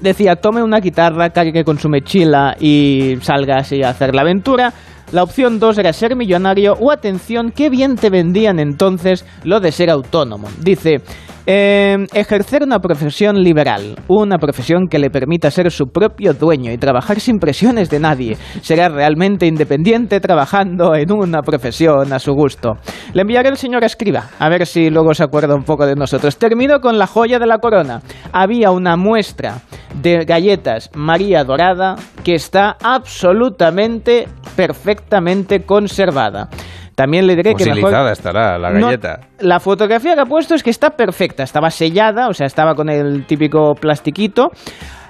decía, 0.00 0.36
tome 0.36 0.62
una 0.62 0.78
guitarra, 0.78 1.30
cargue 1.30 1.64
con 1.64 1.78
su 1.78 1.88
mochila 1.88 2.56
y 2.60 3.16
salga 3.22 3.56
así 3.58 3.82
a 3.82 3.90
hacer 3.90 4.14
la 4.14 4.22
aventura. 4.22 4.72
La 5.10 5.24
opción 5.24 5.58
2 5.58 5.76
era 5.78 5.92
ser 5.92 6.16
millonario 6.16 6.74
o 6.74 6.90
atención, 6.90 7.50
qué 7.50 7.68
bien 7.68 7.96
te 7.96 8.08
vendían 8.08 8.58
entonces 8.58 9.26
lo 9.44 9.60
de 9.60 9.70
ser 9.70 9.90
autónomo. 9.90 10.48
Dice, 10.60 11.02
eh, 11.46 12.06
ejercer 12.14 12.62
una 12.62 12.78
profesión 12.78 13.42
liberal, 13.42 13.96
una 14.08 14.38
profesión 14.38 14.88
que 14.88 14.98
le 14.98 15.10
permita 15.10 15.50
ser 15.50 15.70
su 15.70 15.86
propio 15.86 16.34
dueño 16.34 16.72
y 16.72 16.78
trabajar 16.78 17.20
sin 17.20 17.38
presiones 17.38 17.90
de 17.90 18.00
nadie. 18.00 18.36
Será 18.60 18.88
realmente 18.88 19.46
independiente 19.46 20.20
trabajando 20.20 20.94
en 20.94 21.12
una 21.12 21.42
profesión 21.42 22.12
a 22.12 22.18
su 22.18 22.32
gusto. 22.32 22.74
Le 23.12 23.22
enviaré 23.22 23.48
al 23.48 23.56
señor 23.56 23.84
Escriba, 23.84 24.30
a 24.38 24.48
ver 24.48 24.66
si 24.66 24.90
luego 24.90 25.14
se 25.14 25.24
acuerda 25.24 25.54
un 25.54 25.64
poco 25.64 25.86
de 25.86 25.96
nosotros. 25.96 26.36
Termino 26.38 26.80
con 26.80 26.98
la 26.98 27.06
joya 27.06 27.38
de 27.38 27.46
la 27.46 27.58
corona. 27.58 28.02
Había 28.32 28.70
una 28.70 28.96
muestra 28.96 29.62
de 30.00 30.24
galletas 30.24 30.90
María 30.94 31.44
Dorada 31.44 31.96
que 32.24 32.34
está 32.34 32.76
absolutamente, 32.82 34.28
perfectamente 34.56 35.64
conservada. 35.64 36.48
También 36.94 37.26
le 37.26 37.36
diré 37.36 37.54
que 37.54 37.64
mejor... 37.64 37.80
Fosilizada 37.80 38.12
estará 38.12 38.58
la 38.58 38.70
No, 38.70 38.86
galleta. 38.86 39.20
la 39.40 39.60
fotografía 39.60 40.14
que 40.14 40.20
ha 40.20 40.26
puesto 40.26 40.54
es 40.54 40.62
que 40.62 40.70
está 40.70 40.90
perfecta, 40.90 41.42
estaba 41.42 41.70
sellada, 41.70 42.28
o 42.28 42.34
sea, 42.34 42.46
estaba 42.46 42.74
con 42.74 42.88
el 42.90 43.24
típico 43.26 43.74
plastiquito. 43.74 44.50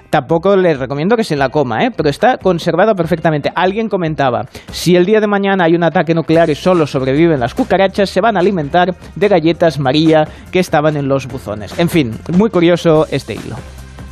Tampoco 0.09 0.55
les 0.55 0.77
recomiendo 0.77 1.15
que 1.17 1.23
se 1.23 1.35
la 1.35 1.49
coma, 1.49 1.85
¿eh? 1.85 1.89
pero 1.95 2.07
está 2.07 2.37
conservada 2.37 2.93
perfectamente. 2.93 3.51
Alguien 3.55 3.89
comentaba, 3.89 4.43
si 4.71 4.95
el 4.95 5.05
día 5.07 5.19
de 5.19 5.25
mañana 5.27 5.63
hay 5.65 5.73
un 5.73 5.83
ataque 5.83 6.13
nuclear 6.13 6.51
y 6.51 6.55
solo 6.55 6.85
sobreviven 6.85 7.39
las 7.39 7.55
cucarachas, 7.55 8.11
se 8.11 8.21
van 8.21 8.37
a 8.37 8.39
alimentar 8.41 8.93
de 9.15 9.27
galletas 9.27 9.79
María 9.79 10.27
que 10.51 10.59
estaban 10.59 10.97
en 10.97 11.07
los 11.07 11.27
buzones. 11.27 11.77
En 11.79 11.89
fin, 11.89 12.11
muy 12.31 12.51
curioso 12.51 13.07
este 13.09 13.33
hilo. 13.33 13.55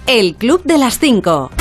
El 0.08 0.36
Club 0.38 0.64
de 0.64 0.80
las 0.80 0.98
5. 0.98 1.52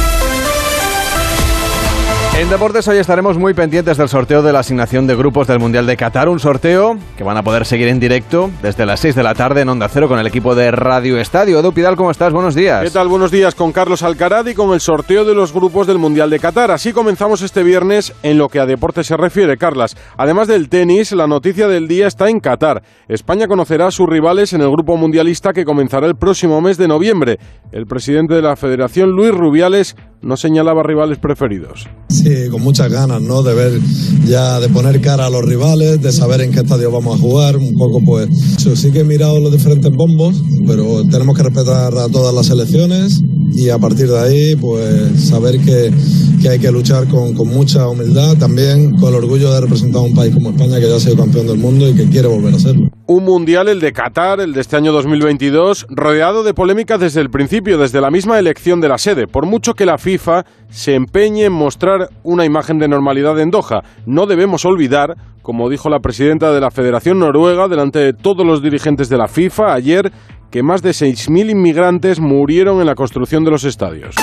En 2.40 2.48
deportes 2.48 2.88
hoy 2.88 2.96
estaremos 2.96 3.36
muy 3.36 3.52
pendientes 3.52 3.98
del 3.98 4.08
sorteo 4.08 4.40
de 4.40 4.50
la 4.50 4.60
asignación 4.60 5.06
de 5.06 5.14
grupos 5.14 5.46
del 5.46 5.58
Mundial 5.58 5.84
de 5.84 5.94
Qatar, 5.94 6.30
un 6.30 6.40
sorteo 6.40 6.96
que 7.18 7.22
van 7.22 7.36
a 7.36 7.42
poder 7.42 7.66
seguir 7.66 7.88
en 7.88 8.00
directo 8.00 8.50
desde 8.62 8.86
las 8.86 9.00
6 9.00 9.14
de 9.14 9.22
la 9.22 9.34
tarde 9.34 9.60
en 9.60 9.68
Onda 9.68 9.90
Cero 9.90 10.08
con 10.08 10.18
el 10.18 10.26
equipo 10.26 10.54
de 10.54 10.70
Radio 10.70 11.18
Estadio. 11.18 11.60
Edu 11.60 11.72
Pidal, 11.72 11.96
¿cómo 11.96 12.10
estás? 12.10 12.32
Buenos 12.32 12.54
días. 12.54 12.82
¿Qué 12.82 12.90
tal? 12.90 13.08
Buenos 13.08 13.30
días 13.30 13.54
con 13.54 13.72
Carlos 13.72 14.02
Alcaraz 14.02 14.48
y 14.48 14.54
con 14.54 14.72
el 14.72 14.80
sorteo 14.80 15.26
de 15.26 15.34
los 15.34 15.52
grupos 15.52 15.86
del 15.86 15.98
Mundial 15.98 16.30
de 16.30 16.38
Qatar. 16.38 16.70
Así 16.70 16.94
comenzamos 16.94 17.42
este 17.42 17.62
viernes 17.62 18.14
en 18.22 18.38
lo 18.38 18.48
que 18.48 18.58
a 18.58 18.64
deporte 18.64 19.04
se 19.04 19.18
refiere, 19.18 19.58
Carlas. 19.58 19.94
Además 20.16 20.48
del 20.48 20.70
tenis, 20.70 21.12
la 21.12 21.26
noticia 21.26 21.68
del 21.68 21.88
día 21.88 22.06
está 22.06 22.30
en 22.30 22.40
Qatar. 22.40 22.82
España 23.06 23.48
conocerá 23.48 23.88
a 23.88 23.90
sus 23.90 24.08
rivales 24.08 24.54
en 24.54 24.62
el 24.62 24.70
grupo 24.70 24.96
mundialista 24.96 25.52
que 25.52 25.66
comenzará 25.66 26.06
el 26.06 26.16
próximo 26.16 26.62
mes 26.62 26.78
de 26.78 26.88
noviembre. 26.88 27.38
El 27.70 27.84
presidente 27.84 28.32
de 28.32 28.40
la 28.40 28.56
Federación, 28.56 29.10
Luis 29.10 29.30
Rubiales, 29.30 29.94
no 30.22 30.36
señalaba 30.36 30.82
rivales 30.82 31.18
preferidos. 31.18 31.86
Sí, 32.08 32.48
con 32.50 32.62
muchas 32.62 32.90
ganas, 32.90 33.22
¿no? 33.22 33.42
De 33.42 33.54
ver 33.54 33.80
ya, 34.26 34.60
de 34.60 34.68
poner 34.68 35.00
cara 35.00 35.26
a 35.26 35.30
los 35.30 35.44
rivales, 35.44 36.00
de 36.00 36.12
saber 36.12 36.42
en 36.42 36.52
qué 36.52 36.60
estadio 36.60 36.90
vamos 36.90 37.18
a 37.18 37.22
jugar, 37.22 37.56
un 37.56 37.74
poco 37.74 38.00
pues... 38.04 38.28
Yo 38.58 38.76
sí 38.76 38.90
que 38.90 39.00
he 39.00 39.04
mirado 39.04 39.40
los 39.40 39.52
diferentes 39.52 39.90
bombos, 39.90 40.42
pero 40.66 41.04
tenemos 41.08 41.36
que 41.36 41.42
respetar 41.42 41.96
a 41.96 42.08
todas 42.08 42.34
las 42.34 42.46
selecciones 42.46 43.22
y 43.52 43.68
a 43.70 43.78
partir 43.78 44.08
de 44.08 44.18
ahí, 44.18 44.56
pues 44.56 45.28
saber 45.28 45.58
que, 45.60 45.92
que 46.40 46.48
hay 46.48 46.58
que 46.58 46.70
luchar 46.70 47.08
con, 47.08 47.34
con 47.34 47.48
mucha 47.48 47.88
humildad, 47.88 48.36
también 48.36 48.92
con 48.96 49.08
el 49.10 49.16
orgullo 49.16 49.52
de 49.52 49.60
representar 49.62 50.02
a 50.02 50.04
un 50.04 50.14
país 50.14 50.34
como 50.34 50.50
España 50.50 50.78
que 50.78 50.88
ya 50.88 50.96
ha 50.96 51.00
sido 51.00 51.16
campeón 51.16 51.46
del 51.46 51.58
mundo 51.58 51.88
y 51.88 51.94
que 51.94 52.08
quiere 52.08 52.28
volver 52.28 52.54
a 52.54 52.58
serlo. 52.58 52.90
Un 53.12 53.24
mundial, 53.24 53.66
el 53.66 53.80
de 53.80 53.92
Qatar, 53.92 54.38
el 54.38 54.52
de 54.52 54.60
este 54.60 54.76
año 54.76 54.92
2022, 54.92 55.88
rodeado 55.90 56.44
de 56.44 56.54
polémica 56.54 56.96
desde 56.96 57.20
el 57.20 57.28
principio, 57.28 57.76
desde 57.76 58.00
la 58.00 58.08
misma 58.08 58.38
elección 58.38 58.80
de 58.80 58.88
la 58.88 58.98
sede. 58.98 59.26
Por 59.26 59.46
mucho 59.46 59.74
que 59.74 59.84
la 59.84 59.98
FIFA 59.98 60.44
se 60.68 60.94
empeñe 60.94 61.46
en 61.46 61.52
mostrar 61.52 62.10
una 62.22 62.44
imagen 62.44 62.78
de 62.78 62.86
normalidad 62.86 63.40
en 63.40 63.50
Doha, 63.50 63.82
no 64.06 64.26
debemos 64.26 64.64
olvidar, 64.64 65.16
como 65.42 65.68
dijo 65.68 65.88
la 65.90 65.98
presidenta 65.98 66.52
de 66.52 66.60
la 66.60 66.70
Federación 66.70 67.18
Noruega 67.18 67.66
delante 67.66 67.98
de 67.98 68.12
todos 68.12 68.46
los 68.46 68.62
dirigentes 68.62 69.08
de 69.08 69.18
la 69.18 69.26
FIFA 69.26 69.74
ayer, 69.74 70.12
que 70.52 70.62
más 70.62 70.80
de 70.80 70.90
6.000 70.90 71.50
inmigrantes 71.50 72.20
murieron 72.20 72.78
en 72.78 72.86
la 72.86 72.94
construcción 72.94 73.42
de 73.42 73.50
los 73.50 73.64
estadios. 73.64 74.14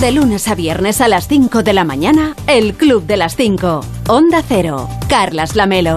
De 0.00 0.10
lunes 0.10 0.48
a 0.48 0.56
viernes 0.56 1.00
a 1.00 1.06
las 1.06 1.28
5 1.28 1.62
de 1.62 1.72
la 1.72 1.84
mañana, 1.84 2.34
el 2.48 2.74
Club 2.74 3.06
de 3.06 3.16
las 3.16 3.36
5. 3.36 3.80
Onda 4.08 4.42
Cero. 4.44 4.88
Carlas 5.08 5.54
Lamelo. 5.54 5.94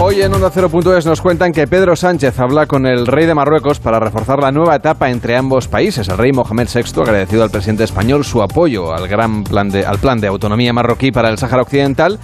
Hoy 0.00 0.20
en 0.20 0.34
Onda 0.34 0.50
Cero.es 0.52 1.06
nos 1.06 1.22
cuentan 1.22 1.52
que 1.52 1.68
Pedro 1.68 1.94
Sánchez 1.94 2.38
habla 2.40 2.66
con 2.66 2.84
el 2.84 3.06
rey 3.06 3.26
de 3.26 3.34
Marruecos 3.34 3.78
para 3.78 4.00
reforzar 4.00 4.40
la 4.40 4.50
nueva 4.50 4.74
etapa 4.74 5.08
entre 5.08 5.36
ambos 5.36 5.68
países. 5.68 6.08
El 6.08 6.18
rey 6.18 6.32
Mohamed 6.32 6.68
VI 6.74 6.82
ha 6.96 7.02
agradecido 7.02 7.44
al 7.44 7.50
presidente 7.50 7.84
español 7.84 8.24
su 8.24 8.42
apoyo 8.42 8.92
al 8.92 9.06
gran 9.06 9.44
plan 9.44 9.70
de, 9.70 9.86
al 9.86 9.98
plan 9.98 10.20
de 10.20 10.26
autonomía 10.26 10.72
marroquí 10.72 11.12
para 11.12 11.30
el 11.30 11.38
Sáhara 11.38 11.62
Occidental. 11.62 12.18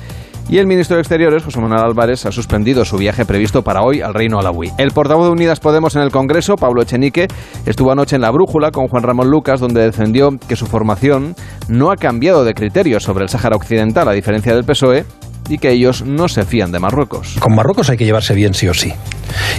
Y 0.48 0.58
el 0.58 0.66
ministro 0.66 0.96
de 0.96 1.02
Exteriores, 1.02 1.44
José 1.44 1.60
Manuel 1.60 1.84
Álvarez, 1.84 2.26
ha 2.26 2.32
suspendido 2.32 2.84
su 2.84 2.96
viaje 2.96 3.24
previsto 3.24 3.62
para 3.62 3.82
hoy 3.82 4.00
al 4.00 4.14
Reino 4.14 4.40
Alawí. 4.40 4.72
El 4.78 4.90
portavoz 4.90 5.26
de 5.26 5.32
Unidas 5.32 5.60
Podemos 5.60 5.94
en 5.94 6.02
el 6.02 6.10
Congreso, 6.10 6.56
Pablo 6.56 6.82
Echenique, 6.82 7.28
estuvo 7.66 7.92
anoche 7.92 8.16
en 8.16 8.22
La 8.22 8.32
Brújula 8.32 8.72
con 8.72 8.88
Juan 8.88 9.04
Ramón 9.04 9.30
Lucas, 9.30 9.60
donde 9.60 9.80
defendió 9.80 10.30
que 10.48 10.56
su 10.56 10.66
formación 10.66 11.36
no 11.68 11.92
ha 11.92 11.96
cambiado 11.96 12.44
de 12.44 12.54
criterio 12.54 12.98
sobre 12.98 13.22
el 13.22 13.28
Sáhara 13.28 13.54
Occidental, 13.54 14.08
a 14.08 14.12
diferencia 14.12 14.52
del 14.52 14.64
PSOE, 14.64 15.04
y 15.50 15.58
que 15.58 15.70
ellos 15.70 16.04
no 16.04 16.28
se 16.28 16.44
fían 16.44 16.72
de 16.72 16.78
Marruecos. 16.78 17.36
Con 17.40 17.54
Marruecos 17.54 17.90
hay 17.90 17.96
que 17.96 18.04
llevarse 18.04 18.34
bien 18.34 18.54
sí 18.54 18.68
o 18.68 18.74
sí. 18.74 18.92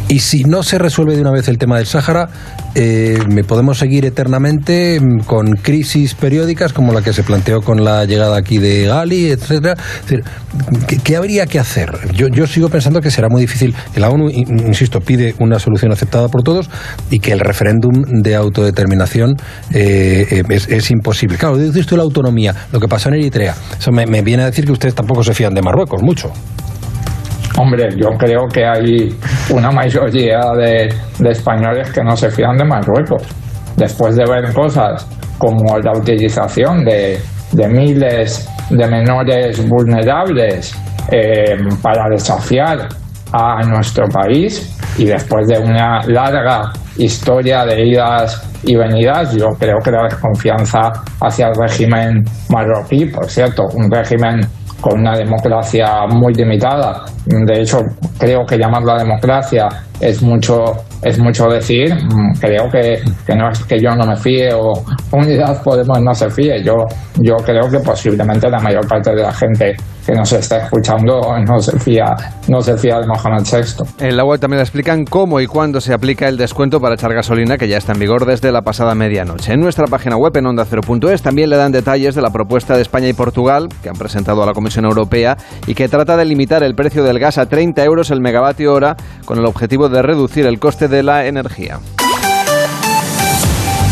Y 0.08 0.19
si 0.19 0.43
no 0.43 0.63
se 0.63 0.77
resuelve 0.77 1.15
de 1.15 1.21
una 1.21 1.32
vez 1.32 1.47
el 1.47 1.58
tema 1.58 1.77
del 1.77 1.86
Sáhara, 1.86 2.30
eh, 2.75 3.19
podemos 3.47 3.77
seguir 3.77 4.06
eternamente 4.06 4.99
mm, 4.99 5.23
con 5.25 5.54
crisis 5.54 6.15
periódicas 6.15 6.73
como 6.73 6.93
la 6.93 7.01
que 7.01 7.13
se 7.13 7.23
planteó 7.23 7.62
con 7.62 7.84
la 7.84 8.06
llegada 8.06 8.38
aquí 8.38 8.58
de 8.58 8.86
Gali, 8.86 9.32
etcétera. 9.32 9.75
¿qué, 11.04 11.15
habría 11.15 11.45
que 11.45 11.60
hacer? 11.60 11.91
Yo, 12.13 12.27
yo 12.27 12.47
sigo 12.47 12.69
pensando 12.69 13.01
que 13.01 13.12
será 13.12 13.27
muy 13.30 13.41
difícil. 13.41 13.75
La 13.95 14.10
ONU, 14.10 14.30
insisto, 14.30 14.99
pide 15.01 15.36
una 15.39 15.60
solución 15.60 15.91
aceptada 15.91 16.27
por 16.30 16.43
todos 16.43 16.69
y 17.10 17.19
que 17.19 17.32
el 17.32 17.39
referéndum 17.39 17.91
de 18.21 18.36
autodeterminación 18.36 19.36
eh, 19.73 20.27
eh, 20.30 20.43
es, 20.49 20.91
imposible. 20.91 21.38
Claro, 21.38 21.58
dice 21.58 21.95
la 21.95 22.04
autonomía, 22.04 22.56
lo 22.71 22.80
que 22.80 22.88
pasó 22.88 23.10
en 23.10 23.15
Eritrea. 23.15 23.56
Eso 23.77 23.91
me, 23.91 24.06
me 24.06 24.21
viene 24.21 24.43
a 24.43 24.45
decir 24.47 24.65
que 24.65 24.71
ustedes 24.71 24.95
tampoco 24.95 25.23
se 25.23 25.34
fían 25.34 25.54
de 25.54 25.62
Marruecos, 25.62 25.81
mucho. 26.02 26.32
Hombre, 27.58 27.89
yo 27.98 28.10
creo 28.17 28.48
que 28.48 28.65
hay 28.65 29.10
una 29.54 29.72
mayoría 29.72 30.39
de, 30.58 30.89
españoles 31.30 31.91
que 31.91 32.02
no 32.04 32.15
se 32.15 32.30
fían 32.30 32.58
de 32.58 32.65
Marruecos. 32.65 33.24
Después 33.76 34.15
de 34.15 34.24
ver 34.26 34.54
cosas 34.54 35.06
como 35.38 35.78
la 35.80 35.91
utilización 35.91 36.86
de, 36.86 37.20
miles 37.67 38.50
de 38.70 38.88
menores 38.88 39.67
vulnerables 39.67 40.74
eh, 41.12 41.58
para 41.82 42.08
desafiar 42.10 42.88
a 43.34 43.62
nuestro 43.63 44.08
país 44.08 44.78
y 44.98 45.06
después 45.06 45.48
de 45.48 45.60
una 45.60 46.02
larga 46.08 46.72
historia 46.98 47.65
de 47.65 47.88
idas 47.88 48.41
y 48.63 48.76
venidas, 48.76 49.34
yo 49.36 49.48
creo 49.60 49.78
que 49.84 49.91
la 49.91 50.04
desconfianza 50.04 50.91
hacia 51.20 51.48
el 51.48 51.56
régimen 51.56 52.24
marroquí, 52.50 53.06
por 53.06 53.30
cierto, 53.30 53.63
un 53.74 53.89
régimen 53.89 54.41
con 54.82 55.00
una 55.00 55.15
democracia 55.15 56.06
muy 56.08 56.34
limitada. 56.34 57.06
De 57.26 57.62
hecho, 57.62 57.78
creo 58.17 58.46
que 58.46 58.58
llamarla 58.58 58.98
democracia 58.98 59.67
es 60.01 60.21
mucho 60.21 60.83
es 61.01 61.17
mucho 61.19 61.47
decir. 61.47 61.93
Mm, 61.93 62.33
creo 62.39 62.69
que, 62.71 63.01
que, 63.25 63.35
no 63.35 63.49
es 63.49 63.63
que 63.63 63.79
yo 63.79 63.95
no 63.95 64.05
me 64.05 64.15
fíe 64.15 64.53
o 64.53 64.73
Unidad 65.11 65.61
Podemos 65.63 66.01
no 66.01 66.13
se 66.13 66.29
fíe. 66.29 66.63
Yo, 66.63 66.73
yo 67.19 67.35
creo 67.37 67.69
que 67.69 67.79
posiblemente 67.79 68.49
la 68.49 68.59
mayor 68.59 68.87
parte 68.87 69.11
de 69.11 69.21
la 69.21 69.33
gente 69.33 69.75
que 70.05 70.13
nos 70.13 70.31
está 70.33 70.57
escuchando 70.57 71.21
no 71.47 71.59
se 71.59 71.77
fía, 71.79 72.15
no 72.47 72.61
se 72.61 72.77
fía 72.77 72.99
de 72.99 73.07
Mohamed 73.07 73.43
VI. 73.43 74.07
En 74.07 74.17
la 74.17 74.23
web 74.23 74.39
también 74.39 74.61
explican 74.61 75.05
cómo 75.05 75.39
y 75.39 75.47
cuándo 75.47 75.81
se 75.81 75.93
aplica 75.93 76.27
el 76.27 76.37
descuento 76.37 76.79
para 76.79 76.95
echar 76.95 77.13
gasolina 77.13 77.57
que 77.57 77.67
ya 77.67 77.77
está 77.77 77.93
en 77.93 77.99
vigor 77.99 78.25
desde 78.25 78.51
la 78.51 78.61
pasada 78.61 78.95
medianoche. 78.95 79.53
En 79.53 79.59
nuestra 79.59 79.85
página 79.87 80.17
web 80.17 80.35
en 80.37 80.45
onda 80.45 80.63
ondacero.es 80.63 81.21
también 81.21 81.49
le 81.49 81.57
dan 81.57 81.71
detalles 81.71 82.15
de 82.15 82.21
la 82.21 82.29
propuesta 82.29 82.75
de 82.75 82.81
España 82.81 83.07
y 83.07 83.13
Portugal 83.13 83.67
que 83.81 83.89
han 83.89 83.95
presentado 83.95 84.43
a 84.43 84.45
la 84.45 84.53
Comisión 84.53 84.85
Europea 84.85 85.37
y 85.67 85.75
que 85.75 85.87
trata 85.87 86.17
de 86.17 86.25
limitar 86.25 86.63
el 86.63 86.75
precio 86.75 87.03
del 87.03 87.19
gas 87.19 87.37
a 87.37 87.47
30 87.47 87.83
euros 87.83 88.11
el 88.11 88.21
megavatio 88.21 88.73
hora 88.73 88.95
con 89.25 89.37
el 89.37 89.45
objetivo 89.45 89.89
de 89.89 89.90
reducir 90.01 90.45
el 90.45 90.60
coste 90.60 90.88
de 90.88 91.04
la 91.04 91.25
energía. 91.25 91.80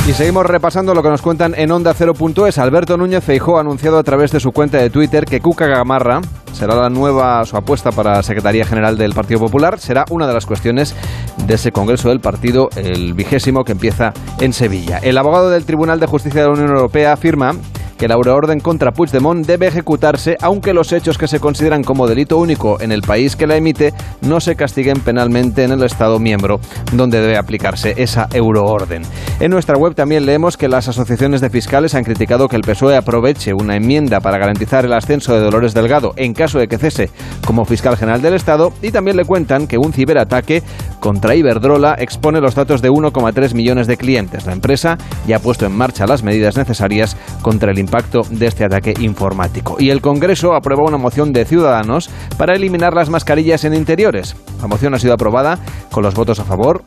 Y 0.07 0.13
seguimos 0.13 0.45
repasando 0.45 0.95
lo 0.95 1.03
que 1.03 1.09
nos 1.09 1.21
cuentan 1.21 1.53
en 1.55 1.71
Onda 1.71 1.93
0.es. 1.93 2.57
Alberto 2.57 2.97
Núñez 2.97 3.23
Feijó 3.23 3.57
ha 3.57 3.61
anunciado 3.61 3.99
a 3.99 4.03
través 4.03 4.31
de 4.31 4.39
su 4.39 4.51
cuenta 4.51 4.79
de 4.79 4.89
Twitter 4.89 5.25
que 5.25 5.39
Cuca 5.39 5.67
Gamarra 5.67 6.21
será 6.51 6.75
la 6.75 6.89
nueva 6.89 7.45
su 7.45 7.55
apuesta 7.55 7.91
para 7.91 8.23
Secretaría 8.23 8.65
General 8.65 8.97
del 8.97 9.13
Partido 9.13 9.39
Popular. 9.39 9.79
Será 9.79 10.05
una 10.09 10.25
de 10.25 10.33
las 10.33 10.45
cuestiones 10.45 10.95
de 11.45 11.53
ese 11.53 11.71
Congreso 11.71 12.09
del 12.09 12.21
Partido, 12.21 12.69
el 12.75 13.13
vigésimo 13.13 13.63
que 13.63 13.71
empieza 13.71 14.11
en 14.39 14.51
Sevilla. 14.51 14.97
El 14.97 15.17
abogado 15.17 15.51
del 15.51 15.65
Tribunal 15.65 15.99
de 15.99 16.07
Justicia 16.07 16.41
de 16.41 16.47
la 16.47 16.53
Unión 16.53 16.69
Europea 16.69 17.13
afirma 17.13 17.51
que 17.99 18.07
la 18.07 18.13
euroorden 18.15 18.61
contra 18.61 18.93
Puigdemont 18.93 19.45
debe 19.45 19.67
ejecutarse 19.67 20.37
aunque 20.41 20.73
los 20.73 20.93
hechos 20.93 21.17
que 21.17 21.27
se 21.27 21.41
consideran 21.41 21.83
como 21.83 22.07
delito 22.07 22.37
único 22.37 22.79
en 22.79 22.93
el 22.93 23.01
país 23.01 23.35
que 23.35 23.45
la 23.45 23.57
emite 23.57 23.93
no 24.21 24.39
se 24.39 24.55
castiguen 24.55 25.01
penalmente 25.01 25.65
en 25.65 25.71
el 25.71 25.83
Estado 25.83 26.17
miembro 26.17 26.61
donde 26.93 27.19
debe 27.19 27.37
aplicarse 27.37 27.93
esa 27.97 28.29
euroorden. 28.31 29.01
En 29.41 29.51
nuestra 29.51 29.77
web 29.77 29.95
también 29.95 30.25
leemos 30.25 30.55
que 30.55 30.69
las 30.69 30.87
asociaciones 30.87 31.41
de 31.41 31.49
fiscales 31.49 31.93
han 31.93 32.05
criticado 32.05 32.47
que 32.47 32.55
el 32.55 32.61
PSOE 32.61 32.95
aproveche 32.95 33.53
una 33.53 33.75
enmienda 33.75 34.21
para 34.21 34.37
garantizar 34.37 34.85
el 34.85 34.93
ascenso 34.93 35.33
de 35.33 35.41
Dolores 35.41 35.73
Delgado 35.73 36.13
en 36.15 36.33
caso 36.33 36.57
de 36.57 36.69
que 36.69 36.77
cese 36.77 37.09
como 37.45 37.65
fiscal 37.65 37.97
general 37.97 38.21
del 38.21 38.33
Estado 38.33 38.71
y 38.81 38.91
también 38.91 39.17
le 39.17 39.25
cuentan 39.25 39.67
que 39.67 39.77
un 39.77 39.91
ciberataque 39.91 40.63
contra 41.01 41.35
Iberdrola 41.35 41.95
expone 41.99 42.39
los 42.39 42.55
datos 42.55 42.81
de 42.81 42.91
1,3 42.91 43.53
millones 43.53 43.87
de 43.87 43.97
clientes. 43.97 44.45
La 44.45 44.53
empresa 44.53 44.97
ya 45.27 45.37
ha 45.37 45.39
puesto 45.39 45.65
en 45.65 45.75
marcha 45.75 46.07
las 46.07 46.23
medidas 46.23 46.55
necesarias 46.55 47.17
contra 47.41 47.71
el 47.71 47.79
impacto 47.89 48.21
de 48.29 48.45
este 48.45 48.63
ataque 48.63 48.93
informático. 48.99 49.77
Y 49.79 49.89
el 49.89 49.99
Congreso 49.99 50.53
aprueba 50.53 50.83
una 50.83 50.97
moción 50.97 51.33
de 51.33 51.43
Ciudadanos 51.43 52.11
para 52.37 52.55
eliminar 52.55 52.93
las 52.93 53.09
mascarillas 53.09 53.63
en 53.63 53.73
interiores. 53.73 54.35
La 54.61 54.67
moción 54.67 54.93
ha 54.93 54.99
sido 54.99 55.15
aprobada 55.15 55.57
con 55.91 56.03
los 56.03 56.13
votos 56.13 56.39
a 56.39 56.43
favor 56.43 56.83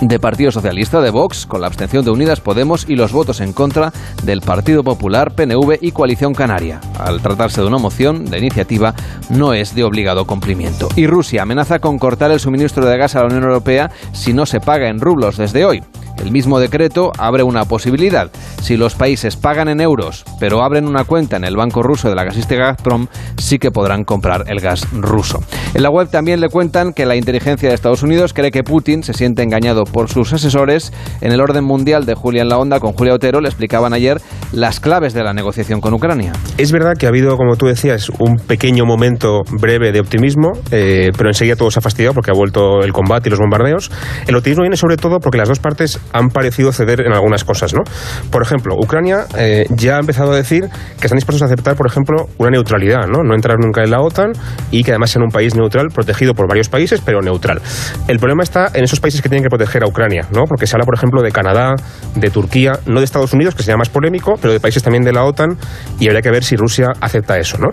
de 0.00 0.18
Partido 0.18 0.50
Socialista, 0.50 1.02
de 1.02 1.10
Vox, 1.10 1.44
con 1.44 1.60
la 1.60 1.66
abstención 1.66 2.02
de 2.04 2.10
Unidas 2.10 2.40
Podemos 2.40 2.88
y 2.88 2.96
los 2.96 3.12
votos 3.12 3.40
en 3.40 3.52
contra 3.52 3.92
del 4.24 4.40
Partido 4.40 4.82
Popular, 4.82 5.34
PNV 5.34 5.78
y 5.82 5.92
Coalición 5.92 6.32
Canaria. 6.32 6.80
Al 6.98 7.20
tratarse 7.20 7.60
de 7.60 7.66
una 7.66 7.78
moción, 7.78 8.24
de 8.24 8.38
iniciativa 8.38 8.94
no 9.28 9.52
es 9.52 9.74
de 9.74 9.84
obligado 9.84 10.24
cumplimiento. 10.24 10.88
Y 10.96 11.06
Rusia 11.06 11.42
amenaza 11.42 11.78
con 11.78 11.98
cortar 11.98 12.30
el 12.30 12.40
suministro 12.40 12.86
de 12.86 12.96
gas 12.96 13.16
a 13.16 13.20
la 13.20 13.26
Unión 13.26 13.44
Europea 13.44 13.90
si 14.12 14.32
no 14.32 14.46
se 14.46 14.60
paga 14.60 14.88
en 14.88 15.00
rublos 15.00 15.36
desde 15.36 15.66
hoy. 15.66 15.82
El 16.18 16.32
mismo 16.32 16.58
decreto 16.58 17.12
abre 17.18 17.42
una 17.42 17.64
posibilidad. 17.64 18.30
Si 18.62 18.76
los 18.76 18.94
países 18.94 19.36
pagan 19.36 19.68
en 19.68 19.80
euros, 19.80 20.24
pero 20.40 20.62
abren 20.62 20.86
una 20.86 21.04
cuenta 21.04 21.36
en 21.36 21.44
el 21.44 21.56
banco 21.56 21.82
ruso 21.82 22.08
de 22.08 22.14
la 22.14 22.24
gasística 22.24 22.66
Gazprom, 22.66 23.06
sí 23.36 23.58
que 23.58 23.70
podrán 23.70 24.04
comprar 24.04 24.44
el 24.48 24.60
gas 24.60 24.86
ruso. 24.92 25.40
En 25.74 25.82
la 25.82 25.90
web 25.90 26.08
también 26.10 26.40
le 26.40 26.48
cuentan 26.48 26.92
que 26.92 27.06
la 27.06 27.16
inteligencia 27.16 27.68
de 27.68 27.74
Estados 27.74 28.02
Unidos 28.02 28.32
cree 28.32 28.50
que 28.50 28.62
Putin 28.62 29.02
se 29.02 29.12
siente 29.12 29.42
engañado 29.42 29.84
por 29.84 30.08
sus 30.08 30.32
asesores. 30.32 30.92
En 31.20 31.32
el 31.32 31.40
orden 31.40 31.64
mundial 31.64 32.06
de 32.06 32.14
Julia 32.14 32.42
en 32.42 32.48
la 32.48 32.58
Onda 32.58 32.80
con 32.80 32.92
Julia 32.92 33.14
Otero 33.14 33.40
le 33.40 33.48
explicaban 33.48 33.92
ayer 33.92 34.20
las 34.52 34.80
claves 34.80 35.12
de 35.14 35.22
la 35.22 35.32
negociación 35.32 35.80
con 35.80 35.94
Ucrania. 35.94 36.32
Es 36.58 36.72
verdad 36.72 36.94
que 36.98 37.06
ha 37.06 37.10
habido, 37.10 37.36
como 37.36 37.56
tú 37.56 37.66
decías, 37.66 38.10
un 38.18 38.36
pequeño 38.36 38.84
momento 38.84 39.42
breve 39.60 39.92
de 39.92 40.00
optimismo, 40.00 40.52
eh, 40.70 41.10
pero 41.16 41.30
enseguida 41.30 41.56
todo 41.56 41.70
se 41.70 41.78
ha 41.78 41.82
fastidiado 41.82 42.14
porque 42.14 42.30
ha 42.30 42.34
vuelto 42.34 42.80
el 42.82 42.92
combate 42.92 43.28
y 43.28 43.30
los 43.30 43.38
bombardeos. 43.38 43.90
El 44.26 44.36
optimismo 44.36 44.62
viene 44.62 44.76
sobre 44.76 44.96
todo 44.96 45.18
porque 45.18 45.38
las 45.38 45.48
dos 45.48 45.58
partes 45.58 46.00
han 46.12 46.28
parecido 46.28 46.72
ceder 46.72 47.00
en 47.00 47.12
algunas 47.12 47.44
cosas, 47.44 47.74
¿no? 47.74 47.82
Por 48.30 48.42
ejemplo, 48.42 48.74
Ucrania 48.76 49.26
eh, 49.36 49.66
ya 49.70 49.96
ha 49.96 50.00
empezado 50.00 50.32
a 50.32 50.36
decir 50.36 50.68
que 50.98 51.06
están 51.06 51.16
dispuestos 51.16 51.42
a 51.42 51.46
aceptar, 51.46 51.76
por 51.76 51.86
ejemplo, 51.86 52.28
una 52.38 52.50
neutralidad, 52.50 53.06
¿no? 53.06 53.22
No 53.22 53.34
entrar 53.34 53.56
nunca 53.58 53.82
en 53.82 53.90
la 53.90 54.00
OTAN 54.00 54.32
y 54.70 54.84
que 54.84 54.92
además 54.92 55.10
sea 55.10 55.22
un 55.22 55.30
país 55.30 55.54
neutral, 55.54 55.88
protegido 55.94 56.34
por 56.34 56.48
varios 56.48 56.68
países, 56.68 57.00
pero 57.04 57.20
neutral. 57.20 57.60
El 58.08 58.18
problema 58.18 58.42
está 58.42 58.70
en 58.74 58.84
esos 58.84 59.00
países 59.00 59.22
que 59.22 59.28
tienen 59.28 59.42
que 59.42 59.50
proteger 59.50 59.82
a 59.84 59.88
Ucrania, 59.88 60.26
¿no? 60.32 60.44
Porque 60.44 60.66
se 60.66 60.76
habla, 60.76 60.84
por 60.84 60.94
ejemplo, 60.94 61.22
de 61.22 61.32
Canadá, 61.32 61.74
de 62.14 62.30
Turquía, 62.30 62.78
no 62.86 63.00
de 63.00 63.04
Estados 63.04 63.32
Unidos, 63.32 63.54
que 63.54 63.62
sería 63.62 63.76
más 63.76 63.88
polémico, 63.88 64.34
pero 64.40 64.52
de 64.52 64.60
países 64.60 64.82
también 64.82 65.04
de 65.04 65.12
la 65.12 65.24
OTAN 65.24 65.56
y 65.98 66.06
habría 66.06 66.22
que 66.22 66.30
ver 66.30 66.44
si 66.44 66.56
Rusia 66.56 66.92
acepta 67.00 67.38
eso, 67.38 67.58
¿no? 67.58 67.68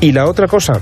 Y 0.00 0.12
la 0.12 0.26
otra 0.26 0.46
cosa 0.46 0.74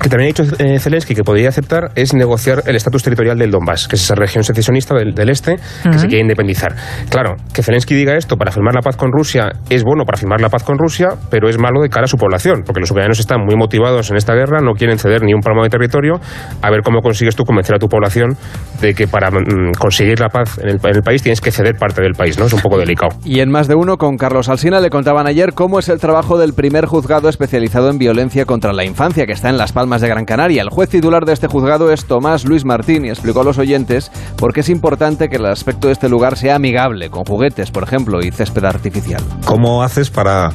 que 0.00 0.08
también 0.08 0.28
ha 0.28 0.40
dicho 0.40 0.44
eh, 0.58 0.78
Zelensky 0.78 1.14
que 1.14 1.22
podría 1.22 1.48
aceptar 1.48 1.92
es 1.94 2.14
negociar 2.14 2.62
el 2.66 2.76
estatus 2.76 3.02
territorial 3.02 3.38
del 3.38 3.50
Donbass, 3.50 3.88
que 3.88 3.96
es 3.96 4.02
esa 4.02 4.14
región 4.14 4.44
secesionista 4.44 4.94
del, 4.94 5.14
este 5.28 5.56
que 5.82 5.98
se 5.98 6.06
quiere 6.06 6.22
independizar. 6.22 6.74
Claro, 7.08 7.36
que 7.52 7.62
Zelensky 7.62 7.94
diga 7.94 8.16
esto 8.16 8.36
para 8.36 8.50
firmar 8.50 8.74
la 8.74 8.80
paz 8.80 8.96
con 8.96 9.10
Rusia 9.12 9.52
es 9.70 9.84
bueno 9.84 10.04
para 10.04 10.18
firmar 10.18 10.40
la 10.40 10.48
paz 10.48 10.64
con 10.64 10.78
Rusia, 10.78 11.10
pero 11.30 11.48
es 11.48 11.58
malo 11.58 11.80
de 11.80 11.88
cara 11.88 12.04
a 12.04 12.08
su 12.08 12.16
población, 12.16 12.62
porque 12.64 12.80
los 12.80 12.90
ucranianos 12.90 13.20
están 13.20 13.40
muy 13.44 13.56
motivados 13.56 14.10
en 14.10 14.16
esta 14.16 14.34
guerra, 14.34 14.60
no 14.60 14.72
quieren 14.72 14.98
ceder 14.98 15.22
ni 15.22 15.34
un 15.34 15.40
palmo 15.40 15.62
de 15.62 15.68
territorio. 15.68 16.20
A 16.60 16.70
ver 16.70 16.82
cómo 16.82 17.00
consigues 17.00 17.36
tú 17.36 17.44
convencer 17.44 17.76
a 17.76 17.78
tu 17.78 17.88
población 17.88 18.36
de 18.80 18.94
que 18.94 19.06
para 19.06 19.30
mm, 19.30 19.72
conseguir 19.78 20.20
la 20.20 20.28
paz 20.28 20.58
en 20.58 20.68
el, 20.68 20.80
en 20.82 20.96
el, 20.96 21.02
país 21.02 21.22
tienes 21.22 21.40
que 21.40 21.50
ceder 21.50 21.76
parte 21.76 22.02
del 22.02 22.14
país, 22.14 22.38
¿no? 22.38 22.46
Es 22.46 22.52
un 22.52 22.60
poco 22.60 22.78
delicado. 22.78 23.16
Y 23.24 23.40
en 23.40 23.50
más 23.50 23.68
de 23.68 23.74
uno, 23.74 23.96
con 23.98 24.16
Carlos 24.16 24.48
Alsina 24.48 24.80
le 24.80 24.90
contaban 24.90 25.26
ayer 25.26 25.52
cómo 25.52 25.78
es 25.78 25.88
el 25.88 26.00
trabajo 26.00 26.38
del 26.38 26.54
primer 26.54 26.86
juzgado 26.86 27.28
especializado 27.28 27.90
en 27.90 27.98
violencia 27.98 28.44
contra 28.44 28.72
la 28.72 28.84
infancia, 28.84 29.26
que 29.26 29.32
está 29.32 29.48
en 29.48 29.58
Las 29.58 29.72
Palmas 29.72 29.81
de 29.82 30.08
Gran 30.08 30.24
Canaria. 30.24 30.62
El 30.62 30.70
juez 30.70 30.88
titular 30.88 31.24
de 31.24 31.32
este 31.32 31.48
juzgado 31.48 31.90
es 31.90 32.04
Tomás 32.04 32.44
Luis 32.44 32.64
Martín 32.64 33.04
y 33.04 33.08
explicó 33.08 33.40
a 33.40 33.44
los 33.44 33.58
oyentes 33.58 34.12
por 34.36 34.54
qué 34.54 34.60
es 34.60 34.68
importante 34.68 35.28
que 35.28 35.36
el 35.36 35.46
aspecto 35.46 35.88
de 35.88 35.92
este 35.92 36.08
lugar 36.08 36.38
sea 36.38 36.54
amigable, 36.54 37.10
con 37.10 37.24
juguetes, 37.24 37.72
por 37.72 37.82
ejemplo, 37.82 38.20
y 38.22 38.30
césped 38.30 38.64
artificial. 38.64 39.20
¿Cómo 39.44 39.82
haces 39.82 40.08
para 40.08 40.50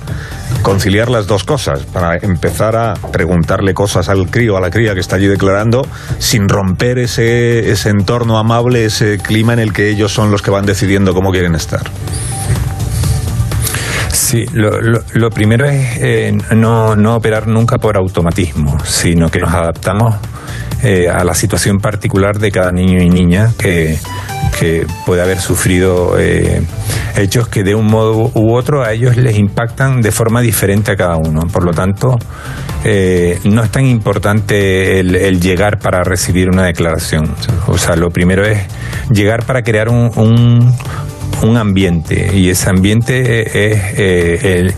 conciliar 0.64 1.10
las 1.10 1.28
dos 1.28 1.44
cosas? 1.44 1.84
Para 1.84 2.16
empezar 2.16 2.78
a 2.78 2.94
preguntarle 2.94 3.74
cosas 3.74 4.08
al 4.08 4.32
crío, 4.32 4.56
a 4.56 4.62
la 4.62 4.70
cría 4.70 4.94
que 4.94 5.02
está 5.02 5.18
allí 5.18 5.28
declarando, 5.28 5.82
sin 6.20 6.48
romper 6.48 6.98
ese, 6.98 7.70
ese 7.70 7.90
entorno 7.90 8.38
amable, 8.38 8.86
ese 8.86 9.18
clima 9.18 9.52
en 9.54 9.60
el 9.60 9.74
que 9.74 9.90
ellos 9.90 10.14
son 10.14 10.32
los 10.32 10.42
que 10.42 10.52
van 10.52 10.66
decidiendo 10.66 11.14
cómo 11.14 11.32
quieren 11.32 11.54
estar. 11.54 11.82
Sí, 14.18 14.46
lo, 14.52 15.30
primero 15.30 15.66
es 15.66 16.00
eh, 16.02 16.36
no, 16.56 16.96
no 16.96 17.16
operar 17.16 17.48
nunca 17.48 17.78
por 17.78 17.96
automatismo, 17.96 18.78
sino 18.84 19.30
que 19.30 19.40
nos 19.40 19.54
adaptamos 19.54 20.16
eh, 20.82 21.08
a 21.08 21.24
la 21.24 21.36
situación 21.36 21.78
particular 21.78 22.40
de 22.40 22.52
cada 22.52 22.72
niño 22.72 23.00
y 23.00 23.10
niña 23.10 23.52
que, 23.58 23.98
que 24.60 24.88
puede 25.06 25.22
haber 25.22 25.40
sufrido 25.40 26.18
eh, 26.20 26.62
hechos 27.16 27.48
que 27.48 27.64
de 27.64 27.76
un 27.76 27.86
modo 27.86 28.32
u 28.34 28.56
otro 28.56 28.84
a 28.84 28.92
ellos 28.92 29.16
les 29.18 29.38
impactan 29.38 30.02
de 30.02 30.12
forma 30.12 30.42
diferente 30.42 30.92
a 30.92 30.96
cada 30.96 31.16
uno. 31.18 31.42
Por 31.54 31.64
lo 31.64 31.72
tanto, 31.72 32.18
eh, 32.84 33.40
no 33.46 33.64
es 33.64 33.72
tan 33.72 33.86
importante 33.86 35.00
el, 35.00 35.16
el 35.16 35.40
llegar 35.40 35.78
para 35.78 36.04
recibir 36.04 36.50
una 36.50 36.66
declaración. 36.66 37.36
O 37.68 37.78
sea, 37.78 37.96
lo 37.96 38.10
primero 38.10 38.46
es 38.46 38.60
llegar 39.12 39.46
para 39.46 39.62
crear 39.62 39.90
un, 39.90 40.12
un, 40.16 40.74
un 41.44 41.58
ambiente 41.58 42.32
y 42.36 42.50
ese 42.50 42.70
ambiente 42.70 43.72
es 43.72 43.82
eh, 43.98 44.60
el- 44.60 44.74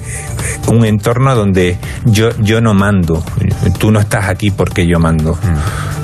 un 0.68 0.86
entorno 0.86 1.34
donde 1.36 1.78
yo, 2.06 2.30
yo 2.40 2.62
no 2.62 2.74
mando, 2.74 3.24
tú 3.80 3.92
no 3.92 4.00
estás 4.00 4.30
aquí 4.30 4.52
porque 4.52 4.86
yo 4.86 5.00
mando, 5.00 5.38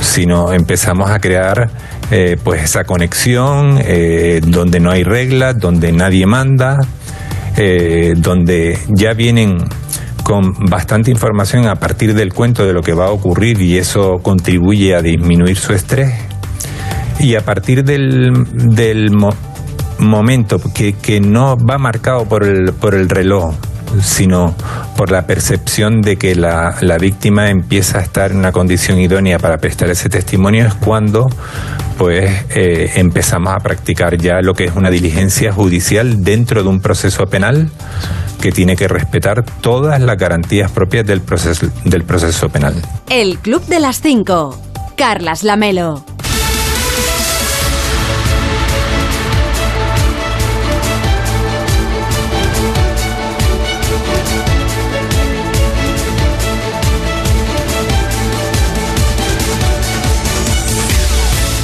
sino 0.01 0.51
empezamos 0.53 1.09
a 1.11 1.19
crear 1.19 1.69
eh, 2.11 2.37
pues 2.43 2.63
esa 2.63 2.83
conexión 2.83 3.79
eh, 3.83 4.41
donde 4.45 4.79
no 4.79 4.91
hay 4.91 5.03
reglas, 5.03 5.59
donde 5.59 5.91
nadie 5.91 6.25
manda, 6.25 6.79
eh, 7.57 8.13
donde 8.17 8.77
ya 8.89 9.13
vienen 9.13 9.57
con 10.23 10.53
bastante 10.69 11.11
información 11.11 11.67
a 11.67 11.75
partir 11.75 12.15
del 12.15 12.33
cuento 12.33 12.65
de 12.65 12.73
lo 12.73 12.81
que 12.81 12.93
va 12.93 13.05
a 13.07 13.11
ocurrir 13.11 13.61
y 13.61 13.77
eso 13.77 14.13
contribuye 14.21 14.95
a 14.95 15.01
disminuir 15.01 15.57
su 15.57 15.73
estrés. 15.73 16.11
Y 17.19 17.35
a 17.35 17.41
partir 17.41 17.83
del, 17.83 18.31
del 18.73 19.11
momento 20.05 20.59
que, 20.73 20.93
que 20.93 21.19
no 21.19 21.57
va 21.57 21.77
marcado 21.77 22.25
por 22.25 22.43
el, 22.43 22.73
por 22.73 22.95
el 22.95 23.09
reloj, 23.09 23.55
sino 24.01 24.55
por 24.97 25.11
la 25.11 25.25
percepción 25.25 26.01
de 26.01 26.17
que 26.17 26.35
la, 26.35 26.75
la 26.81 26.97
víctima 26.97 27.49
empieza 27.49 27.99
a 27.99 28.01
estar 28.01 28.31
en 28.31 28.37
una 28.37 28.51
condición 28.51 28.99
idónea 28.99 29.39
para 29.39 29.57
prestar 29.57 29.89
ese 29.89 30.09
testimonio, 30.09 30.65
es 30.65 30.73
cuando 30.75 31.27
pues 31.97 32.29
eh, 32.49 32.91
empezamos 32.95 33.53
a 33.53 33.57
practicar 33.59 34.17
ya 34.17 34.41
lo 34.41 34.53
que 34.53 34.65
es 34.65 34.75
una 34.75 34.89
diligencia 34.89 35.51
judicial 35.51 36.23
dentro 36.23 36.61
de 36.61 36.69
un 36.69 36.81
proceso 36.81 37.25
penal 37.25 37.69
que 38.41 38.51
tiene 38.51 38.75
que 38.75 38.87
respetar 38.87 39.43
todas 39.61 40.01
las 40.01 40.17
garantías 40.17 40.71
propias 40.71 41.05
del 41.05 41.21
proceso, 41.21 41.67
del 41.85 42.03
proceso 42.03 42.49
penal. 42.49 42.75
El 43.09 43.39
Club 43.39 43.65
de 43.67 43.79
las 43.79 44.01
5. 44.01 44.59
Carlas 44.97 45.43
Lamelo. 45.43 46.14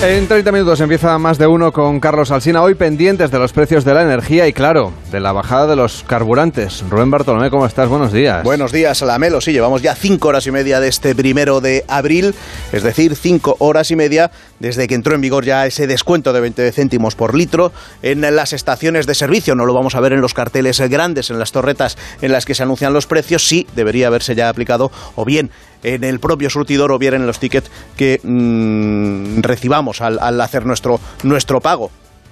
En 0.04 0.28
30 0.28 0.52
minutos 0.52 0.82
empieza 0.82 1.16
más 1.20 1.38
de 1.38 1.46
uno 1.46 1.72
con 1.72 2.00
Carlos 2.00 2.32
Alsina, 2.32 2.64
hoy 2.64 2.74
pendientes 2.74 3.30
de 3.30 3.38
los 3.38 3.54
precios 3.54 3.86
de 3.86 3.94
la 3.94 4.02
energía 4.02 4.48
y 4.48 4.54
claro, 4.54 4.94
de 5.12 5.20
la 5.20 5.32
bajada 5.32 5.68
de 5.68 5.76
los 5.76 6.04
carburantes. 6.08 6.84
Rubén 6.90 7.12
Bartolomé, 7.12 7.52
¿cómo 7.52 7.68
estás? 7.68 7.88
Buenos 7.88 8.12
días. 8.12 8.44
Buenos 8.44 8.72
días, 8.72 9.00
Lamelo. 9.04 9.42
Sí, 9.42 9.52
llevamos 9.52 9.84
ya 9.84 9.94
cinco 9.94 10.30
horas 10.30 10.48
y 10.48 10.52
media 10.52 10.80
de 10.80 10.88
este 10.88 11.14
primero 11.14 11.62
de 11.62 11.86
abril, 11.88 12.34
es 12.72 12.82
decir, 12.82 13.16
cinco 13.16 13.58
horas 13.60 13.92
y 13.92 13.96
media 13.96 14.32
desde 14.60 14.88
que 14.88 14.96
entró 14.96 15.14
en 15.14 15.22
vigor 15.22 15.46
ya 15.46 15.68
ese 15.68 15.86
descuento 15.86 16.34
de 16.34 16.42
20 16.42 16.72
céntimos 16.72 17.14
por 17.14 17.36
litro 17.36 17.72
en 18.02 18.22
las 18.22 18.54
estaciones 18.54 19.06
de 19.06 19.14
servicio. 19.14 19.54
No 19.54 19.68
lo 19.68 19.76
vamos 19.76 19.94
a 19.94 20.00
ver 20.00 20.14
en 20.14 20.22
los 20.22 20.34
carteles 20.34 20.80
grandes, 20.82 21.30
en 21.30 21.38
las 21.38 21.52
torretas 21.52 21.96
en 22.24 22.32
las 22.32 22.46
que 22.46 22.56
se 22.56 22.64
anuncian 22.64 22.92
los 22.92 23.06
precios. 23.06 23.48
Sí, 23.48 23.68
debería 23.76 24.08
haberse 24.08 24.34
ya 24.34 24.50
aplicado 24.50 24.92
o 25.16 25.26
bien 25.26 25.52
en 25.84 26.04
el 26.04 26.20
propio 26.20 26.50
surtidor 26.50 26.92
o 26.92 27.00
bien 27.00 27.14
en 27.14 27.28
los 27.28 27.40
tickets 27.40 27.72
que 27.96 28.20
mm, 28.24 29.42
recibamos 29.42 30.02
al, 30.02 30.20
al 30.20 30.40
hacer 30.42 30.66
nuestro, 30.66 31.00
nuestro 31.24 31.60
pago. 31.60 31.92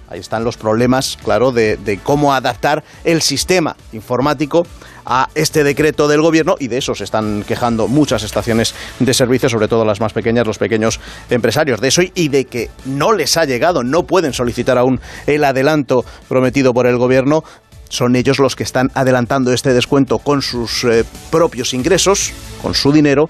Ahí 0.10 0.20
están 0.20 0.44
los 0.44 0.58
problemas, 0.58 1.20
claro, 1.24 1.52
de, 1.52 2.00
cómo 2.04 2.34
adaptar 2.34 2.84
el 3.04 3.22
sistema 3.22 3.76
informático 3.94 4.66
a 5.06 5.30
este 5.36 5.64
decreto 5.64 6.08
del 6.08 6.22
gobierno 6.22 6.56
y 6.60 6.68
de 6.68 6.80
eso 6.80 6.96
se 6.96 7.04
están 7.04 7.44
quejando 7.48 7.88
muchas 7.88 8.24
estaciones 8.24 8.74
de 9.00 9.14
servicio, 9.14 9.50
sobre 9.50 9.68
todo 9.68 9.86
las 9.86 10.00
más 10.00 10.12
pequeñas, 10.12 10.48
los 10.48 10.58
pequeños 10.58 11.00
empresarios, 11.30 11.80
de 11.80 11.90
eso 11.90 12.02
y 12.16 12.30
de 12.30 12.46
que 12.46 12.72
no 12.86 13.14
les 13.14 13.38
ha 13.38 13.46
llegado, 13.46 13.84
no 13.84 14.04
pueden 14.04 14.34
solicitar 14.34 14.80
aún 14.80 15.00
el 15.28 15.44
adelanto 15.44 16.04
prometido 16.28 16.74
por 16.74 16.88
el 16.88 16.98
gobierno. 16.98 17.44
Son 17.90 18.16
ellos 18.16 18.40
los 18.40 18.56
que 18.56 18.64
están 18.64 18.90
adelantando 18.96 19.54
este 19.54 19.74
descuento 19.74 20.18
con 20.18 20.42
sus 20.42 20.84
eh, 20.86 21.06
propios 21.32 21.74
ingresos, 21.76 22.34
con 22.62 22.74
su 22.74 22.92
dinero, 22.92 23.30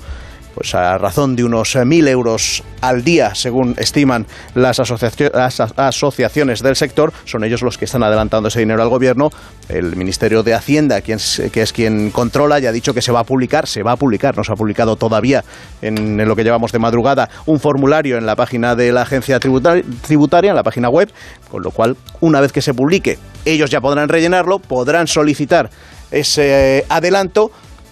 pues 0.60 0.76
a 0.76 0.98
razón 0.98 1.38
de 1.38 1.46
unos 1.46 1.78
mil 1.86 2.08
euros 2.08 2.64
al 2.82 3.04
día, 3.04 3.34
según 3.34 3.76
estiman 3.78 4.26
las, 4.56 4.80
asociaciones 4.80 6.62
del 6.62 6.76
sector, 6.76 7.14
son 7.24 7.46
ellos 7.46 7.62
los 7.62 7.78
que 7.78 7.86
están 7.86 8.04
adelantando 8.04 8.50
ese 8.50 8.60
dinero 8.60 8.82
al 8.82 8.90
gobierno. 8.90 9.30
El 9.70 9.96
Ministerio 9.96 10.44
de 10.44 10.54
Hacienda, 10.54 11.00
quien 11.00 11.20
que 11.54 11.62
es 11.62 11.72
quien 11.72 12.12
controla, 12.12 12.60
ya 12.60 12.70
ha 12.70 12.72
dicho 12.74 12.94
que 12.94 13.02
se 13.02 13.12
va 13.12 13.22
a 13.22 13.24
publicar, 13.24 13.68
se 13.68 13.84
va 13.84 13.94
a 13.94 13.96
publicar, 13.96 14.36
no 14.36 14.44
se 14.44 14.52
ha 14.52 14.56
publicado 14.56 14.98
todavía 14.98 15.46
en, 15.82 16.18
lo 16.28 16.36
que 16.36 16.44
llevamos 16.44 16.74
de 16.74 16.80
madrugada, 16.80 17.30
un 17.46 17.60
formulario 17.60 18.18
en 18.18 18.26
la 18.26 18.36
página 18.36 18.76
de 18.76 18.92
la 18.92 19.04
agencia 19.04 19.40
tributar- 19.40 19.84
tributaria, 20.02 20.50
en 20.50 20.56
la 20.58 20.64
página 20.64 20.90
web, 20.90 21.10
con 21.50 21.64
lo 21.64 21.72
cual, 21.72 21.96
una 22.20 22.42
vez 22.42 22.52
que 22.52 22.62
se 22.62 22.74
publique, 22.74 23.18
ellos 23.46 23.70
ya 23.70 23.80
podrán 23.80 24.10
rellenarlo, 24.10 24.60
podrán 24.60 25.08
solicitar 25.08 25.70
ese 26.12 26.80
eh, 26.80 26.86
adelanto 26.90 27.52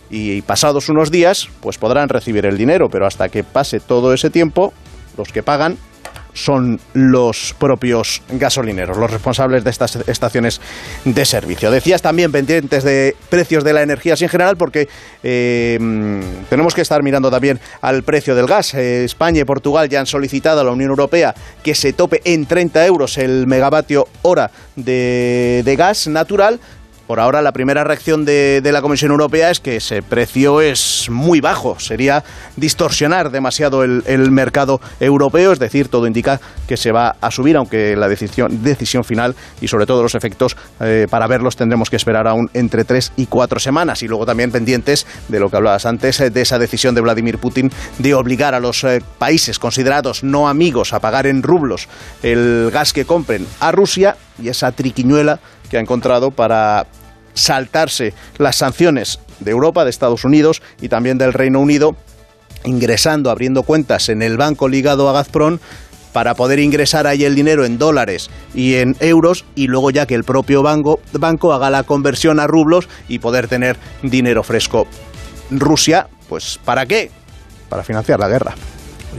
y 0.09 0.41
pasados 0.41 0.89
unos 0.89 1.11
días 1.11 1.49
pues 1.61 1.77
podrán 1.77 2.09
recibir 2.09 2.45
el 2.45 2.57
dinero, 2.57 2.89
pero 2.89 3.05
hasta 3.05 3.29
que 3.29 3.43
pase 3.43 3.79
todo 3.79 4.13
ese 4.13 4.29
tiempo, 4.29 4.73
los 5.17 5.31
que 5.31 5.43
pagan 5.43 5.77
son 6.37 6.79
los 6.93 7.55
propios 7.57 8.21
gasolineros, 8.29 8.97
los 8.97 9.09
responsables 9.09 9.63
de 9.63 9.71
estas 9.71 9.95
estaciones 10.07 10.61
de 11.03 11.25
servicio. 11.25 11.71
Decías 11.71 12.01
también 12.01 12.31
pendientes 12.31 12.83
de 12.83 13.15
precios 13.29 13.63
de 13.63 13.73
la 13.73 13.81
energía 13.81 14.13
en 14.19 14.29
general, 14.29 14.55
porque 14.55 14.87
eh, 15.23 15.79
tenemos 16.49 16.75
que 16.75 16.81
estar 16.81 17.01
mirando 17.01 17.31
también 17.31 17.59
al 17.81 18.03
precio 18.03 18.35
del 18.35 18.45
gas. 18.45 18.75
Eh, 18.75 19.03
España 19.03 19.41
y 19.41 19.45
Portugal 19.45 19.89
ya 19.89 19.99
han 19.99 20.05
solicitado 20.05 20.61
a 20.61 20.63
la 20.63 20.71
Unión 20.71 20.91
Europea 20.91 21.33
que 21.63 21.73
se 21.73 21.93
tope 21.93 22.21
en 22.23 22.45
30 22.45 22.85
euros 22.85 23.17
el 23.17 23.47
megavatio 23.47 24.07
hora 24.21 24.51
de, 24.75 25.63
de 25.65 25.75
gas 25.75 26.07
natural. 26.07 26.59
Por 27.07 27.21
ahora 27.21 27.41
la 27.41 27.53
primera 27.53 27.85
reacción 27.85 28.25
de, 28.25 28.59
de 28.61 28.71
la 28.73 28.81
Comisión 28.81 29.11
Europea 29.11 29.49
es 29.49 29.61
que 29.61 29.77
ese 29.77 30.01
precio 30.01 30.59
es 30.59 31.07
muy 31.09 31.39
bajo, 31.39 31.79
sería 31.79 32.25
distorsionar 32.57 33.31
demasiado 33.31 33.83
el, 33.83 34.31
mercado 34.31 34.81
europeo, 34.99 35.53
es 35.53 35.59
decir, 35.59 35.87
todo 35.87 36.05
indica 36.05 36.41
que 36.67 36.75
se 36.75 36.91
va 36.91 37.15
a 37.21 37.31
subir, 37.31 37.55
aunque 37.55 37.95
la 37.95 38.09
decisión, 38.09 38.61
decisión 38.61 39.05
final 39.05 39.35
y 39.61 39.69
sobre 39.69 39.85
todo 39.85 40.03
los 40.03 40.15
efectos 40.15 40.57
eh, 40.81 41.07
para 41.09 41.27
verlos 41.27 41.55
tendremos 41.55 41.89
que 41.89 41.95
esperar 41.95 42.27
aún 42.27 42.49
entre 42.53 42.83
tres 42.83 43.13
y 43.15 43.27
cuatro 43.27 43.59
semanas. 43.59 44.03
Y 44.03 44.07
luego 44.07 44.25
también 44.25 44.51
pendientes 44.51 45.07
de 45.29 45.39
lo 45.39 45.49
que 45.49 45.57
hablabas 45.57 45.85
antes, 45.85 46.19
eh, 46.19 46.29
de 46.29 46.41
esa 46.41 46.59
decisión 46.59 46.93
de 46.93 47.01
Vladimir 47.01 47.37
Putin 47.37 47.71
de 47.99 48.13
obligar 48.13 48.53
a 48.53 48.59
los 48.59 48.83
eh, 48.83 49.01
países 49.17 49.59
considerados 49.59 50.23
no 50.23 50.49
amigos 50.49 50.91
a 50.91 50.99
pagar 50.99 51.25
en 51.25 51.41
rublos 51.41 51.87
el 52.21 52.69
gas 52.71 52.91
que 52.91 53.05
compren 53.05 53.47
a 53.61 53.71
Rusia 53.71 54.17
y 54.41 54.49
esa 54.49 54.71
triquiñuela 54.71 55.39
que 55.69 55.77
ha 55.77 55.81
encontrado 55.81 56.31
para 56.31 56.87
saltarse 57.33 58.13
las 58.37 58.55
sanciones 58.55 59.19
de 59.39 59.51
Europa, 59.51 59.83
de 59.83 59.89
Estados 59.89 60.25
Unidos 60.25 60.61
y 60.81 60.89
también 60.89 61.17
del 61.17 61.33
Reino 61.33 61.59
Unido, 61.59 61.95
ingresando, 62.63 63.29
abriendo 63.29 63.63
cuentas 63.63 64.09
en 64.09 64.21
el 64.21 64.37
banco 64.37 64.67
ligado 64.67 65.09
a 65.09 65.13
Gazprom 65.13 65.59
para 66.13 66.33
poder 66.33 66.59
ingresar 66.59 67.05
ahí 67.05 67.25
el 67.25 67.35
dinero 67.35 67.63
en 67.65 67.77
dólares 67.77 68.29
y 68.55 68.75
en 68.75 68.95
euros 68.99 69.45
y 69.55 69.67
luego 69.67 69.91
ya 69.91 70.07
que 70.07 70.15
el 70.15 70.23
propio 70.23 70.63
banco, 70.63 70.99
banco 71.13 71.53
haga 71.53 71.69
la 71.69 71.83
conversión 71.83 72.39
a 72.39 72.47
rublos 72.47 72.89
y 73.07 73.19
poder 73.19 73.47
tener 73.47 73.77
dinero 74.01 74.41
fresco. 74.41 74.87
Rusia, 75.51 76.07
pues 76.27 76.59
¿para 76.65 76.85
qué? 76.85 77.11
Para 77.69 77.83
financiar 77.83 78.19
la 78.19 78.29
guerra. 78.29 78.55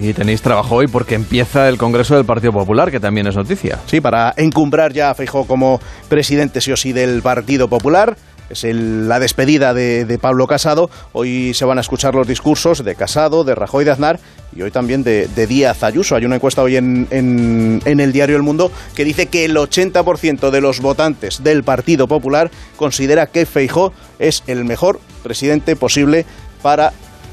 Y 0.01 0.13
tenéis 0.13 0.43
trabajo 0.43 0.77
hoy 0.77 0.87
porque 0.87 1.15
empieza 1.17 1.69
el 1.69 1.77
Congreso 1.77 2.15
del 2.15 2.25
Partido 2.25 2.53
Popular, 2.53 2.91
que 2.91 3.01
también 3.01 3.27
es 3.27 3.35
noticia. 3.37 3.79
Sí, 3.87 4.01
para 4.01 4.33
encumbrar 4.37 4.93
ya 4.93 5.11
a 5.11 5.15
Feijóo 5.15 5.45
como 5.47 5.81
presidente 6.09 6.61
sí 6.61 6.71
o 6.71 6.77
sí 6.77 6.93
del 6.93 7.21
Partido 7.23 7.69
Popular. 7.69 8.17
Es 8.49 8.65
el- 8.65 9.09
la 9.09 9.19
despedida 9.19 9.75
de, 9.75 10.05
de 10.07 10.19
Pablo 10.19 10.47
Casado. 10.47 10.89
Hoy 11.13 11.53
se 11.53 11.65
van 11.67 11.77
a 11.79 11.81
escuchar 11.83 12.15
los 12.15 12.27
discursos 12.27 12.83
de 12.85 12.95
Casado, 12.95 13.45
de 13.45 13.55
Rajoy 13.55 13.85
de 13.85 13.91
Aznar 13.91 14.21
y 14.57 14.63
hoy 14.63 14.71
también 14.71 15.03
de, 15.03 15.29
Díaz 15.47 15.83
Ayuso. 15.83 16.15
Hay 16.17 16.25
una 16.25 16.37
encuesta 16.37 16.63
hoy 16.63 16.77
en, 16.77 17.07
en- 17.11 17.83
en 17.85 18.01
el 18.01 18.13
diario 18.13 18.37
El 18.37 18.43
Mundo 18.43 18.71
que 18.95 19.05
dice 19.05 19.27
que 19.27 19.45
el 19.45 19.57
80% 19.57 20.51
de 20.51 20.61
los 20.61 20.81
votantes 20.81 21.43
del 21.43 21.63
Partido 21.65 22.07
Popular 22.09 22.51
considera 22.77 23.27
que 23.27 23.45
Feijóo 23.47 23.93
es 24.19 24.45
el 24.47 24.65
mejor 24.65 25.01
presidente 25.23 25.77
posible 25.77 26.25
para 26.63 26.93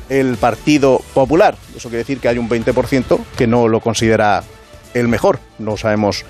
el 0.10 0.38
Partido 0.38 1.02
Popular. 1.14 1.56
Eso 1.76 1.90
quiere 1.90 2.04
decir 2.04 2.20
que 2.20 2.28
hay 2.28 2.38
un 2.38 2.50
20% 2.50 3.20
que 3.38 3.48
no 3.48 3.68
lo 3.68 3.80
considera 3.80 4.44
el 4.94 5.08
mejor. 5.08 5.40
No 5.60 5.78
sabemos 5.78 6.26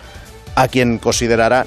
a 0.56 0.68
quién 0.68 0.98
considerará 0.98 1.66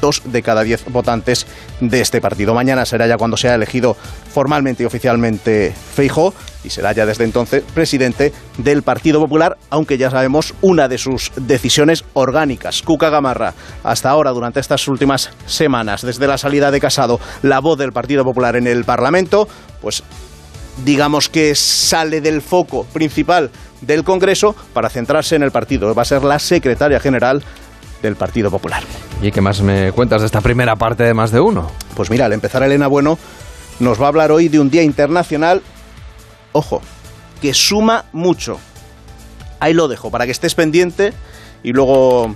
dos 0.00 0.22
de 0.24 0.42
cada 0.42 0.62
diez 0.62 0.84
votantes 0.86 1.46
de 1.80 2.00
este 2.00 2.20
partido. 2.20 2.54
Mañana 2.54 2.84
será 2.84 3.06
ya 3.06 3.16
cuando 3.16 3.36
sea 3.36 3.54
elegido 3.54 3.96
formalmente 4.32 4.82
y 4.82 4.86
oficialmente 4.86 5.72
Feijóo 5.94 6.34
y 6.64 6.70
será 6.70 6.92
ya 6.92 7.06
desde 7.06 7.24
entonces 7.24 7.62
presidente 7.74 8.32
del 8.58 8.82
Partido 8.82 9.20
Popular, 9.20 9.56
aunque 9.70 9.98
ya 9.98 10.10
sabemos 10.10 10.54
una 10.60 10.88
de 10.88 10.98
sus 10.98 11.32
decisiones 11.36 12.04
orgánicas. 12.14 12.82
Cuca 12.82 13.10
Gamarra, 13.10 13.54
hasta 13.82 14.10
ahora, 14.10 14.30
durante 14.30 14.60
estas 14.60 14.88
últimas 14.88 15.30
semanas, 15.46 16.02
desde 16.02 16.26
la 16.26 16.38
salida 16.38 16.70
de 16.70 16.80
Casado, 16.80 17.20
la 17.42 17.60
voz 17.60 17.78
del 17.78 17.92
Partido 17.92 18.24
Popular 18.24 18.56
en 18.56 18.66
el 18.66 18.84
Parlamento, 18.84 19.48
pues 19.80 20.02
digamos 20.84 21.28
que 21.28 21.54
sale 21.54 22.20
del 22.20 22.42
foco 22.42 22.84
principal 22.84 23.50
del 23.80 24.04
Congreso 24.04 24.54
para 24.72 24.88
centrarse 24.88 25.36
en 25.36 25.42
el 25.42 25.50
partido. 25.50 25.94
Va 25.94 26.02
a 26.02 26.06
ser 26.06 26.24
la 26.24 26.38
secretaria 26.38 27.00
general 27.00 27.42
del 28.02 28.16
Partido 28.16 28.50
Popular. 28.50 28.82
¿Y 29.22 29.30
qué 29.30 29.40
más 29.40 29.60
me 29.62 29.92
cuentas 29.92 30.20
de 30.20 30.26
esta 30.26 30.40
primera 30.40 30.76
parte 30.76 31.04
de 31.04 31.14
más 31.14 31.30
de 31.30 31.40
uno? 31.40 31.70
Pues 31.94 32.10
mira, 32.10 32.26
al 32.26 32.32
empezar 32.32 32.62
Elena 32.62 32.86
Bueno 32.86 33.18
nos 33.80 34.00
va 34.00 34.04
a 34.06 34.08
hablar 34.08 34.30
hoy 34.30 34.48
de 34.48 34.60
un 34.60 34.70
día 34.70 34.82
internacional, 34.82 35.62
ojo, 36.52 36.80
que 37.42 37.54
suma 37.54 38.04
mucho. 38.12 38.58
Ahí 39.58 39.74
lo 39.74 39.88
dejo, 39.88 40.10
para 40.10 40.26
que 40.26 40.32
estés 40.32 40.54
pendiente 40.54 41.12
y 41.62 41.72
luego 41.72 42.34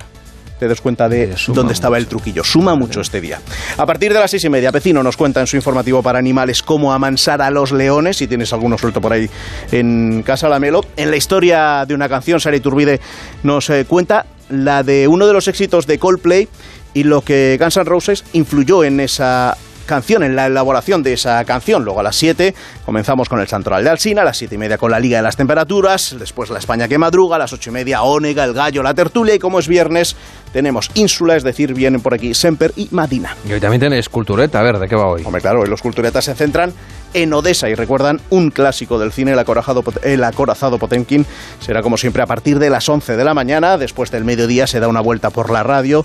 te 0.59 0.69
des 0.69 0.81
cuenta 0.81 1.09
de 1.09 1.35
dónde 1.49 1.73
estaba 1.73 1.99
el 1.99 2.07
truquillo. 2.07 2.45
Suma 2.45 2.75
mucho 2.75 3.01
este 3.01 3.21
día. 3.21 3.41
A 3.77 3.87
partir 3.87 4.13
de 4.13 4.19
las 4.19 4.31
seis 4.31 4.45
y 4.45 4.49
media, 4.49 4.73
Pecino 4.73 5.03
nos 5.03 5.17
cuenta 5.17 5.41
en 5.41 5.47
su 5.47 5.57
informativo 5.57 6.03
para 6.03 6.19
animales 6.19 6.63
cómo 6.63 6.93
amansar 6.93 7.43
a 7.43 7.51
los 7.51 7.73
leones, 7.73 8.17
si 8.17 8.27
tienes 8.27 8.53
alguno 8.53 8.79
suelto 8.79 9.01
por 9.01 9.13
ahí 9.13 9.29
en 9.73 10.23
Casa 10.25 10.49
Lamelo. 10.49 10.85
En 10.97 11.11
la 11.11 11.17
historia 11.17 11.85
de 11.87 11.95
una 11.95 12.09
canción, 12.09 12.41
Sara 12.41 12.57
Iturbide 12.57 13.01
nos 13.43 13.71
eh, 13.71 13.85
cuenta 13.87 14.27
la 14.51 14.83
de 14.83 15.09
uno 15.09 15.27
de 15.27 15.33
los 15.33 15.49
éxitos 15.49 15.87
de 15.87 15.99
Coldplay 15.99 16.49
y 16.95 17.05
lo 17.05 17.21
que 17.21 17.57
Guns 17.61 17.77
N' 17.77 17.85
Roses 17.85 18.25
influyó 18.33 18.83
en 18.83 19.01
esa 19.01 19.57
canción, 19.89 20.22
en 20.22 20.36
la 20.36 20.47
elaboración 20.47 21.03
de 21.03 21.14
esa 21.14 21.45
canción. 21.45 21.84
Luego 21.84 21.99
a 21.99 22.05
las 22.05 22.14
7 22.14 22.55
comenzamos 22.84 23.28
con 23.28 23.41
el 23.41 23.49
Santoral 23.49 23.82
de 23.82 23.91
Alsina, 23.91 24.22
a 24.22 24.24
las 24.24 24.36
7 24.36 24.55
y 24.55 24.59
media 24.59 24.78
con 24.78 24.93
la 24.93 25.01
Liga 25.01 25.16
de 25.16 25.24
las 25.24 25.36
Temperaturas, 25.36 26.14
después 26.16 26.51
la 26.51 26.61
España 26.61 26.86
que 26.86 26.99
madruga, 26.99 27.34
a 27.34 27.39
las 27.41 27.53
8 27.53 27.70
y 27.70 27.72
media 27.72 28.03
Ónega, 28.03 28.45
el 28.45 28.55
Gallo, 28.55 28.84
la 28.84 28.95
Tertulia 28.95 29.34
y 29.34 29.41
como 29.41 29.59
es 29.59 29.66
viernes 29.66 30.14
tenemos 30.53 30.91
Ínsula, 30.95 31.36
es 31.36 31.43
decir, 31.43 31.74
vienen 31.74 32.01
por 32.01 32.14
aquí 32.14 32.34
Semper 32.34 32.72
y 32.76 32.89
Madina. 32.93 33.34
Y 33.49 33.53
hoy 33.53 33.61
también 33.61 33.80
tenéis 33.80 34.09
Cultureta, 34.09 34.61
a 34.61 34.62
ver, 34.62 34.78
¿de 34.78 34.89
qué 34.89 34.95
va 34.95 35.07
hoy? 35.07 35.22
Hombre, 35.24 35.41
claro, 35.41 35.61
hoy 35.61 35.68
los 35.68 35.82
Culturetas 35.82 36.24
se 36.24 36.34
centran 36.34 36.72
en 37.14 37.32
Odessa 37.32 37.68
y 37.68 37.74
recuerdan 37.74 38.20
un 38.30 38.51
clásico 38.51 38.99
del 38.99 39.12
cine, 39.12 39.32
el 39.32 39.39
acorazado, 39.39 39.82
el 40.03 40.22
acorazado 40.22 40.78
Potemkin. 40.78 41.26
Será 41.61 41.82
como 41.82 41.97
siempre 41.97 42.22
a 42.22 42.26
partir 42.26 42.59
de 42.59 42.70
las 42.70 42.89
11 42.89 43.16
de 43.16 43.24
la 43.24 43.34
mañana, 43.34 43.78
después 43.78 44.11
del 44.11 44.24
mediodía 44.24 44.66
se 44.66 44.80
da 44.80 44.89
una 44.89 45.01
vuelta 45.01 45.30
por 45.30 45.51
la 45.51 45.62
radio 45.62 46.05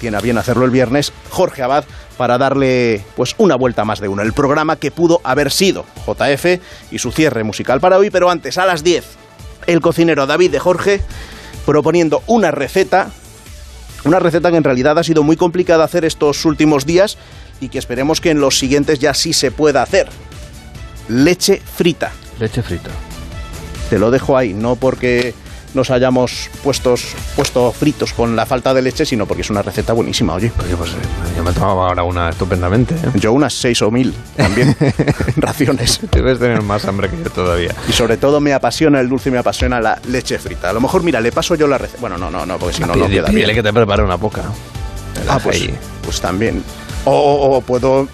tiene 0.00 0.16
a 0.16 0.20
bien 0.20 0.38
hacerlo 0.38 0.64
el 0.64 0.70
viernes, 0.70 1.12
Jorge 1.28 1.62
Abad, 1.62 1.84
para 2.20 2.36
darle 2.36 3.02
pues 3.16 3.34
una 3.38 3.56
vuelta 3.56 3.86
más 3.86 3.98
de 3.98 4.06
uno. 4.06 4.20
El 4.20 4.34
programa 4.34 4.76
que 4.76 4.90
pudo 4.90 5.22
haber 5.24 5.50
sido 5.50 5.86
JF 6.04 6.60
y 6.90 6.98
su 6.98 7.12
cierre 7.12 7.44
musical 7.44 7.80
para 7.80 7.96
hoy, 7.96 8.10
pero 8.10 8.28
antes, 8.28 8.58
a 8.58 8.66
las 8.66 8.84
10, 8.84 9.06
el 9.66 9.80
cocinero 9.80 10.26
David 10.26 10.50
de 10.50 10.58
Jorge 10.58 11.00
proponiendo 11.64 12.22
una 12.26 12.50
receta, 12.50 13.10
una 14.04 14.18
receta 14.18 14.50
que 14.50 14.58
en 14.58 14.64
realidad 14.64 14.98
ha 14.98 15.02
sido 15.02 15.22
muy 15.22 15.36
complicada 15.36 15.82
hacer 15.82 16.04
estos 16.04 16.44
últimos 16.44 16.84
días 16.84 17.16
y 17.58 17.70
que 17.70 17.78
esperemos 17.78 18.20
que 18.20 18.28
en 18.28 18.40
los 18.40 18.58
siguientes 18.58 18.98
ya 18.98 19.14
sí 19.14 19.32
se 19.32 19.50
pueda 19.50 19.80
hacer. 19.82 20.06
Leche 21.08 21.62
frita. 21.74 22.12
Leche 22.38 22.60
frita. 22.60 22.90
Te 23.88 23.98
lo 23.98 24.10
dejo 24.10 24.36
ahí, 24.36 24.52
no 24.52 24.76
porque 24.76 25.32
nos 25.74 25.90
hayamos 25.90 26.50
puestos, 26.64 27.14
puesto 27.36 27.70
fritos 27.72 28.12
con 28.12 28.34
la 28.36 28.44
falta 28.46 28.74
de 28.74 28.82
leche, 28.82 29.06
sino 29.06 29.26
porque 29.26 29.42
es 29.42 29.50
una 29.50 29.62
receta 29.62 29.92
buenísima, 29.92 30.34
oye. 30.34 30.50
Oye, 30.64 30.76
pues 30.76 30.90
eh, 30.90 30.94
yo 31.36 31.42
me 31.44 31.52
tomaba 31.52 31.88
ahora 31.88 32.02
una 32.02 32.28
estupendamente. 32.30 32.94
¿eh? 32.94 33.10
Yo 33.14 33.32
unas 33.32 33.54
seis 33.54 33.80
o 33.82 33.90
mil 33.90 34.14
también, 34.36 34.76
raciones. 35.36 36.00
Debes 36.10 36.38
tener 36.38 36.62
más 36.62 36.84
hambre 36.86 37.08
que 37.08 37.22
yo 37.22 37.30
todavía. 37.30 37.74
Y 37.88 37.92
sobre 37.92 38.16
todo 38.16 38.40
me 38.40 38.52
apasiona 38.52 39.00
el 39.00 39.08
dulce 39.08 39.28
y 39.28 39.32
me 39.32 39.38
apasiona 39.38 39.80
la 39.80 40.00
leche 40.08 40.38
frita. 40.38 40.70
A 40.70 40.72
lo 40.72 40.80
mejor, 40.80 41.02
mira, 41.02 41.20
le 41.20 41.30
paso 41.32 41.54
yo 41.54 41.66
la 41.66 41.78
receta. 41.78 42.00
Bueno, 42.00 42.18
no, 42.18 42.30
no, 42.30 42.44
no, 42.46 42.58
porque 42.58 42.74
si 42.76 42.80
no, 42.82 42.88
no 42.94 43.06
queda 43.08 43.28
bien. 43.28 43.54
que 43.54 43.62
te 43.62 43.72
prepare 43.72 44.02
una 44.02 44.18
poca. 44.18 44.42
Ah, 45.28 45.38
pues, 45.42 45.68
pues 46.02 46.20
también. 46.20 46.62
O, 47.04 47.12
o- 47.12 47.56
o 47.56 47.60
puedo 47.60 48.08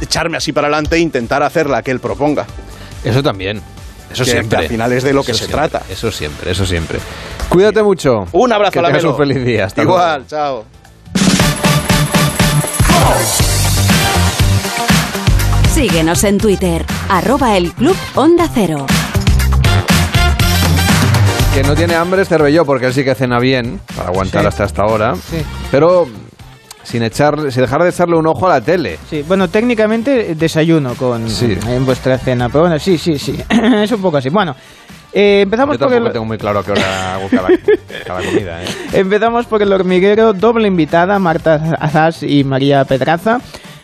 echarme 0.00 0.36
así 0.36 0.52
para 0.52 0.66
adelante 0.68 0.96
e 0.96 1.00
intentar 1.00 1.42
hacer 1.42 1.68
la 1.68 1.82
que 1.82 1.90
él 1.90 2.00
proponga. 2.00 2.46
Eso 3.04 3.22
también. 3.22 3.62
Eso 4.12 4.24
Que- 4.24 4.30
siempre. 4.30 4.58
que 4.58 4.64
al 4.64 4.70
final 4.70 4.92
es 4.92 5.02
de 5.04 5.12
lo 5.12 5.22
que 5.22 5.32
Eso 5.32 5.38
se 5.40 5.46
siempre, 5.46 5.68
trata. 5.68 5.86
Eso 5.92 6.10
siempre, 6.10 6.50
eso 6.52 6.66
siempre. 6.66 6.98
Cuídate 7.48 7.82
mucho. 7.82 8.26
Un 8.32 8.52
abrazo 8.52 8.72
que 8.72 8.78
a 8.78 8.82
la 8.82 8.88
tengas 8.88 9.04
un 9.04 9.16
feliz 9.16 9.44
día. 9.44 9.66
Hasta 9.66 9.82
Igual, 9.82 10.24
luego. 10.28 10.28
chao. 10.28 10.64
Síguenos 15.74 16.24
en 16.24 16.38
Twitter, 16.38 16.84
arroba 17.08 17.56
el 17.56 17.72
Club 17.72 17.96
Onda 18.16 18.48
Cero. 18.52 18.86
Que 21.54 21.62
no 21.62 21.74
tiene 21.74 21.94
hambre 21.94 22.22
es 22.22 22.28
Cervelló, 22.28 22.64
porque 22.64 22.86
él 22.86 22.94
sí 22.94 23.04
que 23.04 23.14
cena 23.14 23.38
bien, 23.38 23.80
para 23.96 24.08
aguantar 24.08 24.42
Sí. 24.42 24.48
hasta 24.48 24.64
esta 24.64 24.84
hora. 24.86 25.14
Sí. 25.14 25.38
Pero 25.70 26.08
sin, 26.88 27.02
echarle, 27.02 27.50
sin 27.50 27.62
dejar 27.62 27.82
de 27.82 27.90
echarle 27.90 28.16
un 28.16 28.26
ojo 28.26 28.46
a 28.46 28.50
la 28.54 28.60
tele. 28.60 28.98
Sí, 29.10 29.22
bueno, 29.26 29.48
técnicamente 29.48 30.34
desayuno 30.34 30.94
con 30.94 31.28
Sí. 31.28 31.56
en 31.66 31.84
vuestra 31.84 32.16
cena, 32.18 32.48
pero 32.48 32.62
bueno, 32.62 32.78
sí, 32.78 32.96
sí, 32.96 33.18
sí, 33.18 33.38
es 33.48 33.92
un 33.92 34.00
poco 34.00 34.16
así. 34.16 34.30
Bueno, 34.30 34.56
eh, 35.12 35.40
empezamos 35.42 35.74
Yo 35.76 35.80
por 35.80 35.88
tampoco 35.88 36.06
el, 36.08 36.12
tengo 36.12 36.24
muy 36.24 36.38
claro 36.38 36.60
a 36.60 36.64
qué 36.64 36.72
hora 36.72 37.14
hago 37.14 37.28
cada, 37.30 37.48
cada 38.06 38.22
comida. 38.22 38.62
¿eh? 38.62 38.66
empezamos 38.94 39.46
por 39.46 39.62
el 39.62 39.72
hormiguero, 39.72 40.32
doble 40.32 40.66
invitada, 40.68 41.18
Marta 41.18 41.76
Azás 41.78 42.22
y 42.22 42.42
María 42.44 42.84
Pedraza. 42.84 43.40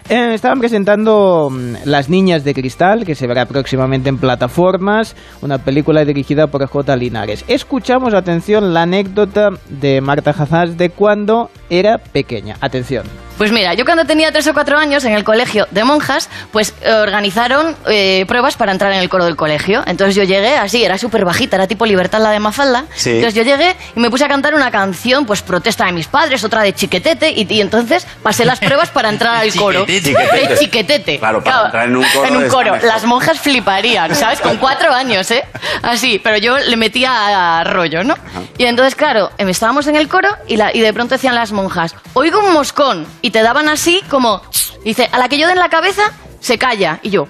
Eh, 0.09 0.35
estaban 0.35 0.61
presentando 0.61 1.49
mm, 1.51 1.87
Las 1.87 2.11
Niñas 2.11 2.45
de 2.45 2.53
Cristal, 2.53 3.07
que 3.07 3.15
se 3.15 3.27
verá 3.27 3.47
próximamente 3.47 4.11
en 4.11 4.19
plataformas, 4.19 5.17
una 5.41 5.59
película 5.59 6.05
dirigida 6.05 6.47
por 6.47 6.67
J. 6.67 6.97
Linares. 6.97 7.45
Escuchamos, 7.49 8.13
atención, 8.13 8.75
la 8.75 8.83
anécdota 8.83 9.49
de 9.69 10.03
Marta 10.03 10.31
Hazás 10.31 10.77
de 10.77 10.91
cuando 10.91 11.51
era 11.71 11.97
pequeña. 11.97 12.57
Atención. 12.61 13.24
Pues 13.37 13.51
mira, 13.51 13.74
yo 13.74 13.85
cuando 13.85 14.05
tenía 14.05 14.30
tres 14.30 14.47
o 14.47 14.55
cuatro 14.55 14.78
años 14.78 15.05
en 15.05 15.12
el 15.12 15.24
colegio 15.24 15.66
de 15.70 15.82
monjas, 15.82 16.28
pues 16.53 16.72
eh, 16.82 16.93
organizaron 16.93 17.76
eh, 17.89 18.24
pruebas 18.28 18.57
para 18.57 18.70
entrar 18.70 18.93
en 18.93 19.01
el 19.01 19.09
coro 19.09 19.24
del 19.24 19.35
colegio. 19.37 19.82
Entonces 19.87 20.14
yo 20.14 20.22
llegué 20.22 20.57
así, 20.57 20.85
era 20.85 20.99
súper 20.99 21.24
bajita, 21.24 21.57
era 21.57 21.66
tipo 21.66 21.85
Libertad 21.85 22.20
la 22.20 22.30
de 22.30 22.39
Mafalda. 22.39 22.85
Sí. 22.95 23.11
Entonces 23.11 23.35
yo 23.35 23.43
llegué 23.43 23.74
y 23.97 24.01
me 24.01 24.09
puse 24.09 24.24
a 24.24 24.28
cantar 24.28 24.55
una 24.55 24.70
canción, 24.70 25.26
pues 25.26 25.43
protesta 25.43 25.87
de 25.87 25.93
mis 25.93 26.07
padres, 26.07 26.45
otra 26.45 26.62
de 26.62 26.74
Chiquetete, 26.74 27.30
y, 27.30 27.53
y 27.53 27.61
entonces 27.61 28.07
pasé 28.22 28.45
las 28.45 28.61
pruebas 28.61 28.91
para 28.91 29.09
entrar 29.09 29.35
al 29.35 29.53
coro. 29.55 29.80
Chiquetete. 29.87 30.49
De 30.49 30.59
Chiquetete. 30.59 31.18
Claro, 31.18 31.43
para 31.43 31.64
entrar 31.64 31.89
en 31.89 31.97
un 31.97 32.05
coro 32.05 32.28
En 32.28 32.37
un 32.37 32.49
coro. 32.49 32.76
Las 32.82 33.05
monjas 33.05 33.41
fliparían, 33.41 34.14
¿sabes? 34.14 34.41
Con 34.41 34.59
cuatro 34.59 34.93
años, 34.93 35.28
¿eh? 35.32 35.45
Así, 35.82 36.20
pero 36.22 36.37
yo 36.39 36.57
le 36.59 36.76
metía 36.76 37.59
a 37.59 37.64
rollo, 37.64 38.05
¿no? 38.05 38.16
Y 38.59 38.64
entonces, 38.64 38.95
claro, 38.95 39.30
em, 39.39 39.49
estábamos 39.49 39.87
en 39.89 39.97
el 39.97 40.09
coro 40.09 40.28
y, 40.47 40.57
la, 40.57 40.74
y 40.74 40.80
de 40.80 40.93
pronto 40.93 41.16
decían 41.16 41.35
las 41.35 41.51
monjas, 41.51 41.97
oigo 42.12 42.39
un 42.39 42.53
moscón. 42.53 43.07
Y 43.25 43.31
te 43.31 43.43
daban 43.43 43.70
así 43.70 44.03
como, 44.11 44.43
y 44.83 44.91
dice, 44.91 45.09
a 45.11 45.18
la 45.18 45.31
que 45.31 45.39
yo 45.39 45.49
den 45.49 45.59
la 45.59 45.70
cabeza, 45.70 46.12
se 46.41 46.59
calla. 46.59 46.99
Y 47.01 47.09
yo, 47.09 47.27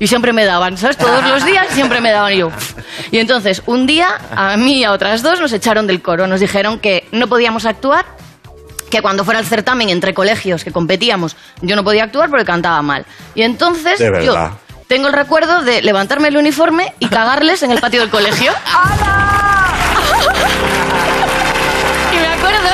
y 0.00 0.08
siempre 0.08 0.32
me 0.32 0.44
daban, 0.44 0.76
¿sabes? 0.76 0.96
Todos 0.96 1.24
los 1.28 1.44
días 1.44 1.68
siempre 1.70 2.00
me 2.00 2.10
daban 2.10 2.32
y 2.32 2.38
yo. 2.38 2.50
Y 3.12 3.18
entonces, 3.18 3.62
un 3.66 3.86
día, 3.86 4.08
a 4.34 4.56
mí 4.56 4.78
y 4.78 4.84
a 4.84 4.90
otras 4.90 5.22
dos 5.22 5.40
nos 5.40 5.52
echaron 5.52 5.86
del 5.86 6.02
coro. 6.02 6.26
Nos 6.26 6.40
dijeron 6.40 6.80
que 6.80 7.06
no 7.12 7.28
podíamos 7.28 7.66
actuar, 7.66 8.04
que 8.90 9.00
cuando 9.00 9.24
fuera 9.24 9.38
el 9.38 9.46
certamen 9.46 9.90
entre 9.90 10.12
colegios 10.12 10.64
que 10.64 10.72
competíamos, 10.72 11.36
yo 11.62 11.76
no 11.76 11.84
podía 11.84 12.02
actuar 12.02 12.30
porque 12.30 12.44
cantaba 12.44 12.82
mal. 12.82 13.06
Y 13.36 13.42
entonces, 13.42 14.00
De 14.00 14.24
yo 14.24 14.58
tengo 14.88 15.06
el 15.06 15.12
recuerdo 15.12 15.62
de 15.62 15.82
levantarme 15.82 16.26
el 16.26 16.36
uniforme 16.36 16.94
y 16.98 17.06
cagarles 17.06 17.62
en 17.62 17.70
el 17.70 17.78
patio 17.78 18.00
del 18.00 18.10
colegio. 18.10 18.50
y 22.12 22.16
me 22.16 22.26
acuerdo 22.26 22.70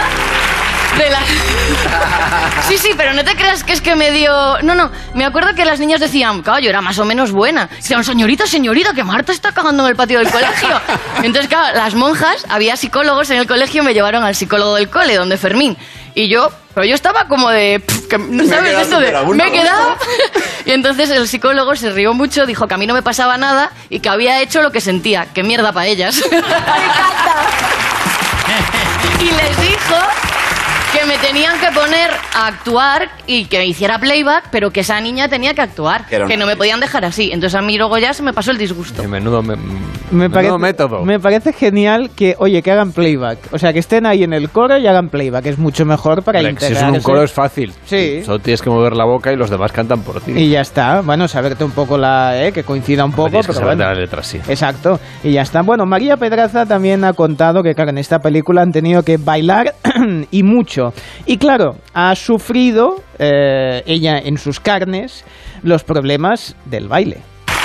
de 0.96 1.10
la... 1.10 1.33
Sí, 2.68 2.78
sí, 2.78 2.90
pero 2.96 3.12
no 3.12 3.24
te 3.24 3.34
creas 3.34 3.64
que 3.64 3.72
es 3.72 3.80
que 3.80 3.94
me 3.94 4.10
dio... 4.10 4.60
No, 4.62 4.74
no, 4.74 4.90
me 5.14 5.24
acuerdo 5.24 5.54
que 5.54 5.64
las 5.64 5.80
niñas 5.80 6.00
decían, 6.00 6.42
claro, 6.42 6.60
yo 6.60 6.70
era 6.70 6.80
más 6.80 6.98
o 6.98 7.04
menos 7.04 7.32
buena. 7.32 7.66
Decían, 7.66 8.04
señorita, 8.04 8.46
señorita, 8.46 8.94
que 8.94 9.04
Marta 9.04 9.32
está 9.32 9.52
cagando 9.52 9.84
en 9.84 9.90
el 9.90 9.96
patio 9.96 10.18
del 10.18 10.30
colegio. 10.30 10.80
Entonces, 11.22 11.48
claro, 11.48 11.76
las 11.76 11.94
monjas, 11.94 12.44
había 12.48 12.76
psicólogos 12.76 13.30
en 13.30 13.38
el 13.38 13.46
colegio, 13.46 13.82
me 13.82 13.94
llevaron 13.94 14.24
al 14.24 14.34
psicólogo 14.34 14.74
del 14.74 14.88
cole, 14.88 15.14
donde 15.14 15.36
Fermín. 15.36 15.76
Y 16.14 16.28
yo, 16.28 16.50
pero 16.74 16.86
yo 16.86 16.94
estaba 16.94 17.26
como 17.26 17.50
de... 17.50 17.80
pff, 17.80 18.08
que, 18.08 18.18
¿no 18.18 18.46
¿Sabes? 18.46 18.78
Esto 18.78 19.00
de... 19.00 19.12
Me 19.34 19.48
he 19.48 19.52
quedado... 19.52 19.96
Y 20.66 20.70
entonces 20.70 21.10
el 21.10 21.28
psicólogo 21.28 21.76
se 21.76 21.90
rió 21.90 22.14
mucho, 22.14 22.46
dijo 22.46 22.66
que 22.66 22.72
a 22.72 22.78
mí 22.78 22.86
no 22.86 22.94
me 22.94 23.02
pasaba 23.02 23.36
nada 23.36 23.70
y 23.90 24.00
que 24.00 24.08
había 24.08 24.40
hecho 24.40 24.62
lo 24.62 24.72
que 24.72 24.80
sentía. 24.80 25.26
Que 25.34 25.42
mierda 25.42 25.72
para 25.72 25.88
ellas. 25.88 26.24
y 29.20 29.24
les 29.24 29.60
dijo 29.60 29.96
que 30.98 31.04
me 31.06 31.16
tenían 31.18 31.58
que 31.60 31.66
poner 31.78 32.10
a 32.34 32.46
actuar 32.46 33.08
y 33.26 33.46
que 33.46 33.64
hiciera 33.66 33.98
playback, 33.98 34.44
pero 34.50 34.70
que 34.70 34.80
esa 34.80 35.00
niña 35.00 35.28
tenía 35.28 35.54
que 35.54 35.62
actuar. 35.62 36.06
Que 36.06 36.24
Que 36.26 36.36
no 36.36 36.46
me 36.46 36.56
podían 36.56 36.80
dejar 36.80 37.04
así. 37.04 37.30
Entonces 37.32 37.54
a 37.58 37.62
mí 37.62 37.76
luego 37.76 37.98
ya 37.98 38.12
se 38.14 38.22
me 38.22 38.32
pasó 38.32 38.50
el 38.50 38.58
disgusto. 38.58 39.02
Que 39.02 39.08
menudo, 39.08 39.42
me- 39.42 39.56
Me 39.56 40.28
menudo 40.28 40.30
parece, 40.34 40.58
método. 40.58 41.04
me 41.04 41.18
parece 41.20 41.52
genial 41.52 42.10
que, 42.14 42.36
oye, 42.38 42.62
que 42.62 42.70
hagan 42.70 42.92
playback. 42.92 43.38
O 43.52 43.58
sea, 43.58 43.72
que 43.72 43.78
estén 43.80 44.06
ahí 44.06 44.22
en 44.22 44.32
el 44.32 44.50
coro 44.50 44.78
y 44.78 44.86
hagan 44.86 45.08
playback. 45.08 45.46
Es 45.46 45.58
mucho 45.58 45.84
mejor 45.84 46.22
para 46.22 46.38
Hombre, 46.40 46.56
si 46.66 46.72
es 46.72 46.82
un 46.82 47.00
coro 47.00 47.22
es 47.22 47.32
fácil. 47.32 47.72
Sí. 47.86 48.22
Solo 48.24 48.38
tienes 48.38 48.62
que 48.62 48.70
mover 48.70 48.94
la 48.94 49.04
boca 49.04 49.32
y 49.32 49.36
los 49.36 49.50
demás 49.50 49.72
cantan 49.72 50.02
por 50.02 50.20
ti. 50.20 50.32
Y 50.32 50.50
ya 50.50 50.60
está. 50.60 51.00
Bueno, 51.00 51.26
saberte 51.28 51.64
un 51.64 51.72
poco 51.72 51.98
la... 51.98 52.44
eh, 52.46 52.52
que 52.52 52.62
coincida 52.64 53.04
un 53.04 53.12
poco, 53.12 53.30
que 53.30 53.38
pero 53.40 53.52
saberte 53.54 53.76
bueno. 53.76 53.90
las 53.90 53.98
letras, 53.98 54.26
sí. 54.26 54.38
Exacto, 54.48 55.00
y 55.22 55.32
ya 55.32 55.42
está. 55.42 55.62
Bueno, 55.62 55.86
María 55.86 56.16
Pedraza 56.16 56.66
también 56.66 57.04
ha 57.04 57.12
contado 57.12 57.62
que, 57.62 57.74
claro, 57.74 57.90
en 57.90 57.98
esta 57.98 58.18
película 58.20 58.62
han 58.62 58.72
tenido 58.72 59.02
que 59.02 59.16
bailar 59.16 59.74
y 60.30 60.42
mucho. 60.42 60.92
Y 61.26 61.38
claro, 61.38 61.76
ha 61.94 62.14
sufrido 62.16 63.02
eh, 63.18 63.82
ella 63.86 64.18
en 64.18 64.38
sus 64.38 64.60
carnes 64.60 65.24
los 65.62 65.84
problemas 65.84 66.56
del 66.64 66.88
baile. 66.88 67.18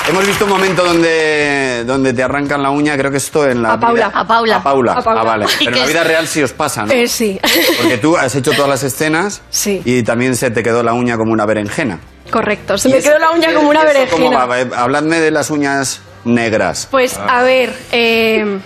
Hemos 0.07 0.25
visto 0.25 0.45
un 0.45 0.51
momento 0.51 0.83
donde, 0.83 1.83
donde 1.85 2.13
te 2.13 2.23
arrancan 2.23 2.63
la 2.63 2.71
uña, 2.71 2.97
creo 2.97 3.11
que 3.11 3.17
esto 3.17 3.47
en 3.47 3.61
la 3.61 3.73
A 3.73 3.79
Paula. 3.79 4.07
vida- 4.07 4.19
A 4.19 4.25
Paula. 4.27 4.55
A 4.55 4.63
Paula. 4.63 4.93
A 4.93 5.01
Paula. 5.03 5.21
Ah, 5.21 5.23
vale. 5.23 5.45
Pero 5.59 5.71
en 5.75 5.79
la 5.81 5.85
vida 5.87 6.03
real 6.03 6.27
sí 6.27 6.41
os 6.41 6.51
pasa, 6.53 6.85
¿no? 6.85 6.91
Eh, 6.91 7.07
sí. 7.07 7.39
Porque 7.81 7.97
tú 7.99 8.17
has 8.17 8.33
hecho 8.33 8.51
todas 8.51 8.69
las 8.69 8.83
escenas 8.83 9.41
Sí. 9.51 9.81
y 9.85 10.01
también 10.01 10.35
se 10.35 10.49
te 10.49 10.63
quedó 10.63 10.81
la 10.81 10.93
uña 10.93 11.15
como 11.17 11.31
una 11.31 11.45
berenjena. 11.45 11.99
Correcto. 12.31 12.77
Se 12.77 12.89
¿Y 12.89 12.93
me 12.93 13.01
quedó 13.01 13.19
la 13.19 13.31
uña 13.31 13.53
como 13.53 13.69
una 13.69 13.81
¿y 13.81 13.97
eso 13.97 14.11
cómo 14.11 14.29
berenjena. 14.29 14.45
va? 14.45 14.61
Eh, 14.61 14.69
Habladme 14.75 15.19
de 15.19 15.29
las 15.31 15.51
uñas 15.51 16.01
negras. 16.25 16.87
Pues, 16.91 17.17
a 17.17 17.41
ver, 17.43 17.73
eh, 17.91 18.59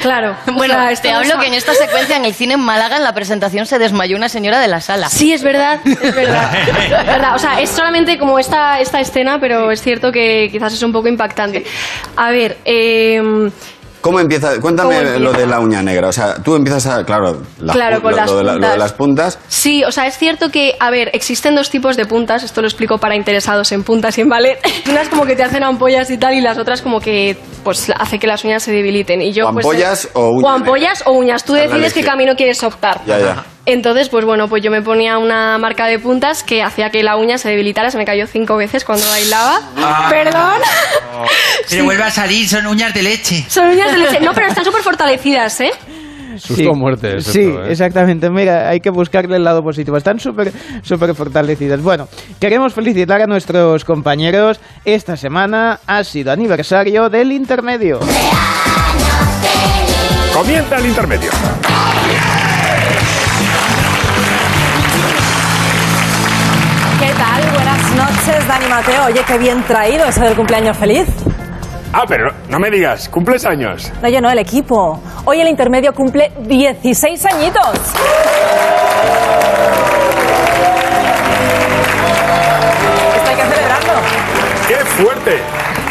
claro. 0.00 0.36
o 0.48 0.52
Bueno, 0.52 0.74
sea, 0.74 0.94
te 1.00 1.10
hablo 1.12 1.36
a- 1.36 1.40
que 1.40 1.46
en 1.46 1.54
esta 1.54 1.74
secuencia 1.74 2.16
en 2.16 2.24
el 2.24 2.34
cine 2.34 2.54
en 2.54 2.60
Málaga 2.60 2.96
en 2.96 3.04
la 3.04 3.14
presentación 3.14 3.66
se 3.66 3.78
desmayó 3.78 4.16
una 4.16 4.28
señora 4.28 4.60
de 4.60 4.68
la 4.68 4.80
sala. 4.80 5.08
Sí, 5.08 5.32
es 5.32 5.42
verdad, 5.42 5.80
es 5.84 6.00
verdad. 6.14 6.50
Es 6.68 7.06
verdad. 7.06 7.34
O 7.34 7.38
sea, 7.38 7.60
es 7.60 7.70
solamente 7.70 8.18
como 8.18 8.38
esta, 8.38 8.80
esta 8.80 9.00
escena, 9.00 9.38
pero 9.40 9.70
es 9.70 9.80
cierto 9.82 10.10
que 10.12 10.48
quizás 10.50 10.72
es 10.72 10.82
un 10.82 10.92
poco 10.92 11.08
impactante. 11.08 11.64
A 12.16 12.30
ver, 12.30 12.58
eh, 12.64 13.50
¿Cómo 14.02 14.20
empieza? 14.20 14.60
Cuéntame 14.60 14.88
¿Cómo 14.96 15.00
empieza? 15.00 15.18
lo 15.20 15.32
de 15.32 15.46
la 15.46 15.60
uña 15.60 15.82
negra. 15.82 16.08
O 16.08 16.12
sea, 16.12 16.34
tú 16.34 16.54
empiezas 16.56 16.86
a. 16.86 17.04
Claro, 17.04 17.40
las 17.60 17.74
Claro, 17.74 18.02
con 18.02 18.10
lo, 18.10 18.16
las 18.18 18.30
lo 18.30 18.36
de 18.38 18.44
la- 18.44 18.52
lo 18.52 18.58
de 18.58 18.60
puntas. 18.66 18.78
las 18.78 18.92
puntas. 18.92 19.38
Sí, 19.48 19.84
o 19.84 19.92
sea, 19.92 20.06
es 20.06 20.18
cierto 20.18 20.50
que, 20.50 20.76
a 20.78 20.90
ver, 20.90 21.08
existen 21.14 21.54
dos 21.54 21.70
tipos 21.70 21.96
de 21.96 22.04
puntas, 22.04 22.42
esto 22.42 22.60
lo 22.60 22.66
explico 22.66 22.98
para 22.98 23.14
interesados 23.14 23.72
en 23.72 23.82
puntas 23.84 24.18
y 24.18 24.22
en 24.22 24.28
ballet. 24.28 24.58
Unas 24.90 25.08
como 25.08 25.24
que 25.24 25.36
te 25.36 25.44
hacen 25.44 25.62
ampollas 25.62 26.10
y 26.10 26.18
tal, 26.18 26.34
y 26.34 26.40
las 26.40 26.58
otras 26.58 26.82
como 26.82 27.00
que 27.00 27.38
pues 27.64 27.92
hace 27.96 28.18
que 28.18 28.26
las 28.26 28.44
uñas 28.44 28.62
se 28.62 28.72
debiliten. 28.72 29.22
Y 29.22 29.32
yo, 29.32 29.48
¿O 29.48 29.52
pues, 29.52 29.64
ampollas 29.64 30.04
eh, 30.06 30.08
o 30.14 30.30
uñas 30.30 30.52
ampollas 30.56 31.02
o 31.06 31.12
uñas, 31.12 31.44
tú 31.44 31.54
la 31.54 31.62
decides 31.62 31.94
qué 31.94 32.02
camino 32.02 32.34
quieres 32.34 32.62
optar. 32.64 33.00
Ya, 33.06 33.18
ya. 33.20 33.44
Entonces, 33.64 34.08
pues 34.08 34.24
bueno, 34.24 34.48
pues 34.48 34.60
yo 34.60 34.72
me 34.72 34.82
ponía 34.82 35.18
una 35.18 35.56
marca 35.58 35.86
de 35.86 36.00
puntas 36.00 36.42
que 36.42 36.64
hacía 36.64 36.90
que 36.90 37.04
la 37.04 37.16
uña 37.16 37.38
se 37.38 37.48
debilitara, 37.48 37.92
se 37.92 37.98
me 37.98 38.04
cayó 38.04 38.26
cinco 38.26 38.56
veces 38.56 38.84
cuando 38.84 39.06
bailaba. 39.08 39.60
Ah. 39.76 40.08
Perdón. 40.10 40.54
Pero 41.70 41.84
vuelve 41.84 42.02
a 42.02 42.10
salir, 42.10 42.48
son 42.48 42.66
uñas 42.66 42.92
de 42.92 43.02
leche. 43.02 43.44
Son 43.48 43.68
uñas 43.68 43.91
de 43.92 43.98
leche. 43.98 44.20
No, 44.20 44.32
pero 44.32 44.48
están 44.48 44.64
súper 44.64 44.82
fortalecidas, 44.82 45.60
¿eh? 45.60 45.70
Susto 46.36 46.70
o 46.70 46.74
muerte. 46.74 47.16
es 47.16 47.24
Sí, 47.24 47.40
esto, 47.40 47.64
¿eh? 47.64 47.72
exactamente. 47.72 48.30
Mira, 48.30 48.68
hay 48.68 48.80
que 48.80 48.90
buscarle 48.90 49.36
el 49.36 49.44
lado 49.44 49.62
positivo. 49.62 49.96
Están 49.96 50.18
súper, 50.18 50.52
súper 50.82 51.14
fortalecidas. 51.14 51.82
Bueno, 51.82 52.08
queremos 52.40 52.72
felicitar 52.72 53.20
a 53.20 53.26
nuestros 53.26 53.84
compañeros. 53.84 54.60
Esta 54.84 55.16
semana 55.16 55.80
ha 55.86 56.04
sido 56.04 56.32
aniversario 56.32 57.08
del 57.08 57.32
intermedio. 57.32 58.00
Comienza 60.32 60.76
el 60.78 60.86
intermedio. 60.86 61.30
¿Qué 66.98 67.12
tal? 67.18 67.50
Buenas 67.52 67.90
noches, 67.94 68.48
Dani 68.48 68.66
Mateo. 68.68 69.04
Oye, 69.06 69.20
qué 69.26 69.38
bien 69.38 69.62
traído 69.64 70.06
ese 70.06 70.20
del 70.20 70.34
cumpleaños 70.34 70.76
feliz. 70.76 71.06
Ah, 71.94 72.04
pero 72.08 72.32
no 72.48 72.58
me 72.58 72.70
digas, 72.70 73.08
cumples 73.08 73.44
años. 73.44 73.92
No, 74.00 74.08
yo 74.08 74.20
no, 74.22 74.30
el 74.30 74.38
equipo. 74.38 74.98
Hoy 75.26 75.40
el 75.40 75.48
intermedio 75.48 75.92
cumple 75.92 76.32
16 76.38 77.26
añitos. 77.26 77.68
Esto 83.14 83.28
hay 83.28 83.36
que 83.36 83.42
celebrarlo. 83.42 83.92
¡Qué 84.68 84.76
fuerte! 84.76 85.38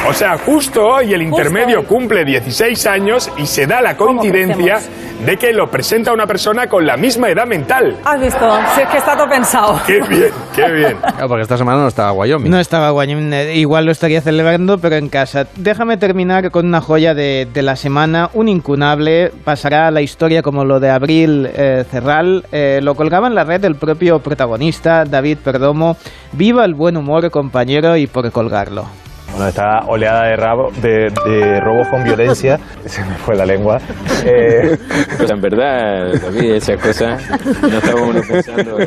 O 0.07 0.13
sea, 0.13 0.37
justo 0.39 0.87
hoy 0.87 1.13
el 1.13 1.21
intermedio 1.21 1.85
cumple 1.85 2.25
16 2.25 2.87
años 2.87 3.29
y 3.37 3.45
se 3.45 3.67
da 3.67 3.81
la 3.81 3.95
coincidencia 3.95 4.79
de 5.25 5.37
que 5.37 5.53
lo 5.53 5.69
presenta 5.69 6.11
una 6.13 6.25
persona 6.25 6.67
con 6.67 6.85
la 6.85 6.97
misma 6.97 7.29
edad 7.29 7.45
mental. 7.45 7.97
¿Has 8.05 8.19
visto? 8.19 8.59
Si 8.75 8.81
es 8.81 8.87
que 8.89 8.97
está 8.97 9.15
todo 9.15 9.29
pensado. 9.29 9.79
¡Qué 9.85 10.01
bien, 10.01 10.29
qué 10.55 10.71
bien! 10.71 10.97
Claro, 11.11 11.27
porque 11.27 11.43
esta 11.43 11.57
semana 11.57 11.79
no 11.81 11.87
estaba 11.87 12.11
Wyoming. 12.13 12.49
No 12.49 12.59
estaba 12.59 12.91
Wyoming, 12.93 13.33
eh, 13.33 13.55
igual 13.57 13.85
lo 13.85 13.91
estaría 13.91 14.21
celebrando, 14.21 14.77
pero 14.79 14.95
en 14.95 15.09
casa. 15.09 15.45
Déjame 15.55 15.97
terminar 15.97 16.49
con 16.51 16.65
una 16.65 16.81
joya 16.81 17.13
de, 17.13 17.47
de 17.53 17.61
la 17.61 17.75
semana, 17.75 18.29
un 18.33 18.47
incunable, 18.49 19.31
pasará 19.43 19.87
a 19.87 19.91
la 19.91 20.01
historia 20.01 20.41
como 20.41 20.65
lo 20.65 20.79
de 20.79 20.89
Abril 20.89 21.47
eh, 21.53 21.83
Cerral, 21.89 22.45
Eh, 22.51 22.79
lo 22.81 22.95
colgaba 22.95 23.27
en 23.27 23.35
la 23.35 23.43
red 23.43 23.63
el 23.65 23.75
propio 23.75 24.19
protagonista, 24.19 25.05
David 25.05 25.37
Perdomo. 25.43 25.95
Viva 26.33 26.65
el 26.65 26.73
buen 26.73 26.97
humor, 26.97 27.29
compañero, 27.29 27.95
y 27.97 28.07
por 28.07 28.31
colgarlo. 28.31 28.85
Bueno, 29.31 29.47
esta 29.47 29.79
oleada 29.87 30.23
de, 30.27 30.35
rabo, 30.35 30.69
de, 30.81 31.09
de 31.25 31.59
robos 31.61 31.87
con 31.89 32.03
violencia, 32.03 32.59
se 32.85 33.03
me 33.05 33.15
fue 33.15 33.35
la 33.35 33.45
lengua. 33.45 33.77
Eh, 34.25 34.77
Pues 35.17 35.29
en 35.31 35.41
verdad, 35.41 36.13
David, 36.21 36.55
esas 36.55 36.81
cosas 36.81 37.21
no 37.61 37.67
estaba 37.77 38.01
uno 38.01 38.21
pensando. 38.27 38.77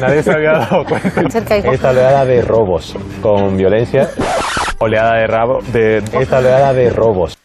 nadie 0.00 0.22
se 0.22 0.32
había 0.32 0.52
dado 0.52 0.84
cuenta. 0.84 1.22
Esta 1.72 1.90
oleada 1.90 2.24
de 2.24 2.42
robos 2.42 2.96
con 3.20 3.56
violencia, 3.56 4.08
oleada 4.78 5.14
de 5.16 5.26
rabo, 5.26 5.58
de 5.72 5.98
esta 6.20 6.38
oleada 6.38 6.72
de 6.72 6.90
robos. 6.90 7.36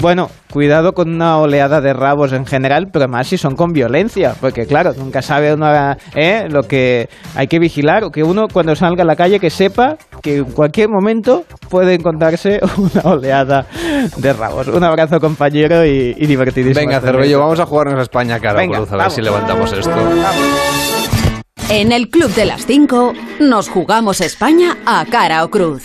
Bueno, 0.00 0.30
cuidado 0.50 0.92
con 0.92 1.12
una 1.14 1.38
oleada 1.38 1.80
de 1.80 1.92
rabos 1.92 2.32
en 2.32 2.46
general, 2.46 2.88
pero 2.92 3.08
más 3.08 3.28
si 3.28 3.38
son 3.38 3.54
con 3.56 3.72
violencia, 3.72 4.34
porque 4.40 4.66
claro, 4.66 4.92
nunca 4.96 5.22
sabe 5.22 5.54
uno 5.54 5.66
¿eh? 6.14 6.46
lo 6.48 6.62
que 6.62 7.08
hay 7.34 7.46
que 7.46 7.58
vigilar, 7.58 8.04
o 8.04 8.10
que 8.10 8.22
uno 8.22 8.46
cuando 8.52 8.74
salga 8.76 9.02
a 9.02 9.06
la 9.06 9.16
calle 9.16 9.40
que 9.40 9.50
sepa 9.50 9.96
que 10.22 10.38
en 10.38 10.44
cualquier 10.52 10.88
momento 10.88 11.44
puede 11.68 11.94
encontrarse 11.94 12.60
una 12.76 13.10
oleada 13.10 13.66
de 14.16 14.32
rabos. 14.32 14.68
Un 14.68 14.84
abrazo 14.84 15.20
compañero 15.20 15.84
y, 15.84 16.14
y 16.16 16.26
divertidísimo. 16.26 16.80
Venga, 16.86 17.00
Cervello, 17.00 17.40
vamos 17.40 17.60
a 17.60 17.66
jugarnos 17.66 17.98
a 17.98 18.02
España 18.02 18.38
cara 18.40 18.60
Venga, 18.60 18.78
cruz, 18.78 18.88
a 18.88 18.92
ver 18.92 18.98
vamos. 18.98 19.14
si 19.14 19.22
levantamos 19.22 19.72
esto. 19.72 19.90
En 21.70 21.92
el 21.92 22.08
Club 22.08 22.34
de 22.34 22.46
las 22.46 22.66
5 22.66 23.12
nos 23.40 23.68
jugamos 23.68 24.20
España 24.20 24.76
a 24.84 25.04
cara 25.06 25.44
o 25.44 25.50
cruz. 25.50 25.82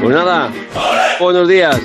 Pues 0.00 0.14
nada, 0.14 0.50
buenos 1.20 1.48
días. 1.48 1.80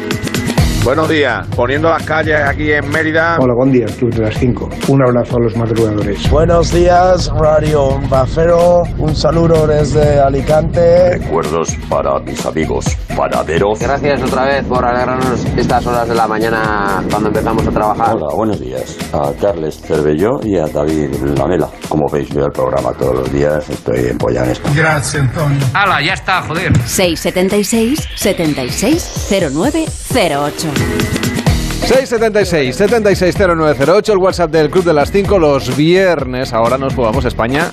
Buenos 0.83 1.07
días. 1.07 1.47
Poniendo 1.55 1.89
las 1.89 2.03
calles 2.03 2.37
aquí 2.45 2.69
en 2.73 2.89
Mérida. 2.89 3.37
Hola, 3.39 3.53
buen 3.55 3.71
día, 3.71 3.85
Club 3.85 4.13
de 4.13 4.23
las 4.23 4.37
5. 4.37 4.69
Un 4.89 5.01
abrazo 5.01 5.37
a 5.37 5.39
los 5.39 5.55
madrugadores. 5.55 6.29
Buenos 6.29 6.73
días, 6.73 7.31
Radio 7.39 8.01
Bafero. 8.09 8.83
Un 8.97 9.15
saludo 9.15 9.65
desde 9.65 10.19
Alicante. 10.19 11.19
Recuerdos 11.19 11.73
para 11.89 12.19
mis 12.19 12.45
amigos 12.45 12.97
panaderos. 13.15 13.79
Gracias 13.79 14.23
otra 14.23 14.43
vez 14.43 14.65
por 14.65 14.83
alegrarnos 14.83 15.45
estas 15.55 15.87
horas 15.87 16.09
de 16.09 16.15
la 16.15 16.27
mañana 16.27 17.01
cuando 17.09 17.29
empezamos 17.29 17.65
a 17.65 17.71
trabajar. 17.71 18.15
Hola, 18.17 18.35
buenos 18.35 18.59
días. 18.59 18.97
A 19.13 19.31
Carles 19.39 19.79
Cervelló 19.79 20.41
y 20.43 20.57
a 20.57 20.67
David 20.67 21.15
Lamela. 21.37 21.69
Como 21.87 22.09
veis, 22.11 22.33
veo 22.33 22.47
el 22.47 22.51
programa 22.51 22.91
todos 22.91 23.19
los 23.19 23.31
días. 23.31 23.69
Estoy 23.69 24.07
en 24.07 24.17
Polla 24.17 24.43
en 24.43 24.51
esto. 24.51 24.69
Gracias, 24.75 25.23
Antonio. 25.23 25.65
¡Hala, 25.73 26.01
ya 26.01 26.13
está, 26.13 26.41
joder! 26.41 26.77
676 26.85 28.09
76 28.17 29.27
0908. 30.13 30.67
676 31.87 32.75
760908 32.75 34.13
el 34.13 34.19
WhatsApp 34.19 34.51
del 34.51 34.69
Club 34.69 34.83
de 34.83 34.93
las 34.93 35.11
5 35.11 35.39
los 35.39 35.75
viernes. 35.75 36.53
Ahora 36.53 36.77
nos 36.77 36.93
jugamos 36.93 37.25
España 37.25 37.71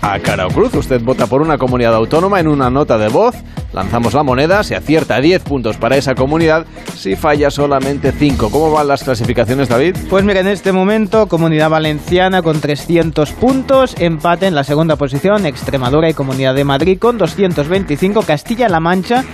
a 0.00 0.18
cara 0.18 0.46
o 0.46 0.50
cruz. 0.50 0.74
Usted 0.74 1.02
vota 1.02 1.26
por 1.26 1.42
una 1.42 1.58
comunidad 1.58 1.94
autónoma 1.94 2.40
en 2.40 2.48
una 2.48 2.70
nota 2.70 2.96
de 2.96 3.08
voz. 3.08 3.36
Lanzamos 3.74 4.14
la 4.14 4.22
moneda, 4.22 4.62
se 4.62 4.76
acierta 4.76 5.20
10 5.20 5.42
puntos 5.42 5.76
para 5.76 5.96
esa 5.96 6.14
comunidad, 6.14 6.64
si 6.96 7.16
falla 7.16 7.50
solamente 7.50 8.12
5. 8.12 8.48
¿Cómo 8.50 8.70
van 8.70 8.86
las 8.86 9.02
clasificaciones, 9.02 9.68
David? 9.68 9.96
Pues 10.08 10.24
mira, 10.24 10.40
en 10.40 10.46
este 10.46 10.70
momento, 10.70 11.26
Comunidad 11.26 11.70
Valenciana 11.70 12.40
con 12.40 12.60
300 12.60 13.32
puntos, 13.32 13.96
empate 13.98 14.46
en 14.46 14.54
la 14.54 14.62
segunda 14.62 14.94
posición, 14.94 15.44
Extremadura 15.44 16.08
y 16.08 16.14
Comunidad 16.14 16.54
de 16.54 16.62
Madrid 16.62 16.98
con 17.00 17.18
225, 17.18 18.22
Castilla-La 18.22 18.78
Mancha 18.78 19.24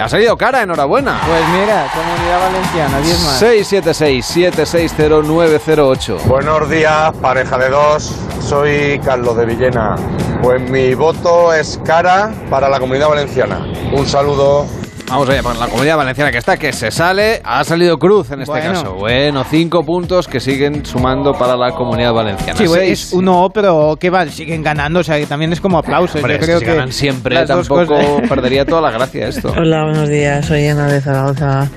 Ha 0.00 0.08
salido 0.08 0.36
cara, 0.38 0.62
enhorabuena. 0.62 1.20
Pues 1.26 1.42
mira, 1.48 1.86
comunidad 1.92 2.40
valenciana, 2.40 3.00
10 3.00 3.24
más. 3.24 3.42
676-760-908. 3.42 6.22
Buenos 6.24 6.70
días, 6.70 7.12
pareja 7.20 7.58
de 7.58 7.68
dos. 7.68 8.16
Soy 8.40 8.98
Carlos 9.04 9.36
de 9.36 9.44
Villena. 9.44 9.96
Pues 10.42 10.62
mi 10.70 10.94
voto 10.94 11.52
es 11.52 11.78
cara 11.84 12.32
para 12.48 12.70
la 12.70 12.80
comunidad 12.80 13.10
valenciana. 13.10 13.66
Un 13.92 14.06
saludo. 14.06 14.66
Vamos 15.10 15.28
allá, 15.28 15.42
por 15.42 15.56
la 15.56 15.66
comunidad 15.66 15.96
valenciana 15.96 16.30
que 16.30 16.38
está, 16.38 16.56
que 16.56 16.72
se 16.72 16.92
sale, 16.92 17.40
ha 17.44 17.64
salido 17.64 17.98
cruz 17.98 18.30
en 18.30 18.42
este 18.42 18.52
Bueno. 18.52 18.72
caso. 18.74 18.94
Bueno, 18.94 19.44
cinco 19.50 19.82
puntos 19.84 20.28
que 20.28 20.38
siguen 20.38 20.86
sumando 20.86 21.32
para 21.32 21.56
la 21.56 21.72
comunidad 21.72 22.12
valenciana. 22.12 22.56
Sí, 22.56 22.68
Seis. 22.68 23.06
es 23.08 23.12
uno, 23.12 23.48
pero 23.52 23.96
que 23.98 24.08
va, 24.08 24.24
siguen 24.26 24.62
ganando, 24.62 25.00
o 25.00 25.02
sea, 25.02 25.18
que 25.18 25.26
también 25.26 25.52
es 25.52 25.60
como 25.60 25.78
aplausos. 25.78 26.14
Hombre, 26.16 26.34
Yo 26.38 26.44
creo 26.46 26.60
que 26.60 26.66
ganan 26.66 26.92
siempre, 26.92 27.44
tampoco 27.44 27.96
perdería 28.28 28.64
toda 28.64 28.82
la 28.82 28.92
gracia 28.92 29.26
esto. 29.26 29.52
Hola, 29.58 29.82
buenos 29.84 30.08
días. 30.08 30.46
Soy 30.46 30.68
Ana 30.68 30.86
de 30.86 31.00
Zaragoza. 31.00 31.68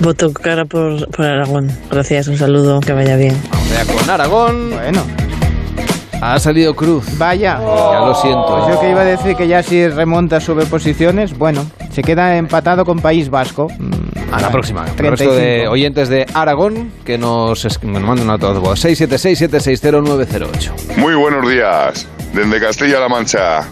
Voto 0.00 0.32
cara 0.32 0.64
por, 0.64 1.08
por 1.10 1.24
Aragón. 1.24 1.70
Gracias, 1.88 2.26
un 2.26 2.36
saludo, 2.36 2.80
que 2.80 2.92
vaya 2.92 3.14
bien. 3.16 3.40
Vamos 3.52 3.70
allá 3.70 3.92
con 3.94 4.10
Aragón. 4.10 4.70
Bueno. 4.70 5.21
Ha 6.24 6.38
salido 6.38 6.74
cruz. 6.76 7.04
Vaya. 7.18 7.58
Ya 7.58 8.00
lo 8.00 8.14
siento. 8.14 8.46
Pues 8.46 8.68
yo 8.74 8.80
que 8.80 8.90
iba 8.90 9.00
a 9.00 9.04
decir 9.04 9.34
que 9.34 9.48
ya 9.48 9.60
si 9.62 9.88
remonta 9.88 10.40
sube 10.40 10.64
posiciones, 10.66 11.36
bueno, 11.36 11.66
se 11.90 12.02
queda 12.02 12.36
empatado 12.36 12.84
con 12.84 13.00
País 13.00 13.28
Vasco. 13.28 13.66
Mm, 13.78 14.32
A 14.32 14.40
la 14.40 14.50
próxima. 14.50 14.84
El 14.86 14.94
35. 14.94 15.10
resto 15.10 15.34
de 15.34 15.66
oyentes 15.68 16.08
de 16.08 16.26
Aragón 16.32 16.92
que 17.04 17.18
nos, 17.18 17.64
es- 17.64 17.82
nos 17.82 18.02
manden 18.02 18.24
una 18.24 18.34
nota 18.38 18.52
de 18.52 18.60
voz. 18.60 18.84
676-760-908. 18.84 20.96
Muy 20.96 21.14
buenos 21.16 21.48
días, 21.50 22.06
desde 22.32 22.60
Castilla-La 22.60 23.08
Mancha, 23.08 23.62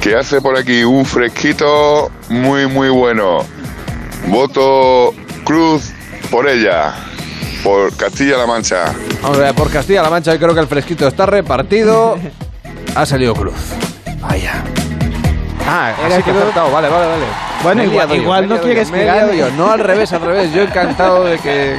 que 0.00 0.16
hace 0.16 0.40
por 0.40 0.56
aquí 0.56 0.82
un 0.84 1.04
fresquito 1.04 2.10
muy, 2.30 2.66
muy 2.66 2.88
bueno. 2.88 3.40
Voto 4.28 5.12
Cruz 5.44 5.92
por 6.30 6.48
ella, 6.48 6.94
por 7.62 7.94
Castilla-La 7.96 8.46
Mancha. 8.46 8.92
Vamos 9.22 9.38
a 9.38 9.40
ver, 9.42 9.54
por 9.54 9.70
Castilla-La 9.70 10.10
Mancha, 10.10 10.32
yo 10.34 10.38
creo 10.38 10.54
que 10.54 10.60
el 10.60 10.66
fresquito 10.68 11.06
está 11.08 11.26
repartido. 11.26 12.18
Ha 12.96 13.06
salido 13.06 13.34
cruz. 13.34 13.54
Vaya. 14.20 14.64
Ah, 15.64 15.92
Era 16.04 16.16
así 16.16 16.24
que 16.24 16.30
he 16.30 16.32
cruz. 16.32 16.42
acertado. 16.42 16.72
Vale, 16.72 16.88
vale, 16.88 17.06
vale. 17.06 17.24
Bueno, 17.62 17.76
Me 17.76 17.82
he 17.84 17.86
igual- 17.86 18.08
yo, 18.08 18.14
he 18.16 18.46
no 18.48 18.60
quieres 18.60 18.90
que 18.90 19.02
he 19.02 19.36
yo. 19.36 19.50
No, 19.52 19.70
al 19.70 19.78
revés, 19.78 20.12
al 20.12 20.22
revés. 20.22 20.52
Yo 20.52 20.62
encantado 20.62 21.24
de 21.24 21.38
que 21.38 21.76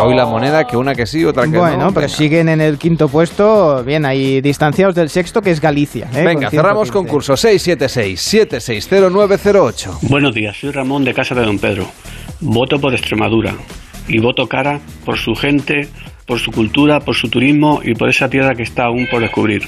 Hoy 0.02 0.14
la 0.14 0.26
moneda, 0.26 0.66
que 0.66 0.76
una 0.76 0.94
que 0.94 1.06
sí, 1.06 1.24
otra 1.24 1.44
que 1.44 1.58
Bueno, 1.58 1.86
no. 1.86 1.94
pero 1.94 2.08
siguen 2.08 2.48
en 2.48 2.60
el 2.60 2.78
quinto 2.78 3.08
puesto, 3.08 3.82
bien, 3.84 4.04
ahí 4.06 4.40
distanciados 4.40 4.94
del 4.94 5.10
sexto, 5.10 5.42
que 5.42 5.50
es 5.50 5.60
Galicia. 5.60 6.08
¿eh? 6.14 6.24
Venga, 6.24 6.48
Con 6.48 6.50
cerramos 6.50 6.88
115. 6.88 6.92
concurso 6.92 7.32
676-760-908. 7.34 9.98
Buenos 10.02 10.34
días, 10.34 10.56
soy 10.58 10.70
Ramón 10.70 11.04
de 11.04 11.14
Casa 11.14 11.34
de 11.34 11.44
Don 11.44 11.58
Pedro. 11.58 11.86
Voto 12.40 12.80
por 12.80 12.94
Extremadura 12.94 13.54
y 14.08 14.18
voto 14.18 14.46
cara 14.46 14.80
por 15.04 15.18
su 15.18 15.34
gente, 15.34 15.88
por 16.26 16.38
su 16.38 16.50
cultura, 16.52 17.00
por 17.00 17.14
su 17.14 17.28
turismo 17.28 17.80
y 17.82 17.94
por 17.94 18.08
esa 18.08 18.28
tierra 18.28 18.54
que 18.54 18.62
está 18.62 18.84
aún 18.84 19.06
por 19.10 19.20
descubrir. 19.20 19.66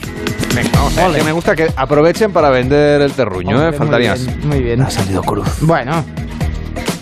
Venga, 0.54 0.70
vamos 0.74 0.96
a 0.98 1.08
ver, 1.08 1.18
que 1.18 1.24
me 1.24 1.32
gusta 1.32 1.54
que 1.56 1.68
aprovechen 1.76 2.32
para 2.32 2.50
vender 2.50 3.00
el 3.02 3.12
terruño, 3.12 3.56
Hombre, 3.56 3.70
¿eh? 3.70 3.78
Faltaría. 3.78 4.14
Muy 4.16 4.26
bien, 4.26 4.48
muy 4.48 4.60
bien. 4.62 4.80
Ha 4.82 4.90
salido 4.90 5.22
cruz. 5.22 5.46
Bueno, 5.60 6.04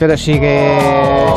pero 0.01 0.17
sigue, 0.17 0.79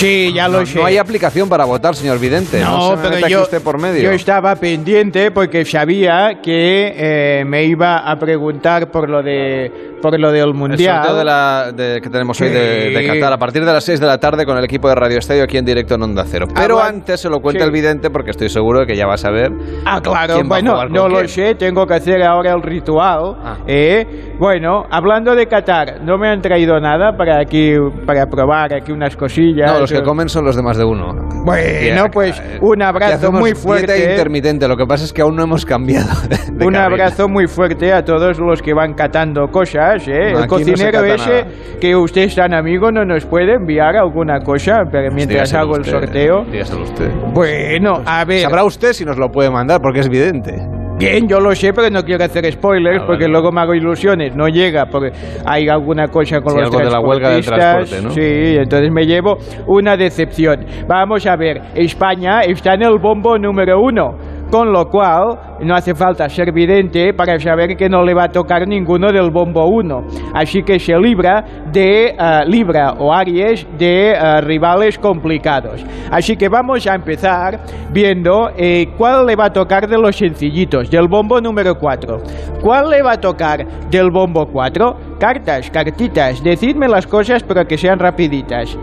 Sí, 0.00 0.32
ya 0.34 0.48
lo 0.48 0.60
no, 0.60 0.66
sé. 0.66 0.78
No 0.78 0.86
hay 0.86 0.96
aplicación 0.96 1.48
para 1.48 1.64
votar, 1.64 1.94
señor 1.94 2.18
Vidente. 2.18 2.60
No, 2.60 2.96
No, 2.96 3.02
se 3.02 3.08
pero 3.10 3.28
yo, 3.28 3.42
usted 3.42 3.62
por 3.62 3.78
medio. 3.78 4.02
yo 4.02 4.10
estaba 4.12 4.56
pendiente 4.56 5.30
porque 5.30 5.64
sabía 5.64 6.40
que 6.42 6.94
eh, 6.96 7.44
me 7.44 7.64
iba 7.64 7.98
a 8.10 8.18
preguntar 8.18 8.90
por 8.90 9.08
lo 9.10 9.22
de 9.22 9.88
por 10.00 10.18
lo 10.18 10.32
del 10.32 10.48
El 10.48 10.54
mundial. 10.54 10.96
sorteo 11.02 11.16
de 11.18 11.24
la, 11.26 11.72
de- 11.76 12.00
que 12.00 12.08
tenemos 12.08 12.40
hoy 12.40 12.48
de, 12.48 12.88
de. 12.90 13.06
Qatar 13.06 13.34
a 13.34 13.36
partir 13.38 13.62
de 13.66 13.70
las 13.70 13.84
6 13.84 14.00
de 14.00 14.06
la 14.06 14.16
tarde 14.18 14.46
con 14.46 14.56
el 14.56 14.64
equipo 14.64 14.88
de 14.88 14.94
Radio 14.94 15.18
Estadio 15.18 15.44
aquí 15.44 15.58
en 15.58 15.66
directo 15.66 15.96
en 15.96 16.02
Onda 16.02 16.24
Cero. 16.26 16.46
Pero 16.54 16.78
Ah, 16.78 16.82
bueno. 16.84 16.96
antes 17.00 17.20
se 17.20 17.28
lo 17.28 17.40
cuenta 17.40 17.64
Sí. 17.64 17.66
el 17.66 17.70
vidente 17.72 18.08
porque 18.08 18.30
estoy 18.30 18.48
seguro 18.48 18.80
de 18.80 18.86
que 18.86 18.96
ya 18.96 19.06
va 19.06 19.14
a 19.14 19.18
saber. 19.18 19.52
Ah, 19.84 20.00
claro, 20.00 20.34
quién 20.36 20.50
va 20.50 20.56
a 20.56 20.60
bueno, 20.62 20.88
no 20.88 21.06
lo 21.08 21.28
sé, 21.28 21.54
tengo 21.56 21.86
que 21.86 21.94
hacer 21.94 22.22
ahora 22.22 22.52
el 22.54 22.62
ritual. 22.62 23.36
Ah. 23.44 23.58
¿eh? 23.66 24.34
Bueno, 24.38 24.86
hablando 24.90 25.34
de 25.34 25.46
Qatar, 25.46 26.00
no 26.02 26.16
me 26.16 26.28
han 26.28 26.40
traído 26.40 26.80
nada 26.80 27.14
para 27.14 27.38
aquí, 27.38 27.74
para 28.06 28.24
probar 28.26 28.72
aquí 28.72 28.92
unas 28.92 29.14
cosillas. 29.16 29.70
No, 29.70 29.86
los 29.90 30.00
que 30.00 30.04
comen 30.06 30.28
son 30.28 30.44
los 30.44 30.56
de 30.56 30.62
más 30.62 30.76
de 30.76 30.84
uno. 30.84 31.14
Bueno, 31.44 32.04
pues 32.12 32.40
un 32.60 32.82
abrazo 32.82 33.32
muy 33.32 33.50
dieta 33.52 33.60
fuerte. 33.60 34.10
intermitente. 34.10 34.68
Lo 34.68 34.76
que 34.76 34.86
pasa 34.86 35.04
es 35.04 35.12
que 35.12 35.22
aún 35.22 35.36
no 35.36 35.42
hemos 35.44 35.64
cambiado. 35.66 36.08
de- 36.28 36.66
Un 36.66 36.72
carril. 36.72 36.76
abrazo 37.00 37.28
muy 37.28 37.46
fuerte 37.46 37.92
a 37.92 38.04
todos 38.04 38.38
los 38.38 38.62
que 38.62 38.74
van 38.74 38.94
catando 38.94 39.48
cosas, 39.48 40.06
¿eh? 40.08 40.32
No, 40.32 40.38
El 40.38 40.40
no 40.42 40.46
cocinero 40.46 41.04
ese, 41.04 41.44
que 41.80 41.96
usted 41.96 42.22
es 42.22 42.34
tan 42.34 42.54
amigo, 42.54 42.90
no 42.92 43.04
nos 43.04 43.24
puede 43.26 43.54
enviar 43.54 43.96
alguna 43.96 44.40
cosa 44.40 44.84
pero 44.90 45.12
mientras 45.12 45.50
Dígaselo 45.50 45.60
hago 45.62 45.74
el 45.76 45.80
usted, 45.82 45.92
sorteo. 45.92 46.44
dígaselo 46.50 46.82
usted. 46.82 47.10
Bueno, 47.32 48.02
a 48.04 48.24
ver. 48.24 48.42
Sabrá 48.42 48.64
usted 48.64 48.92
si 48.92 49.04
nos 49.04 49.16
lo 49.18 49.30
puede 49.30 49.50
mandar 49.50 49.80
porque 49.80 50.00
es 50.00 50.08
vidente. 50.08 50.54
Bien, 51.00 51.26
yo 51.28 51.40
lo 51.40 51.54
sé, 51.54 51.72
pero 51.72 51.90
no 51.90 52.02
quiero 52.02 52.24
hacer 52.24 52.50
spoilers 52.52 53.02
Ah, 53.02 53.06
porque 53.06 53.24
vale. 53.24 53.32
luego 53.32 53.50
me 53.52 53.60
hago 53.62 53.74
ilusiones. 53.74 54.36
No 54.36 54.48
llega 54.48 54.86
porque 54.86 55.10
hay 55.46 55.68
alguna 55.68 56.08
cosa 56.08 56.40
con 56.40 56.52
Sí, 56.52 56.58
los 56.60 56.66
algo 56.74 56.78
de 56.84 56.90
la 56.90 57.00
huelga 57.00 57.30
del 57.30 57.44
transporte, 57.44 58.02
¿no? 58.02 58.10
Sí, 58.10 58.56
entonces 58.58 58.90
me 58.92 59.04
llevo 59.06 59.36
una 59.66 59.96
decepción. 59.96 60.64
Vamos 60.86 61.26
a 61.26 61.36
ver, 61.36 61.60
España 61.74 62.40
está 62.42 62.74
en 62.74 62.82
el 62.82 62.98
bombo 62.98 63.38
número 63.38 63.80
uno. 63.80 64.16
Con 64.50 64.72
lo 64.72 64.86
cual, 64.86 65.38
no 65.60 65.76
hace 65.76 65.94
falta 65.94 66.28
ser 66.28 66.52
vidente 66.52 67.14
para 67.14 67.38
saber 67.38 67.76
que 67.76 67.88
no 67.88 68.02
le 68.02 68.14
va 68.14 68.24
a 68.24 68.28
tocar 68.28 68.66
ninguno 68.66 69.12
del 69.12 69.30
bombo 69.30 69.66
1. 69.66 70.04
Así 70.34 70.64
que 70.64 70.80
se 70.80 70.98
libra 70.98 71.44
de 71.70 72.08
eh, 72.08 72.44
Libra 72.46 72.94
o 72.98 73.12
Aries 73.12 73.64
de 73.78 74.10
eh, 74.10 74.40
rivales 74.40 74.98
complicados. 74.98 75.84
Así 76.10 76.36
que 76.36 76.48
vamos 76.48 76.84
a 76.88 76.96
empezar 76.96 77.60
viendo 77.92 78.50
eh, 78.56 78.88
cuál 78.98 79.24
le 79.26 79.36
va 79.36 79.46
a 79.46 79.52
tocar 79.52 79.86
de 79.86 79.96
los 79.96 80.16
sencillitos, 80.16 80.90
del 80.90 81.06
bombo 81.06 81.40
número 81.40 81.76
4. 81.76 82.18
¿Cuál 82.60 82.90
le 82.90 83.02
va 83.02 83.12
a 83.12 83.20
tocar 83.20 83.64
del 83.88 84.10
bombo 84.10 84.46
4? 84.46 84.96
Cartas, 85.20 85.70
cartitas, 85.70 86.42
decidme 86.42 86.88
las 86.88 87.06
cosas 87.06 87.44
pero 87.44 87.64
que 87.64 87.78
sean 87.78 88.00
rapiditas. 88.00 88.76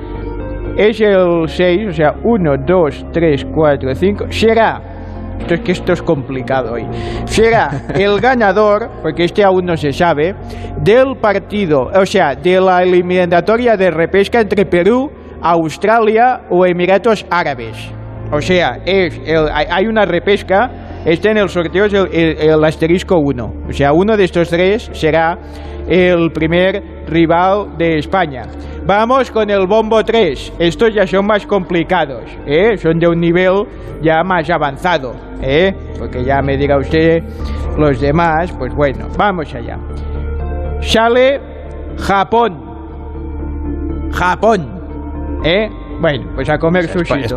Es 0.78 1.02
el 1.02 1.48
6, 1.48 1.88
o 1.90 1.92
sea, 1.92 2.14
1, 2.24 2.58
2, 2.66 3.06
3, 3.12 3.48
4, 3.54 3.96
5. 3.96 4.26
Será 4.30 4.87
es 5.50 5.60
que 5.62 5.72
esto 5.72 5.94
es 5.94 6.02
complicado 6.02 6.74
hoy, 6.74 6.86
será 7.26 7.70
el 7.96 8.20
ganador, 8.20 8.90
porque 9.02 9.24
este 9.24 9.44
aún 9.44 9.66
no 9.66 9.78
se 9.78 9.94
sabe, 9.94 10.36
del 10.82 11.16
partido, 11.18 11.90
o 11.94 12.06
sea, 12.06 12.36
de 12.36 12.60
la 12.60 12.84
eliminatoria 12.84 13.78
de 13.78 13.92
repesca 13.92 14.40
entre 14.42 14.66
Perú, 14.66 15.12
Australia 15.42 16.42
o 16.50 16.66
Emiratos 16.66 17.26
Árabes. 17.30 17.76
O 18.32 18.42
sea, 18.42 18.80
es 18.86 19.20
el- 19.26 19.50
hay- 19.54 19.68
hay 19.70 19.88
una 19.88 20.06
repesca, 20.06 20.70
este 21.06 21.32
en 21.32 21.38
el 21.38 21.50
sorteo 21.50 21.86
es 21.86 21.94
el, 21.94 22.08
el- 22.12 22.38
el 22.50 22.64
asterisco 22.64 23.18
1. 23.20 23.54
O 23.70 23.72
sea, 23.74 23.94
uno 23.94 24.16
de 24.18 24.24
estos 24.26 24.50
tres 24.50 24.90
será 24.94 25.38
el 25.88 26.32
primer 26.32 27.06
rival 27.08 27.78
de 27.78 27.98
España. 28.00 28.44
Vamos 28.86 29.32
con 29.32 29.50
el 29.50 29.68
bombo 29.68 30.04
3. 30.04 30.54
Estos 30.60 30.94
ya 30.94 31.06
son 31.08 31.26
más 31.26 31.46
complicados, 31.46 32.24
¿eh? 32.46 32.78
son 32.78 33.00
de 33.00 33.08
un 33.08 33.20
nivel 33.20 33.64
ya 34.02 34.24
más 34.24 34.50
avanzado. 34.50 35.14
¿eh? 35.42 35.74
Porque 36.00 36.24
ya 36.24 36.42
me 36.42 36.58
diga 36.58 36.78
usted 36.78 37.22
los 37.78 38.00
demás, 38.02 38.52
pues 38.58 38.74
bueno, 38.74 39.08
vamos 39.18 39.54
allá. 39.54 39.78
Sale 40.82 41.40
Japón. 41.98 42.64
Japón. 44.14 45.42
¿Eh? 45.44 45.70
Bueno, 46.02 46.32
pues 46.36 46.50
a 46.50 46.58
comer 46.58 46.88
sushi. 46.88 47.14
Espa- 47.14 47.28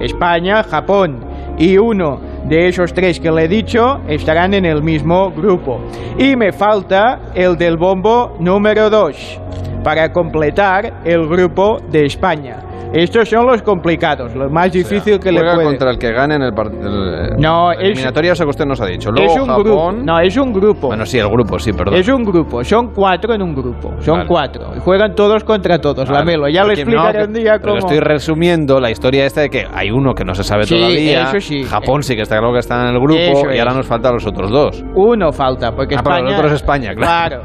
España-Japón. 0.00 1.20
Y 1.60 1.76
uno 1.76 2.18
de 2.48 2.68
esos 2.68 2.94
tres 2.94 3.20
que 3.20 3.30
le 3.30 3.44
he 3.44 3.48
dicho 3.48 4.00
estarán 4.08 4.54
en 4.54 4.64
el 4.64 4.82
mismo 4.82 5.30
grupo. 5.30 5.78
Y 6.16 6.34
me 6.34 6.52
falta 6.52 7.20
el 7.34 7.58
del 7.58 7.76
bombo 7.76 8.34
número 8.40 8.88
2 8.88 9.40
para 9.84 10.10
completar 10.10 11.02
el 11.04 11.28
grupo 11.28 11.78
de 11.90 12.06
España. 12.06 12.69
Estos 12.92 13.28
son 13.28 13.46
los 13.46 13.62
complicados, 13.62 14.34
lo 14.34 14.50
más 14.50 14.72
difícil 14.72 15.20
que 15.20 15.30
le 15.30 15.38
Juega 15.38 15.54
puede... 15.54 15.66
contra 15.68 15.90
el 15.92 15.98
que 15.98 16.10
gane 16.12 16.34
en 16.34 16.42
el 16.42 16.52
partido. 16.52 16.90
No, 17.38 17.70
es- 17.70 17.78
eliminatoria, 17.80 18.32
eso 18.32 18.44
que 18.44 18.50
usted 18.50 18.64
nos 18.66 18.80
ha 18.80 18.86
dicho. 18.86 19.10
Luego 19.12 19.32
es 19.32 19.40
un 19.40 19.46
Japón. 19.46 19.62
grupo. 19.64 19.92
No, 19.92 20.18
es 20.20 20.36
un 20.36 20.52
grupo. 20.52 20.86
Bueno, 20.88 21.06
sí, 21.06 21.18
el 21.18 21.28
grupo, 21.28 21.58
sí, 21.58 21.72
perdón. 21.72 21.94
Es 21.94 22.08
un 22.08 22.24
grupo, 22.24 22.64
son 22.64 22.88
cuatro 22.92 23.32
en 23.34 23.42
un 23.42 23.54
grupo, 23.54 23.92
son 24.00 24.16
Vale. 24.18 24.28
cuatro. 24.28 24.72
Y 24.76 24.80
juegan 24.80 25.14
todos 25.14 25.44
contra 25.44 25.78
todos, 25.78 26.08
Vale. 26.08 26.18
la 26.18 26.24
Melo. 26.24 26.48
Ya 26.48 26.62
le 26.62 26.68
Porque 26.70 26.80
explicaré 26.80 27.18
no, 27.20 27.24
un 27.26 27.32
día 27.32 27.52
pero 27.60 27.74
cómo... 27.74 27.78
estoy 27.78 28.00
resumiendo 28.00 28.80
la 28.80 28.90
historia 28.90 29.24
esta 29.24 29.42
de 29.42 29.50
que 29.50 29.66
hay 29.72 29.90
uno 29.92 30.12
que 30.12 30.24
no 30.24 30.34
se 30.34 30.42
sabe 30.42 30.64
Sí, 30.64 30.74
todavía. 30.76 31.22
eso 31.22 31.40
sí. 31.40 31.62
Japón 31.62 32.02
sí 32.02 32.16
que 32.16 32.22
está 32.22 32.38
claro 32.38 32.52
que 32.52 32.58
está 32.58 32.80
en 32.88 32.94
el 32.94 33.00
grupo 33.00 33.20
Eso 33.20 33.52
y 33.54 33.58
ahora 33.58 33.70
es. 33.70 33.76
nos 33.76 33.86
faltan 33.86 34.14
los 34.14 34.26
otros 34.26 34.50
dos. 34.50 34.84
Uno 34.96 35.30
falta, 35.30 35.70
porque 35.70 35.94
Ah, 35.94 36.00
pero 36.02 36.16
España... 36.16 36.28
el 36.30 36.34
otro 36.34 36.46
es 36.48 36.54
España, 36.54 36.94
claro. 36.96 37.42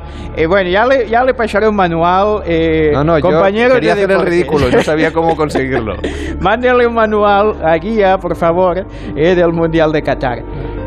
No, 2.93 3.04
no, 3.04 3.20
compañeros 3.20 3.74
yo 3.74 3.76
quería 3.76 3.93
hacer 3.93 4.12
el 4.12 4.22
ridículo 4.22 4.70
y 4.70 4.72
no 4.72 4.82
sabía 4.82 5.12
cómo 5.12 5.35
conseguirlo. 5.36 5.96
Mándele 6.40 6.88
un 6.88 6.94
manual 6.94 7.56
a 7.64 7.76
guía, 7.78 8.18
por 8.18 8.36
favor, 8.36 8.86
eh, 9.16 9.36
del 9.36 9.52
Mundial 9.54 9.92
de 9.92 10.02
Qatar. 10.02 10.40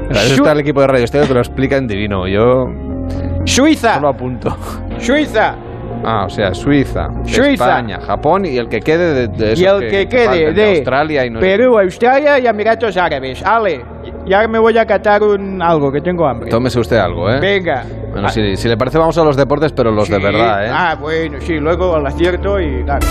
Para 0.08 0.22
eso 0.22 0.34
está 0.36 0.52
el 0.52 0.60
equipo 0.60 0.80
de 0.80 0.86
Radio 0.86 1.04
Estéreo 1.04 1.28
que 1.28 1.34
lo 1.34 1.40
explica 1.40 1.76
en 1.76 1.86
divino. 1.86 2.26
Yo 2.26 2.66
Suiza. 3.44 3.94
solo 3.96 4.08
apunto. 4.08 4.56
Suiza. 4.98 5.54
Ah, 6.04 6.24
o 6.26 6.30
sea, 6.30 6.54
Suiza, 6.54 7.08
Suiza. 7.24 7.50
España, 7.64 7.98
Japón 8.00 8.46
y 8.46 8.56
el 8.56 8.68
que 8.68 8.78
quede 8.78 9.26
de, 9.26 9.28
de 9.28 9.60
y 9.60 9.64
el 9.64 9.80
que, 9.90 10.06
quede 10.08 10.26
faltan, 10.26 10.54
de 10.54 10.70
Australia 10.76 11.26
y 11.26 11.30
no 11.30 11.40
Perú, 11.40 11.76
Australia 11.76 12.38
y 12.38 12.46
Emiratos 12.46 12.96
Árabes. 12.96 13.42
Ale, 13.44 13.84
ya 14.24 14.46
me 14.46 14.60
voy 14.60 14.78
a 14.78 14.86
catar 14.86 15.24
un 15.24 15.60
algo, 15.60 15.90
que 15.90 16.00
tengo 16.00 16.24
hambre. 16.26 16.50
Tómese 16.50 16.78
usted 16.78 16.98
algo, 16.98 17.28
¿eh? 17.28 17.40
Venga. 17.40 17.84
Bueno, 18.12 18.28
si, 18.28 18.56
si 18.56 18.68
le 18.68 18.76
parece 18.76 18.96
vamos 18.96 19.18
a 19.18 19.24
los 19.24 19.36
deportes, 19.36 19.72
pero 19.72 19.90
los 19.90 20.08
de 20.08 20.16
Sí. 20.18 20.22
verdad, 20.22 20.66
¿eh? 20.66 20.70
Ah, 20.72 20.96
bueno, 21.00 21.38
sí, 21.40 21.58
luego 21.58 21.96
al 21.96 22.06
acierto 22.06 22.60
y 22.60 22.84
claro. 22.84 23.04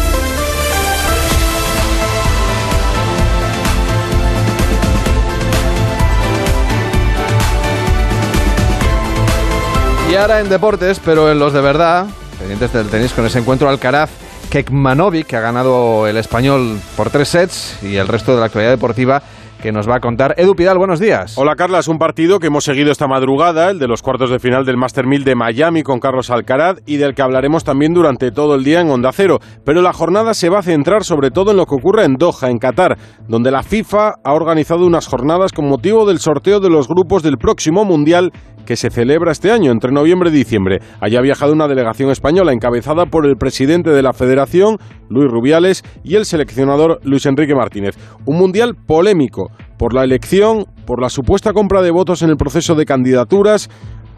Y 10.09 10.15
ahora 10.15 10.39
en 10.39 10.47
deportes, 10.47 11.01
pero 11.03 11.29
en 11.29 11.37
los 11.37 11.51
de 11.51 11.59
verdad, 11.59 12.07
pendientes 12.39 12.71
del 12.71 12.87
tenis 12.87 13.11
con 13.11 13.25
ese 13.25 13.39
encuentro 13.39 13.67
Alcaraz 13.67 14.09
Kekmanovic, 14.49 15.27
que 15.27 15.35
ha 15.35 15.41
ganado 15.41 16.07
el 16.07 16.15
español 16.15 16.79
por 16.95 17.09
tres 17.09 17.27
sets, 17.27 17.83
y 17.83 17.97
el 17.97 18.07
resto 18.07 18.33
de 18.33 18.39
la 18.39 18.45
actualidad 18.45 18.71
deportiva 18.71 19.21
que 19.61 19.71
nos 19.71 19.89
va 19.89 19.95
a 19.95 19.99
contar 19.99 20.35
Edu 20.37 20.55
Pidal. 20.55 20.77
Buenos 20.77 20.99
días. 20.99 21.37
Hola 21.37 21.55
Carla, 21.55 21.79
es 21.79 21.87
un 21.87 21.97
partido 21.97 22.39
que 22.39 22.47
hemos 22.47 22.63
seguido 22.63 22.91
esta 22.91 23.07
madrugada, 23.07 23.69
el 23.69 23.79
de 23.79 23.87
los 23.87 24.01
cuartos 24.01 24.29
de 24.29 24.39
final 24.39 24.65
del 24.65 24.77
Master 24.77 25.05
1000 25.05 25.23
de 25.23 25.35
Miami 25.35 25.83
con 25.83 25.99
Carlos 25.99 26.29
Alcaraz 26.29 26.77
y 26.85 26.97
del 26.97 27.15
que 27.15 27.21
hablaremos 27.21 27.63
también 27.63 27.93
durante 27.93 28.31
todo 28.31 28.55
el 28.55 28.63
día 28.63 28.81
en 28.81 28.89
Onda 28.89 29.11
Cero. 29.11 29.39
Pero 29.65 29.81
la 29.81 29.93
jornada 29.93 30.33
se 30.33 30.49
va 30.49 30.59
a 30.59 30.63
centrar 30.63 31.03
sobre 31.03 31.31
todo 31.31 31.51
en 31.51 31.57
lo 31.57 31.65
que 31.65 31.75
ocurre 31.75 32.05
en 32.05 32.15
Doha, 32.15 32.49
en 32.49 32.59
Qatar, 32.59 32.97
donde 33.27 33.51
la 33.51 33.63
FIFA 33.63 34.15
ha 34.23 34.33
organizado 34.33 34.85
unas 34.85 35.07
jornadas 35.07 35.51
con 35.51 35.67
motivo 35.67 36.05
del 36.05 36.19
sorteo 36.19 36.59
de 36.59 36.69
los 36.69 36.87
grupos 36.87 37.23
del 37.23 37.37
próximo 37.37 37.83
Mundial 37.83 38.31
que 38.67 38.75
se 38.75 38.89
celebra 38.89 39.31
este 39.31 39.49
año, 39.49 39.71
entre 39.71 39.93
noviembre 39.93 40.29
y 40.29 40.33
diciembre. 40.33 40.79
Allí 40.99 41.15
ha 41.15 41.21
viajado 41.21 41.53
una 41.53 41.69
delegación 41.69 42.11
española 42.11 42.51
encabezada 42.51 43.05
por 43.05 43.25
el 43.25 43.37
presidente 43.37 43.91
de 43.91 44.03
la 44.03 44.11
federación, 44.11 44.77
Luis 45.09 45.31
Rubiales, 45.31 45.83
y 46.03 46.15
el 46.15 46.25
seleccionador 46.25 46.99
Luis 47.03 47.25
Enrique 47.25 47.55
Martínez. 47.55 47.95
Un 48.25 48.37
mundial 48.37 48.75
polémico 48.75 49.51
por 49.79 49.93
la 49.93 50.03
elección, 50.03 50.65
por 50.85 51.01
la 51.01 51.09
supuesta 51.09 51.53
compra 51.53 51.81
de 51.81 51.91
votos 51.91 52.21
en 52.23 52.29
el 52.29 52.35
proceso 52.35 52.75
de 52.75 52.85
candidaturas, 52.85 53.69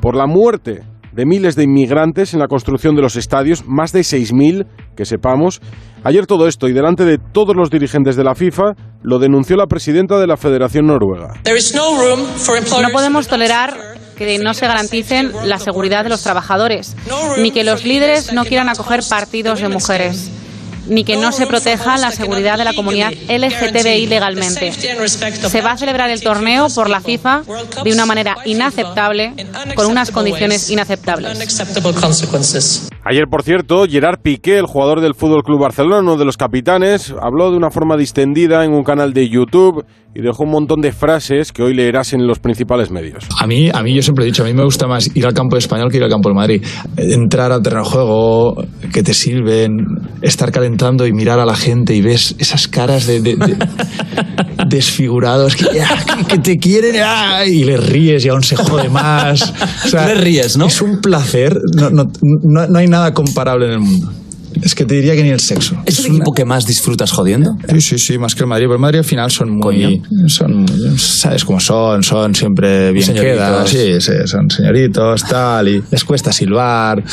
por 0.02 0.16
la 0.16 0.26
muerte 0.26 0.82
de 1.12 1.26
miles 1.26 1.56
de 1.56 1.64
inmigrantes 1.64 2.34
en 2.34 2.40
la 2.40 2.48
construcción 2.48 2.96
de 2.96 3.04
los 3.04 3.16
estadios, 3.18 3.66
más 3.68 3.92
de 3.92 4.02
6.000, 4.02 4.66
que 4.96 5.06
sepamos. 5.06 5.62
Ayer 6.04 6.26
todo 6.26 6.48
esto, 6.48 6.68
y 6.68 6.74
delante 6.74 7.06
de 7.06 7.18
todos 7.18 7.56
los 7.56 7.70
dirigentes 7.70 8.16
de 8.16 8.24
la 8.24 8.34
FIFA, 8.34 8.74
lo 9.04 9.20
denunció 9.20 9.58
la 9.58 9.68
presidenta 9.68 10.18
de 10.18 10.28
la 10.28 10.38
Federación 10.38 10.88
Noruega. 10.88 11.34
No 11.44 12.90
podemos 12.92 13.28
tolerar 13.28 13.99
que 14.20 14.38
no 14.38 14.54
se 14.54 14.68
garanticen 14.68 15.32
la 15.46 15.60
seguridad 15.60 16.04
de 16.04 16.10
los 16.10 16.22
trabajadores, 16.22 16.96
ni 17.38 17.52
que 17.52 17.64
los 17.64 17.86
líderes 17.86 18.34
no 18.34 18.44
quieran 18.44 18.68
acoger 18.68 19.02
partidos 19.08 19.62
de 19.62 19.70
mujeres, 19.70 20.30
ni 20.88 21.06
que 21.06 21.16
no 21.16 21.32
se 21.32 21.48
proteja 21.48 21.98
la 21.98 22.12
seguridad 22.12 22.58
de 22.58 22.66
la 22.66 22.74
comunidad 22.74 23.14
LGTBI 23.14 24.08
legalmente. 24.08 24.74
Se 24.74 25.62
va 25.62 25.72
a 25.72 25.78
celebrar 25.78 26.10
el 26.10 26.22
torneo 26.22 26.68
por 26.70 26.90
la 26.90 27.00
FIFA 27.00 27.44
de 27.84 27.94
una 27.94 28.06
manera 28.06 28.38
inaceptable, 28.46 29.34
con 29.76 29.88
unas 29.88 30.12
condiciones 30.12 30.70
inaceptables. 30.70 31.38
Ayer, 33.10 33.26
por 33.28 33.42
cierto, 33.42 33.86
Gerard 33.90 34.20
Piqué, 34.22 34.60
el 34.60 34.68
jugador 34.68 35.02
del 35.02 35.16
Fútbol 35.16 35.42
Club 35.42 35.60
Barcelona, 35.62 36.00
uno 36.02 36.16
de 36.16 36.26
los 36.26 36.38
capitanes, 36.38 37.12
habló 37.20 37.50
de 37.50 37.58
una 37.58 37.72
forma 37.72 37.98
distendida 37.98 38.64
en 38.64 38.72
un 38.72 38.84
canal 38.84 39.14
de 39.14 39.28
YouTube 39.28 39.84
y 40.14 40.22
dejó 40.22 40.44
un 40.44 40.52
montón 40.52 40.80
de 40.82 40.92
frases 40.92 41.52
que 41.52 41.64
hoy 41.64 41.74
leerás 41.74 42.14
en 42.14 42.28
los 42.28 42.38
principales 42.38 42.92
medios. 42.92 43.26
A 43.40 43.48
mí, 43.48 43.72
a 43.74 43.82
mí 43.82 43.96
yo 43.96 44.04
siempre 44.04 44.26
he 44.26 44.28
dicho, 44.28 44.44
a 44.44 44.46
mí 44.46 44.54
me 44.54 44.64
gusta 44.64 44.86
más 44.86 45.10
ir 45.16 45.26
al 45.26 45.34
campo 45.34 45.56
de 45.56 45.60
español 45.60 45.90
que 45.90 45.98
ir 45.98 46.04
al 46.04 46.10
campo 46.12 46.30
del 46.30 46.36
Madrid. 46.36 46.64
Entrar 46.98 47.52
al 47.52 47.64
terreno 47.64 47.84
de 47.84 47.90
juego, 47.90 48.64
que 48.94 49.02
te 49.02 49.16
sirven, 49.16 49.78
estar 50.22 50.52
calentando 50.52 51.08
y 51.08 51.12
mirar 51.12 51.40
a 51.40 51.46
la 51.46 51.56
gente 51.56 51.96
y 51.96 52.02
ves 52.02 52.36
esas 52.38 52.68
caras 52.68 53.08
de, 53.08 53.22
de- 53.22 53.36
de- 53.38 53.58
desfigurados 54.70 55.56
que, 55.56 55.66
que 56.28 56.38
te 56.38 56.58
quieren 56.58 56.96
y 57.48 57.64
le 57.64 57.78
ríes 57.78 58.24
y 58.26 58.30
aún 58.30 58.44
se 58.44 58.56
jode 58.56 58.90
más. 58.90 59.54
O 59.86 59.88
sea, 59.88 60.08
Le 60.08 60.16
ríes, 60.16 60.58
¿no? 60.58 60.68
Es 60.68 60.82
un 60.82 61.02
placer, 61.02 61.60
no, 61.74 61.90
no, 61.90 62.12
no, 62.22 62.68
no 62.68 62.80
hay 62.80 62.88
nada 62.88 63.14
comparable 63.14 63.66
en 63.66 63.72
el 63.72 63.80
mundo. 63.80 64.12
Es 64.62 64.76
que 64.76 64.86
te 64.86 64.96
diría 64.96 65.16
que 65.16 65.24
ni 65.24 65.30
el 65.30 65.40
sexo. 65.40 65.76
¿Es 65.86 66.00
el 66.00 66.08
equipo 66.08 66.34
que 66.34 66.46
más 66.46 66.66
disfrutas 66.66 67.12
jodiendo? 67.12 67.56
Sí, 67.70 67.82
sí, 67.82 67.98
sí, 68.00 68.18
más 68.18 68.36
que 68.36 68.42
el 68.44 68.48
Madrid. 68.48 68.66
Pero 68.66 68.76
el 68.76 68.80
Madrid 68.82 69.00
al 69.00 69.06
final 69.06 69.32
son 69.32 69.52
muy. 69.52 70.02
Son, 70.28 70.66
¿Sabes 70.98 71.46
cómo 71.46 71.60
son? 71.60 72.04
Son 72.04 72.36
siempre 72.36 72.92
bien 72.92 73.06
Señoritos. 73.06 73.36
quedados. 73.36 73.70
Sí, 73.70 74.02
sí, 74.02 74.12
son 74.26 74.50
señoritos, 74.50 75.24
tal. 75.24 75.68
Y 75.68 75.84
les 75.92 76.04
cuesta 76.04 76.32
silbar. 76.32 77.04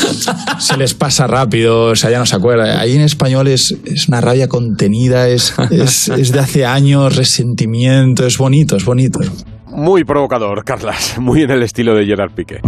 se 0.59 0.77
les 0.77 0.95
pasa 0.95 1.27
rápido. 1.27 1.87
O 1.91 1.97
sea, 1.97 2.11
ya 2.11 2.19
no 2.19 2.27
se 2.27 2.37
acuerda. 2.37 2.81
Ahí 2.81 2.95
en 2.95 3.03
español 3.03 3.49
es, 3.49 3.75
es 3.85 4.09
una 4.09 4.21
rabia 4.21 4.49
contenida. 4.49 5.29
Es, 5.29 5.55
es, 5.71 6.09
es 6.09 6.33
de 6.33 6.41
hace 6.41 6.65
años, 6.67 7.17
resentimiento. 7.17 8.27
Es 8.27 8.39
bonito, 8.39 8.77
es 8.77 8.85
bonito. 8.85 9.21
Muy 9.69 10.05
provocador, 10.05 10.65
Carlas, 10.65 11.17
muy 11.21 11.43
en 11.43 11.51
el 11.51 11.63
estilo 11.63 11.95
de 11.95 12.07
Gerard 12.07 12.33
Piqué. 12.33 12.61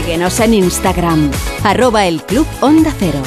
Síguenos 0.00 0.40
en 0.40 0.54
Instagram, 0.54 1.30
arroba 1.62 2.06
el 2.06 2.22
Club 2.22 2.46
Onda 2.62 2.90
Cero. 2.98 3.20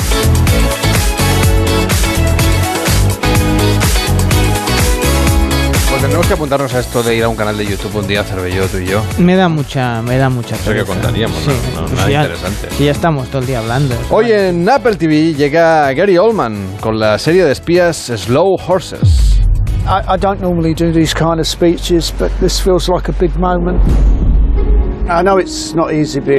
Pues 5.90 6.02
tenemos 6.02 6.26
que 6.28 6.34
apuntarnos 6.34 6.74
a 6.74 6.80
esto 6.80 7.04
de 7.04 7.16
ir 7.16 7.24
a 7.24 7.30
un 7.30 7.36
canal 7.36 7.56
de 7.56 7.66
YouTube 7.66 7.96
un 7.98 8.08
día, 8.08 8.24
Cervelló, 8.24 8.66
tú 8.68 8.78
y 8.80 8.88
yo. 8.88 9.02
Me 9.20 9.36
da 9.36 9.48
mucha, 9.48 10.02
me 10.02 10.18
da 10.18 10.30
mucha 10.30 10.56
Eso 10.56 10.64
que 10.66 10.70
pereza. 10.72 10.88
contaríamos, 10.94 11.38
¿no? 11.46 11.54
No, 11.54 11.82
pues 11.88 11.94
nada 11.94 12.10
ya- 12.10 12.22
interesante. 12.24 12.68
sí, 12.76 12.86
ya 12.86 12.92
estamos 12.92 13.28
todo 13.30 13.42
el 13.42 13.48
día 13.48 13.60
hablando. 13.60 13.96
Hoy 14.10 14.32
en 14.32 14.68
Apple 14.68 14.96
TV 14.96 15.34
llega 15.36 15.92
Gary 15.94 16.18
Oldman 16.18 16.78
con 16.82 17.00
la 17.00 17.20
serie 17.20 17.46
de 17.46 17.52
espías 17.52 17.96
Slow 18.16 18.58
Horses. 18.68 19.40
I, 19.86 20.16
I 20.16 20.18
don't 20.20 20.42
normally 20.42 20.74
do 20.74 20.92
these 20.92 21.14
kind 21.14 21.40
of 21.40 21.46
speeches, 21.46 22.12
but 22.18 22.32
this 22.40 22.60
feels 22.60 22.90
like 22.90 23.10
a 23.10 23.14
big 23.20 23.36
moment. 23.38 23.80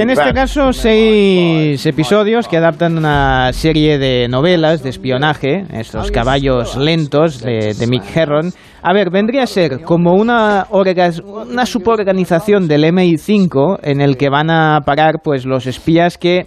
En 0.01 0.11
este 0.11 0.33
caso, 0.33 0.73
seis 0.73 1.85
episodios 1.85 2.49
que 2.49 2.57
adaptan 2.57 2.97
una 2.97 3.53
serie 3.53 3.99
de 3.99 4.27
novelas 4.29 4.83
de 4.83 4.89
espionaje, 4.89 5.67
estos 5.71 6.11
caballos 6.11 6.77
lentos 6.77 7.41
de, 7.41 7.75
de 7.75 7.87
Mick 7.87 8.05
Herron. 8.17 8.53
A 8.83 8.93
ver, 8.93 9.11
vendría 9.11 9.45
a 9.45 9.47
ser 9.47 9.83
como 9.83 10.15
una, 10.15 10.67
una 10.71 11.67
suborganización 11.67 12.67
del 12.69 12.85
MI5 12.85 13.81
en 13.83 14.01
el 14.01 14.17
que 14.17 14.29
van 14.29 14.51
a 14.51 14.81
parar 14.85 15.21
pues 15.23 15.45
los 15.45 15.67
espías 15.67 16.19
que 16.19 16.47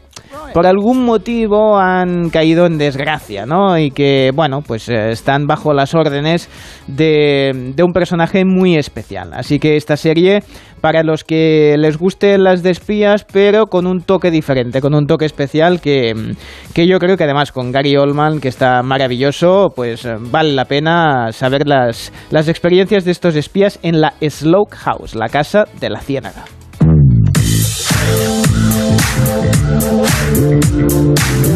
por 0.57 0.65
algún 0.65 1.05
motivo 1.05 1.77
han 1.77 2.31
caído 2.31 2.65
en 2.65 2.79
desgracia, 2.79 3.45
¿no? 3.45 3.77
Y 3.77 3.91
que, 3.91 4.31
bueno, 4.33 4.63
pues 4.65 4.89
eh, 4.89 5.11
están 5.11 5.45
bajo 5.45 5.71
las 5.71 5.93
órdenes 5.93 6.49
de, 6.87 7.75
un 7.77 7.93
personaje 7.93 8.43
muy 8.43 8.75
especial. 8.75 9.33
Así 9.33 9.59
que 9.59 9.75
esta 9.75 9.97
serie, 9.97 10.41
para 10.81 11.03
los 11.03 11.23
que 11.23 11.75
les 11.77 11.99
gusten 11.99 12.43
las 12.43 12.63
de 12.63 12.71
espías, 12.71 13.23
pero 13.31 13.67
con 13.67 13.85
un 13.85 14.01
toque 14.01 14.31
diferente, 14.31 14.81
con 14.81 14.95
un 14.95 15.05
toque 15.05 15.25
especial 15.25 15.79
que, 15.79 16.33
que 16.73 16.87
yo 16.87 16.97
creo 16.97 17.17
que 17.17 17.25
además 17.25 17.51
con 17.51 17.71
Gary 17.71 17.95
Oldman, 17.95 18.39
que 18.39 18.47
está 18.47 18.81
maravilloso, 18.81 19.67
pues 19.75 20.05
eh, 20.05 20.15
vale 20.19 20.53
la 20.53 20.65
pena 20.65 21.31
saber 21.33 21.67
las, 21.67 22.11
las 22.31 22.47
experiencias 22.47 23.05
de 23.05 23.11
estos 23.11 23.35
espías 23.35 23.77
en 23.83 24.01
la 24.01 24.15
Sloke 24.27 24.73
House, 24.73 25.13
la 25.13 25.29
casa 25.29 25.65
de 25.79 25.91
la 25.91 25.99
ciénaga. 25.99 26.45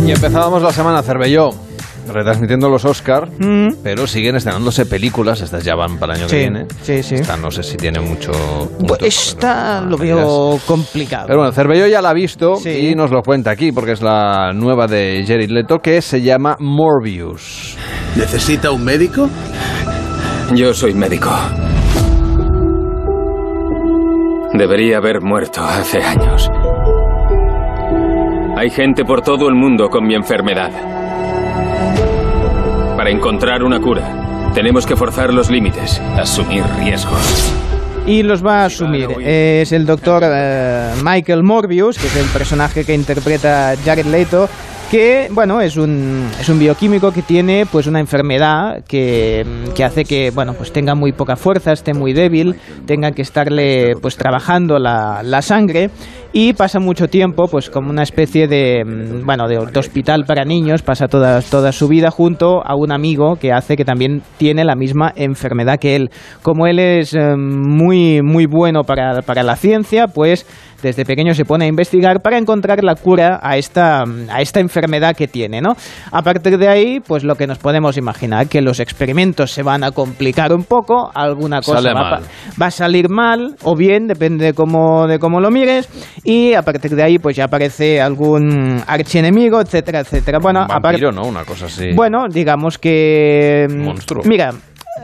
Y 0.05 0.11
empezábamos 0.11 0.61
la 0.61 0.71
semana 0.71 1.01
Cervelló, 1.03 1.51
retransmitiendo 2.11 2.69
los 2.69 2.83
Oscar, 2.85 3.29
pero 3.83 4.07
siguen 4.07 4.35
estrenándose 4.35 4.85
películas, 4.85 5.41
estas 5.41 5.63
ya 5.63 5.75
van 5.75 5.97
para 5.97 6.13
el 6.13 6.19
año 6.21 6.29
Sí, 6.29 6.35
que 6.35 6.41
viene. 6.41 6.65
sí, 6.81 7.03
sí. 7.03 7.15
Esta 7.15 7.37
no 7.37 7.51
sé 7.51 7.63
si 7.63 7.77
tiene 7.77 7.99
mucho... 7.99 8.31
Pues 8.87 9.01
esta 9.03 9.81
lo 9.81 9.97
veo 9.97 10.59
complicado. 10.65 11.27
Pero 11.27 11.39
bueno, 11.39 11.53
Cervelló 11.53 11.87
ya 11.87 12.01
la 12.01 12.09
ha 12.09 12.13
visto 12.13 12.55
y 12.65 12.95
nos 12.95 13.11
lo 13.11 13.21
cuenta 13.21 13.51
aquí, 13.51 13.71
porque 13.71 13.91
es 13.93 14.01
la 14.01 14.51
nueva 14.53 14.87
de 14.87 15.23
Jared 15.27 15.49
Leto, 15.49 15.79
que 15.79 16.01
se 16.01 16.21
llama 16.21 16.55
Morbius. 16.59 17.77
¿Necesita 18.15 18.71
un 18.71 18.83
médico? 18.83 19.29
Yo 20.53 20.73
soy 20.73 20.93
médico. 20.93 21.29
Debería 24.53 24.97
haber 24.97 25.21
muerto 25.21 25.61
hace 25.63 25.99
años. 26.03 26.49
Hay 28.61 28.69
gente 28.69 29.03
por 29.03 29.23
todo 29.23 29.49
el 29.49 29.55
mundo 29.55 29.89
con 29.89 30.05
mi 30.05 30.13
enfermedad. 30.13 30.69
Para 32.95 33.09
encontrar 33.09 33.63
una 33.63 33.81
cura, 33.81 34.51
tenemos 34.53 34.85
que 34.85 34.95
forzar 34.95 35.33
los 35.33 35.49
límites, 35.49 35.99
asumir 36.15 36.63
riesgos. 36.77 37.51
Y 38.05 38.21
los 38.21 38.45
va 38.45 38.61
a 38.61 38.65
asumir. 38.65 39.09
Es 39.19 39.71
el 39.71 39.87
doctor 39.87 40.21
eh, 40.23 40.91
Michael 41.03 41.41
Morbius, 41.41 41.97
que 41.97 42.05
es 42.05 42.15
el 42.15 42.27
personaje 42.27 42.85
que 42.85 42.93
interpreta 42.93 43.73
Jared 43.83 44.05
Leto, 44.05 44.47
que, 44.91 45.29
bueno, 45.31 45.61
es 45.61 45.77
un, 45.77 46.27
es 46.37 46.49
un 46.49 46.59
bioquímico 46.59 47.13
que 47.13 47.21
tiene 47.21 47.65
pues 47.65 47.87
una 47.87 48.01
enfermedad 48.01 48.83
que, 48.85 49.45
que 49.73 49.85
hace 49.85 50.03
que, 50.03 50.31
bueno, 50.31 50.53
pues 50.53 50.73
tenga 50.73 50.95
muy 50.95 51.13
poca 51.13 51.37
fuerza, 51.37 51.71
esté 51.71 51.93
muy 51.93 52.11
débil, 52.11 52.57
tenga 52.85 53.11
que 53.11 53.21
estarle 53.21 53.93
pues 54.01 54.17
trabajando 54.17 54.79
la, 54.79 55.21
la 55.23 55.41
sangre 55.41 55.91
y 56.33 56.53
pasa 56.53 56.79
mucho 56.79 57.07
tiempo 57.07 57.47
pues 57.47 57.69
como 57.69 57.89
una 57.89 58.03
especie 58.03 58.47
de, 58.47 58.83
mm, 58.85 59.25
bueno, 59.25 59.47
de, 59.47 59.57
hospital 59.57 60.25
para 60.25 60.43
niños, 60.43 60.81
pasa 60.81 61.07
toda, 61.07 61.41
toda 61.41 61.71
su 61.71 61.87
vida 61.87 62.11
junto 62.11 62.61
a 62.65 62.75
un 62.75 62.91
amigo 62.91 63.37
que 63.37 63.53
hace 63.53 63.77
que 63.77 63.85
también 63.85 64.21
tiene 64.37 64.65
la 64.65 64.75
misma 64.75 65.11
enfermedad 65.15 65.79
que 65.79 65.95
él. 65.95 66.09
Como 66.41 66.67
él 66.67 66.79
es 66.79 67.13
eh, 67.13 67.35
muy, 67.37 68.21
muy 68.21 68.45
bueno 68.45 68.83
para, 68.83 69.21
para 69.21 69.43
la 69.43 69.55
ciencia, 69.55 70.07
pues 70.07 70.45
desde 70.81 71.05
pequeño 71.05 71.33
se 71.33 71.45
pone 71.45 71.65
a 71.65 71.67
investigar 71.67 72.21
para 72.21 72.37
encontrar 72.37 72.83
la 72.83 72.95
cura 72.95 73.39
a 73.41 73.57
esta, 73.57 74.03
a 74.03 74.41
esta 74.41 74.59
enfermedad 74.59 75.15
que 75.15 75.27
tiene, 75.27 75.61
¿no? 75.61 75.75
A 76.11 76.21
partir 76.21 76.57
de 76.57 76.67
ahí, 76.67 76.99
pues 76.99 77.23
lo 77.23 77.35
que 77.35 77.47
nos 77.47 77.57
podemos 77.57 77.97
imaginar, 77.97 78.47
que 78.47 78.61
los 78.61 78.79
experimentos 78.79 79.51
se 79.51 79.63
van 79.63 79.83
a 79.83 79.91
complicar 79.91 80.53
un 80.53 80.63
poco, 80.63 81.11
alguna 81.13 81.61
cosa 81.61 81.93
va, 81.93 82.17
a 82.17 82.21
va 82.61 82.71
salir 82.71 83.09
mal 83.09 83.55
o 83.63 83.75
bien, 83.75 84.07
depende 84.07 84.45
de 84.45 84.53
cómo, 84.53 85.07
de 85.07 85.19
cómo 85.19 85.39
lo 85.39 85.51
mires, 85.51 85.89
y 86.23 86.53
a 86.53 86.61
partir 86.61 86.95
de 86.95 87.03
ahí 87.03 87.19
pues 87.19 87.35
ya 87.35 87.45
aparece 87.45 88.01
algún 88.01 88.81
archienemigo, 88.87 89.61
etcétera, 89.61 89.99
etcétera. 89.99 90.39
Bueno, 90.41 90.61
Un 90.61 90.81
vampiro, 90.81 91.11
¿no? 91.11 91.23
Una 91.23 91.45
cosa 91.45 91.65
así. 91.65 91.91
bueno, 91.95 92.25
digamos 92.29 92.77
que... 92.77 93.67
mm, 93.69 93.83
Monstruo. 93.83 94.23
Mira, 94.25 94.51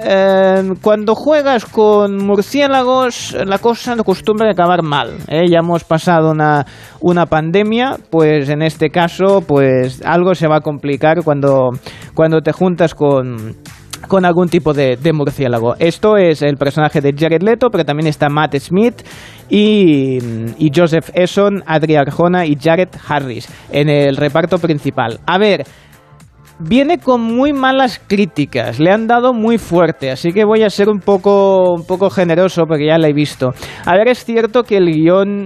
eh, 0.03 0.73
cuando 0.81 1.15
juegas 1.15 1.65
con 1.65 2.17
murciélagos, 2.17 3.35
la 3.45 3.57
cosa 3.59 3.93
acostumbra 3.93 4.51
acabar 4.51 4.83
mal. 4.83 5.17
¿eh? 5.27 5.47
Ya 5.49 5.59
hemos 5.59 5.83
pasado 5.83 6.31
una, 6.31 6.65
una 6.99 7.25
pandemia, 7.25 7.97
pues 8.09 8.49
en 8.49 8.61
este 8.61 8.89
caso, 8.89 9.41
pues 9.41 10.01
algo 10.05 10.35
se 10.35 10.47
va 10.47 10.57
a 10.57 10.61
complicar 10.61 11.23
cuando, 11.23 11.69
cuando 12.13 12.41
te 12.41 12.51
juntas 12.51 12.93
con 12.93 13.55
con 14.07 14.25
algún 14.25 14.47
tipo 14.47 14.73
de, 14.73 14.95
de 14.95 15.11
murciélago. 15.11 15.75
Esto 15.79 16.17
es 16.17 16.41
el 16.41 16.57
personaje 16.57 17.01
de 17.01 17.13
Jared 17.17 17.41
Leto, 17.41 17.69
pero 17.71 17.83
también 17.83 18.07
está 18.07 18.29
Matt 18.29 18.55
Smith 18.57 19.01
y, 19.49 20.17
y 20.57 20.71
Joseph 20.73 21.09
Eson, 21.13 21.63
Adria 21.65 22.01
Arjona 22.01 22.45
y 22.45 22.55
Jared 22.55 22.89
Harris 23.07 23.49
en 23.71 23.89
el 23.89 24.15
reparto 24.17 24.59
principal. 24.59 25.19
A 25.25 25.37
ver, 25.37 25.65
viene 26.59 26.97
con 26.97 27.21
muy 27.21 27.53
malas 27.53 28.01
críticas, 28.05 28.79
le 28.79 28.91
han 28.91 29.07
dado 29.07 29.33
muy 29.33 29.57
fuerte, 29.57 30.11
así 30.11 30.31
que 30.31 30.45
voy 30.45 30.63
a 30.63 30.69
ser 30.69 30.89
un 30.89 30.99
poco, 30.99 31.73
un 31.73 31.85
poco 31.85 32.09
generoso 32.09 32.63
porque 32.67 32.87
ya 32.87 32.97
la 32.97 33.07
he 33.07 33.13
visto. 33.13 33.53
A 33.85 33.95
ver, 33.95 34.07
es 34.09 34.25
cierto 34.25 34.63
que 34.63 34.77
el 34.77 34.91
guion, 34.91 35.45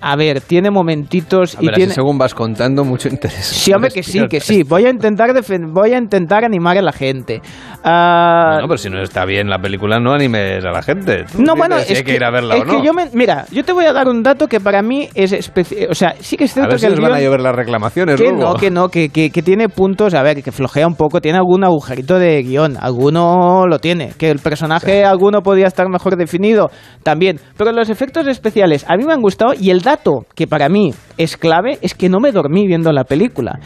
a 0.00 0.16
ver, 0.16 0.40
tiene 0.40 0.70
momentitos 0.70 1.56
A 1.56 1.62
y 1.62 1.66
ver, 1.66 1.74
así 1.74 1.80
tiene... 1.80 1.94
según 1.94 2.18
vas 2.18 2.34
contando, 2.34 2.84
mucho 2.84 3.08
interés. 3.08 3.44
Sí, 3.44 3.72
hombre, 3.72 3.90
que 3.90 4.02
sí, 4.02 4.26
que 4.28 4.40
sí. 4.40 4.62
Voy 4.68 4.86
a 4.86 4.90
intentar 4.90 5.30
defen- 5.30 5.72
voy 5.72 5.92
a 5.92 5.98
intentar 5.98 6.44
animar 6.44 6.76
a 6.78 6.82
la 6.82 6.92
gente. 6.92 7.40
Ah, 7.84 8.58
No, 8.60 8.66
pero 8.68 8.78
si 8.78 8.90
no 8.90 9.00
está 9.02 9.24
bien 9.24 9.48
la 9.48 9.58
película, 9.58 9.98
no 9.98 10.12
animes 10.12 10.64
a 10.64 10.70
la 10.70 10.82
gente. 10.82 11.24
Tú 11.32 11.42
no, 11.42 11.54
bueno, 11.56 11.78
si 11.80 11.92
es 11.92 11.98
hay 11.98 12.04
que, 12.04 12.14
ir 12.16 12.24
a 12.24 12.30
verla 12.30 12.56
es 12.56 12.62
o 12.62 12.64
no. 12.64 12.80
que 12.80 12.86
yo 12.86 12.92
me, 12.92 13.08
mira, 13.12 13.44
yo 13.50 13.64
te 13.64 13.72
voy 13.72 13.84
a 13.86 13.92
dar 13.92 14.08
un 14.08 14.22
dato 14.22 14.46
que 14.48 14.60
para 14.60 14.82
mí 14.82 15.08
es 15.14 15.32
especial, 15.32 15.88
o 15.90 15.94
sea, 15.94 16.14
sí 16.20 16.36
que 16.36 16.44
es 16.44 16.50
a 16.52 16.54
cierto 16.54 16.68
ver 16.70 16.76
que 16.76 16.80
si 16.80 16.86
el 16.86 16.92
nos 16.92 17.00
van 17.00 17.12
a 17.14 17.20
llover 17.20 17.40
las 17.40 17.54
reclamaciones 17.54 18.16
que 18.16 18.24
luego. 18.30 18.38
no, 18.38 18.54
que 18.54 18.70
no, 18.70 18.88
que, 18.88 19.08
que, 19.10 19.30
que 19.30 19.42
tiene 19.42 19.68
puntos, 19.68 20.14
a 20.14 20.22
ver, 20.22 20.42
que 20.42 20.52
flojea 20.52 20.86
un 20.86 20.94
poco, 20.96 21.20
tiene 21.20 21.38
algún 21.38 21.64
agujerito 21.64 22.18
de 22.18 22.42
guion, 22.42 22.76
alguno 22.80 23.66
lo 23.66 23.78
tiene, 23.78 24.12
que 24.18 24.30
el 24.30 24.38
personaje 24.40 25.04
alguno 25.04 25.42
podía 25.42 25.66
estar 25.66 25.88
mejor 25.88 26.16
definido, 26.16 26.70
también, 27.02 27.40
pero 27.56 27.72
los 27.72 27.88
efectos 27.90 28.26
especiales 28.26 28.84
a 28.88 28.96
mí 28.96 29.04
me 29.04 29.12
han 29.12 29.20
gustado 29.20 29.52
y 29.58 29.70
el 29.70 29.82
dato 29.88 30.26
que 30.34 30.46
para 30.46 30.68
mí 30.68 30.92
es 31.16 31.36
clave 31.36 31.78
es 31.82 31.94
que 31.94 32.08
no 32.08 32.20
me 32.20 32.32
dormí 32.32 32.66
viendo 32.66 32.92
la 32.92 33.04
película, 33.04 33.58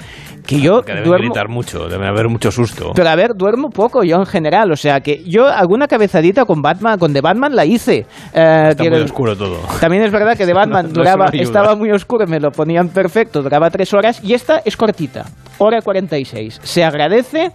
que 0.46 0.60
yo 0.60 0.82
Que 0.82 0.92
deben 0.92 1.04
duermo... 1.08 1.26
gritar 1.32 1.48
mucho, 1.48 1.88
debe 1.88 2.06
haber 2.08 2.28
mucho 2.28 2.50
susto. 2.50 2.92
Pero 2.94 3.08
a 3.08 3.14
ver, 3.16 3.32
duermo 3.36 3.70
poco 3.70 4.02
yo 4.04 4.16
en 4.16 4.26
general, 4.26 4.70
o 4.72 4.76
sea 4.76 5.00
que 5.00 5.22
yo 5.24 5.46
alguna 5.48 5.86
cabezadita 5.86 6.44
con 6.44 6.62
Batman, 6.62 6.98
con 6.98 7.12
The 7.12 7.20
Batman 7.20 7.54
la 7.54 7.64
hice. 7.64 8.06
Eh, 8.34 8.68
Está 8.70 8.74
quiero- 8.76 8.96
muy 8.96 9.04
oscuro 9.04 9.36
todo. 9.36 9.58
También 9.80 10.02
es 10.04 10.12
verdad 10.12 10.36
que 10.36 10.46
The 10.46 10.54
Batman 10.60 10.86
No, 10.86 10.92
duraba, 10.92 11.26
no 11.26 11.40
estaba 11.42 11.74
muy 11.76 11.90
oscuro, 11.90 12.26
me 12.26 12.40
lo 12.40 12.50
ponían 12.50 12.88
perfecto, 12.88 13.42
duraba 13.42 13.70
tres 13.70 13.92
horas 13.92 14.20
y 14.24 14.34
esta 14.34 14.62
es 14.64 14.76
cortita, 14.76 15.24
hora 15.58 15.80
46. 15.82 16.60
Se 16.62 16.84
agradece 16.84 17.50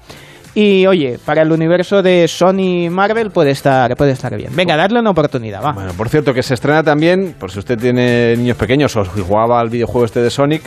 y 0.60 0.88
oye, 0.88 1.20
para 1.24 1.44
el 1.44 1.52
universo 1.52 2.02
de 2.02 2.28
Sony 2.28 2.90
Marvel 2.90 3.30
puede 3.30 3.52
estar, 3.52 3.96
puede 3.96 4.14
estar 4.14 4.36
bien. 4.36 4.56
Venga, 4.56 4.76
darle 4.76 5.00
una 5.00 5.12
oportunidad, 5.12 5.64
va. 5.64 5.74
Bueno, 5.74 5.94
por 5.94 6.10
cierto, 6.10 6.34
que 6.34 6.42
se 6.42 6.56
estrena 6.56 6.82
también, 6.82 7.36
por 7.40 7.52
si 7.52 7.60
usted 7.60 7.78
tiene 7.78 8.36
niños 8.36 8.58
pequeños 8.58 8.96
o 8.96 9.06
si 9.06 9.22
jugaba 9.22 9.60
al 9.60 9.70
videojuego 9.70 10.06
este 10.06 10.20
de 10.20 10.32
Sonic, 10.32 10.64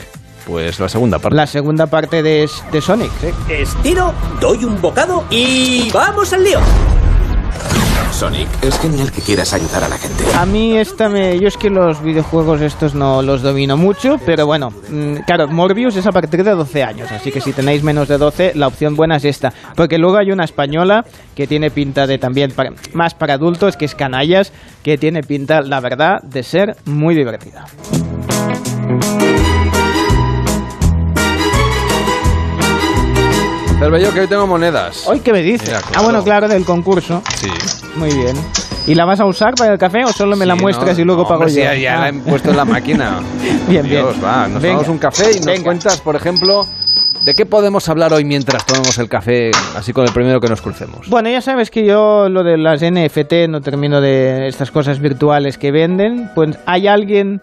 pues 0.46 0.78
la 0.78 0.88
segunda 0.88 1.18
parte. 1.18 1.34
La 1.34 1.48
segunda 1.48 1.88
parte 1.88 2.22
de, 2.22 2.48
de 2.70 2.80
Sonic, 2.80 3.10
sí. 3.20 3.30
Estiro, 3.52 4.14
doy 4.40 4.64
un 4.64 4.80
bocado 4.80 5.24
y 5.28 5.90
vamos 5.92 6.32
al 6.34 6.44
lío. 6.44 6.60
Sonic, 8.12 8.48
es 8.62 8.78
genial 8.78 9.10
que 9.12 9.22
quieras 9.22 9.52
ayudar 9.54 9.84
a 9.84 9.88
la 9.88 9.96
gente. 9.96 10.24
A 10.36 10.44
mí 10.44 10.76
esta 10.76 11.08
me... 11.08 11.38
Yo 11.38 11.48
es 11.48 11.56
que 11.56 11.70
los 11.70 12.02
videojuegos 12.02 12.60
estos 12.60 12.94
no 12.94 13.22
los 13.22 13.40
domino 13.42 13.76
mucho, 13.76 14.18
pero 14.26 14.44
bueno, 14.46 14.70
mm, 14.90 15.16
claro, 15.26 15.48
Morbius 15.48 15.96
es 15.96 16.06
a 16.06 16.12
partir 16.12 16.44
de 16.44 16.50
12 16.50 16.82
años, 16.82 17.10
así 17.12 17.30
que 17.32 17.40
si 17.40 17.52
tenéis 17.52 17.82
menos 17.82 18.08
de 18.08 18.18
12, 18.18 18.52
la 18.56 18.66
opción 18.66 18.94
buena 18.94 19.16
es 19.16 19.24
esta. 19.24 19.52
Porque 19.74 19.96
luego 19.96 20.18
hay 20.18 20.32
una 20.32 20.44
española 20.44 21.04
que 21.34 21.46
tiene 21.46 21.70
pinta 21.70 22.06
de 22.06 22.18
también 22.18 22.50
para- 22.52 22.72
más 22.92 23.14
para 23.14 23.34
adultos, 23.34 23.76
que 23.76 23.86
es 23.86 23.94
Canallas, 23.94 24.52
que 24.82 24.98
tiene 24.98 25.22
pinta, 25.22 25.62
la 25.62 25.80
verdad, 25.80 26.20
de 26.22 26.42
ser 26.42 26.76
muy 26.84 27.14
divertida. 27.14 27.64
Cervello, 33.78 34.12
que 34.12 34.20
hoy 34.20 34.26
tengo 34.26 34.46
monedas. 34.46 35.06
¿Hoy 35.06 35.20
qué 35.20 35.32
me 35.32 35.40
dices? 35.42 35.68
Mira, 35.68 35.80
Ah, 35.94 36.02
bueno, 36.02 36.22
claro, 36.22 36.48
del 36.48 36.64
concurso. 36.64 37.22
Sí. 37.36 37.48
Muy 37.96 38.12
bien. 38.12 38.36
¿Y 38.86 38.94
la 38.94 39.04
vas 39.04 39.20
a 39.20 39.26
usar 39.26 39.54
para 39.54 39.72
el 39.72 39.78
café 39.78 40.04
o 40.04 40.08
solo 40.12 40.36
me 40.36 40.46
la 40.46 40.54
muestras 40.56 40.96
no, 40.96 41.02
y 41.02 41.04
luego 41.04 41.22
no, 41.22 41.28
pago 41.28 41.40
hombre, 41.44 41.54
yo? 41.54 41.70
sí, 41.72 41.80
ya, 41.82 41.96
la 41.96 42.04
Ah. 42.04 42.08
he 42.08 42.12
puesto 42.14 42.50
en 42.50 42.56
la 42.56 42.64
máquina. 42.64 43.18
Bien, 43.68 43.82
bien. 43.82 43.86
Dios, 44.04 44.16
va, 44.24 44.48
nos 44.48 44.62
Venga. 44.62 44.76
tomamos 44.76 44.88
un 44.88 44.98
café 44.98 45.32
y 45.32 45.36
nos 45.36 45.46
Venga. 45.46 45.64
cuentas, 45.64 46.00
por 46.00 46.16
ejemplo, 46.16 46.66
¿De 47.24 47.34
qué 47.34 47.44
podemos 47.44 47.86
hablar 47.90 48.14
hoy 48.14 48.24
mientras 48.24 48.64
tomamos 48.64 48.96
el 48.96 49.06
café, 49.06 49.50
así 49.76 49.92
con 49.92 50.06
el 50.06 50.12
primero 50.12 50.40
que 50.40 50.48
nos 50.48 50.62
crucemos? 50.62 51.06
Bueno, 51.10 51.28
ya 51.28 51.42
sabes 51.42 51.70
que 51.70 51.84
yo 51.84 52.30
lo 52.30 52.42
de 52.42 52.56
las 52.56 52.80
NFT 52.80 53.46
no 53.50 53.60
termino 53.60 54.00
de 54.00 54.46
estas 54.48 54.70
cosas 54.70 55.00
virtuales 55.00 55.58
que 55.58 55.70
venden. 55.70 56.30
Pues 56.34 56.58
hay 56.64 56.88
alguien 56.88 57.42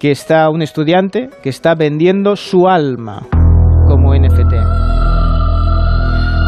que 0.00 0.10
está, 0.10 0.50
un 0.50 0.60
estudiante, 0.60 1.30
que 1.40 1.50
está 1.50 1.76
vendiendo 1.76 2.34
su 2.34 2.66
alma 2.68 3.22
como 3.86 4.12
NFT. 4.12 4.54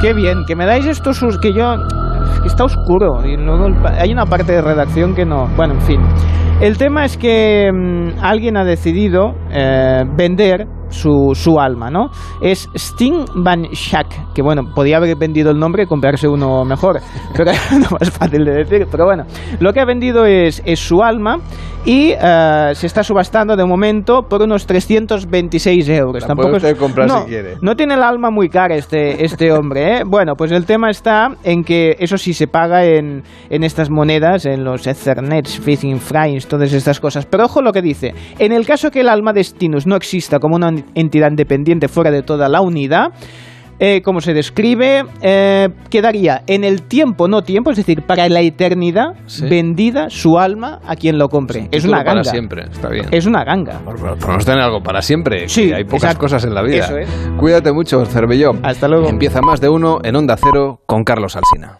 Qué 0.02 0.12
bien, 0.12 0.44
que 0.44 0.56
me 0.56 0.66
dais 0.66 0.84
estos 0.84 1.16
sus 1.18 1.38
que 1.38 1.52
yo 1.52 1.76
está 2.44 2.64
oscuro 2.64 3.24
y 3.26 3.36
pa- 3.82 3.94
hay 4.00 4.12
una 4.12 4.26
parte 4.26 4.52
de 4.52 4.60
redacción 4.62 5.14
que 5.14 5.24
no. 5.24 5.48
Bueno, 5.56 5.74
en 5.74 5.80
fin. 5.80 6.00
El 6.60 6.78
tema 6.78 7.04
es 7.04 7.16
que 7.16 7.70
mm, 7.72 8.22
alguien 8.22 8.56
ha 8.56 8.64
decidido 8.64 9.34
eh, 9.50 10.04
vender 10.16 10.66
su, 10.88 11.32
su 11.34 11.58
alma, 11.58 11.90
¿no? 11.90 12.10
Es 12.40 12.68
Sting 12.74 13.24
Van 13.36 13.64
Schack, 13.72 14.32
que 14.32 14.42
bueno, 14.42 14.62
podía 14.74 14.98
haber 14.98 15.16
vendido 15.16 15.50
el 15.50 15.58
nombre 15.58 15.84
y 15.84 15.86
comprarse 15.86 16.28
uno 16.28 16.64
mejor, 16.64 17.00
pero 17.36 17.52
no 17.72 17.86
más 18.00 18.10
fácil 18.10 18.44
de 18.44 18.52
decir. 18.52 18.86
Pero 18.90 19.04
bueno, 19.04 19.24
lo 19.60 19.72
que 19.72 19.80
ha 19.80 19.84
vendido 19.84 20.24
es, 20.26 20.62
es 20.64 20.80
su 20.80 21.02
alma 21.02 21.38
y 21.84 22.12
eh, 22.12 22.70
se 22.74 22.86
está 22.86 23.02
subastando 23.02 23.56
de 23.56 23.64
momento 23.64 24.22
por 24.22 24.42
unos 24.42 24.66
326 24.66 25.88
euros. 25.90 26.26
La 26.26 26.34
puede 26.34 26.56
usted 26.56 26.76
comprar 26.78 27.06
no, 27.06 27.22
si 27.22 27.28
quiere. 27.28 27.56
no 27.60 27.76
tiene 27.76 27.94
el 27.94 28.02
alma 28.02 28.30
muy 28.30 28.48
cara 28.48 28.74
este, 28.74 29.24
este 29.24 29.52
hombre, 29.52 29.98
¿eh? 29.98 30.02
Bueno, 30.06 30.34
pues 30.34 30.50
el 30.52 30.64
tema 30.64 30.90
está 30.90 31.36
en 31.44 31.62
que 31.62 31.96
eso 31.98 32.16
sí 32.16 32.32
se 32.32 32.46
paga 32.46 32.84
en, 32.84 33.22
en 33.50 33.64
estas 33.64 33.90
monedas, 33.90 34.46
en 34.46 34.64
los 34.64 34.86
Ethernets, 34.86 35.60
Phishing 35.60 36.00
Frames, 36.00 36.46
todas 36.46 36.72
estas 36.72 37.00
cosas. 37.00 37.26
Pero 37.26 37.44
ojo 37.44 37.60
lo 37.60 37.72
que 37.72 37.82
dice. 37.82 38.14
En 38.38 38.52
el 38.52 38.66
caso 38.66 38.90
que 38.90 39.00
el 39.00 39.08
alma 39.08 39.32
de 39.32 39.44
Stinus 39.44 39.86
no 39.86 39.96
exista 39.96 40.38
como 40.38 40.56
una 40.56 40.68
entidad 40.94 41.30
independiente 41.30 41.88
fuera 41.88 42.10
de 42.10 42.22
toda 42.22 42.48
la 42.48 42.60
unidad, 42.60 43.12
eh, 43.80 44.02
como 44.02 44.20
se 44.20 44.32
describe, 44.34 45.04
eh, 45.20 45.68
quedaría 45.90 46.42
en 46.46 46.62
el 46.62 46.82
tiempo, 46.82 47.26
no 47.26 47.42
tiempo, 47.42 47.72
es 47.72 47.76
decir, 47.76 48.02
para 48.02 48.28
la 48.28 48.40
eternidad, 48.40 49.14
Sí. 49.26 49.46
vendida 49.48 50.10
su 50.10 50.38
alma 50.38 50.80
a 50.86 50.94
quien 50.94 51.18
lo 51.18 51.28
compre. 51.28 51.68
es 51.72 51.84
una 51.84 51.98
ganga. 52.04 52.22
para 52.22 52.24
siempre, 52.24 52.62
está 52.70 52.88
bien. 52.88 53.06
Es 53.10 53.26
una 53.26 53.42
ganga. 53.44 53.80
Pero 53.84 54.16
podemos 54.16 54.44
tener 54.44 54.60
algo 54.60 54.80
para 54.80 55.02
siempre. 55.02 55.48
Sí, 55.48 55.68
que 55.68 55.74
hay 55.74 55.84
pocas 55.84 56.04
exacto. 56.04 56.20
cosas 56.20 56.44
en 56.44 56.54
la 56.54 56.62
vida. 56.62 56.84
Eso 56.84 56.98
es. 56.98 57.08
Cuídate 57.36 57.72
mucho, 57.72 58.04
Cervelló. 58.06 58.52
Hasta 58.62 58.86
luego. 58.86 59.08
Empieza 59.08 59.40
más 59.42 59.60
de 59.60 59.68
uno 59.68 59.98
en 60.04 60.14
Onda 60.14 60.36
Cero 60.36 60.80
con 60.86 61.02
Carlos 61.02 61.34
Alsina. 61.36 61.78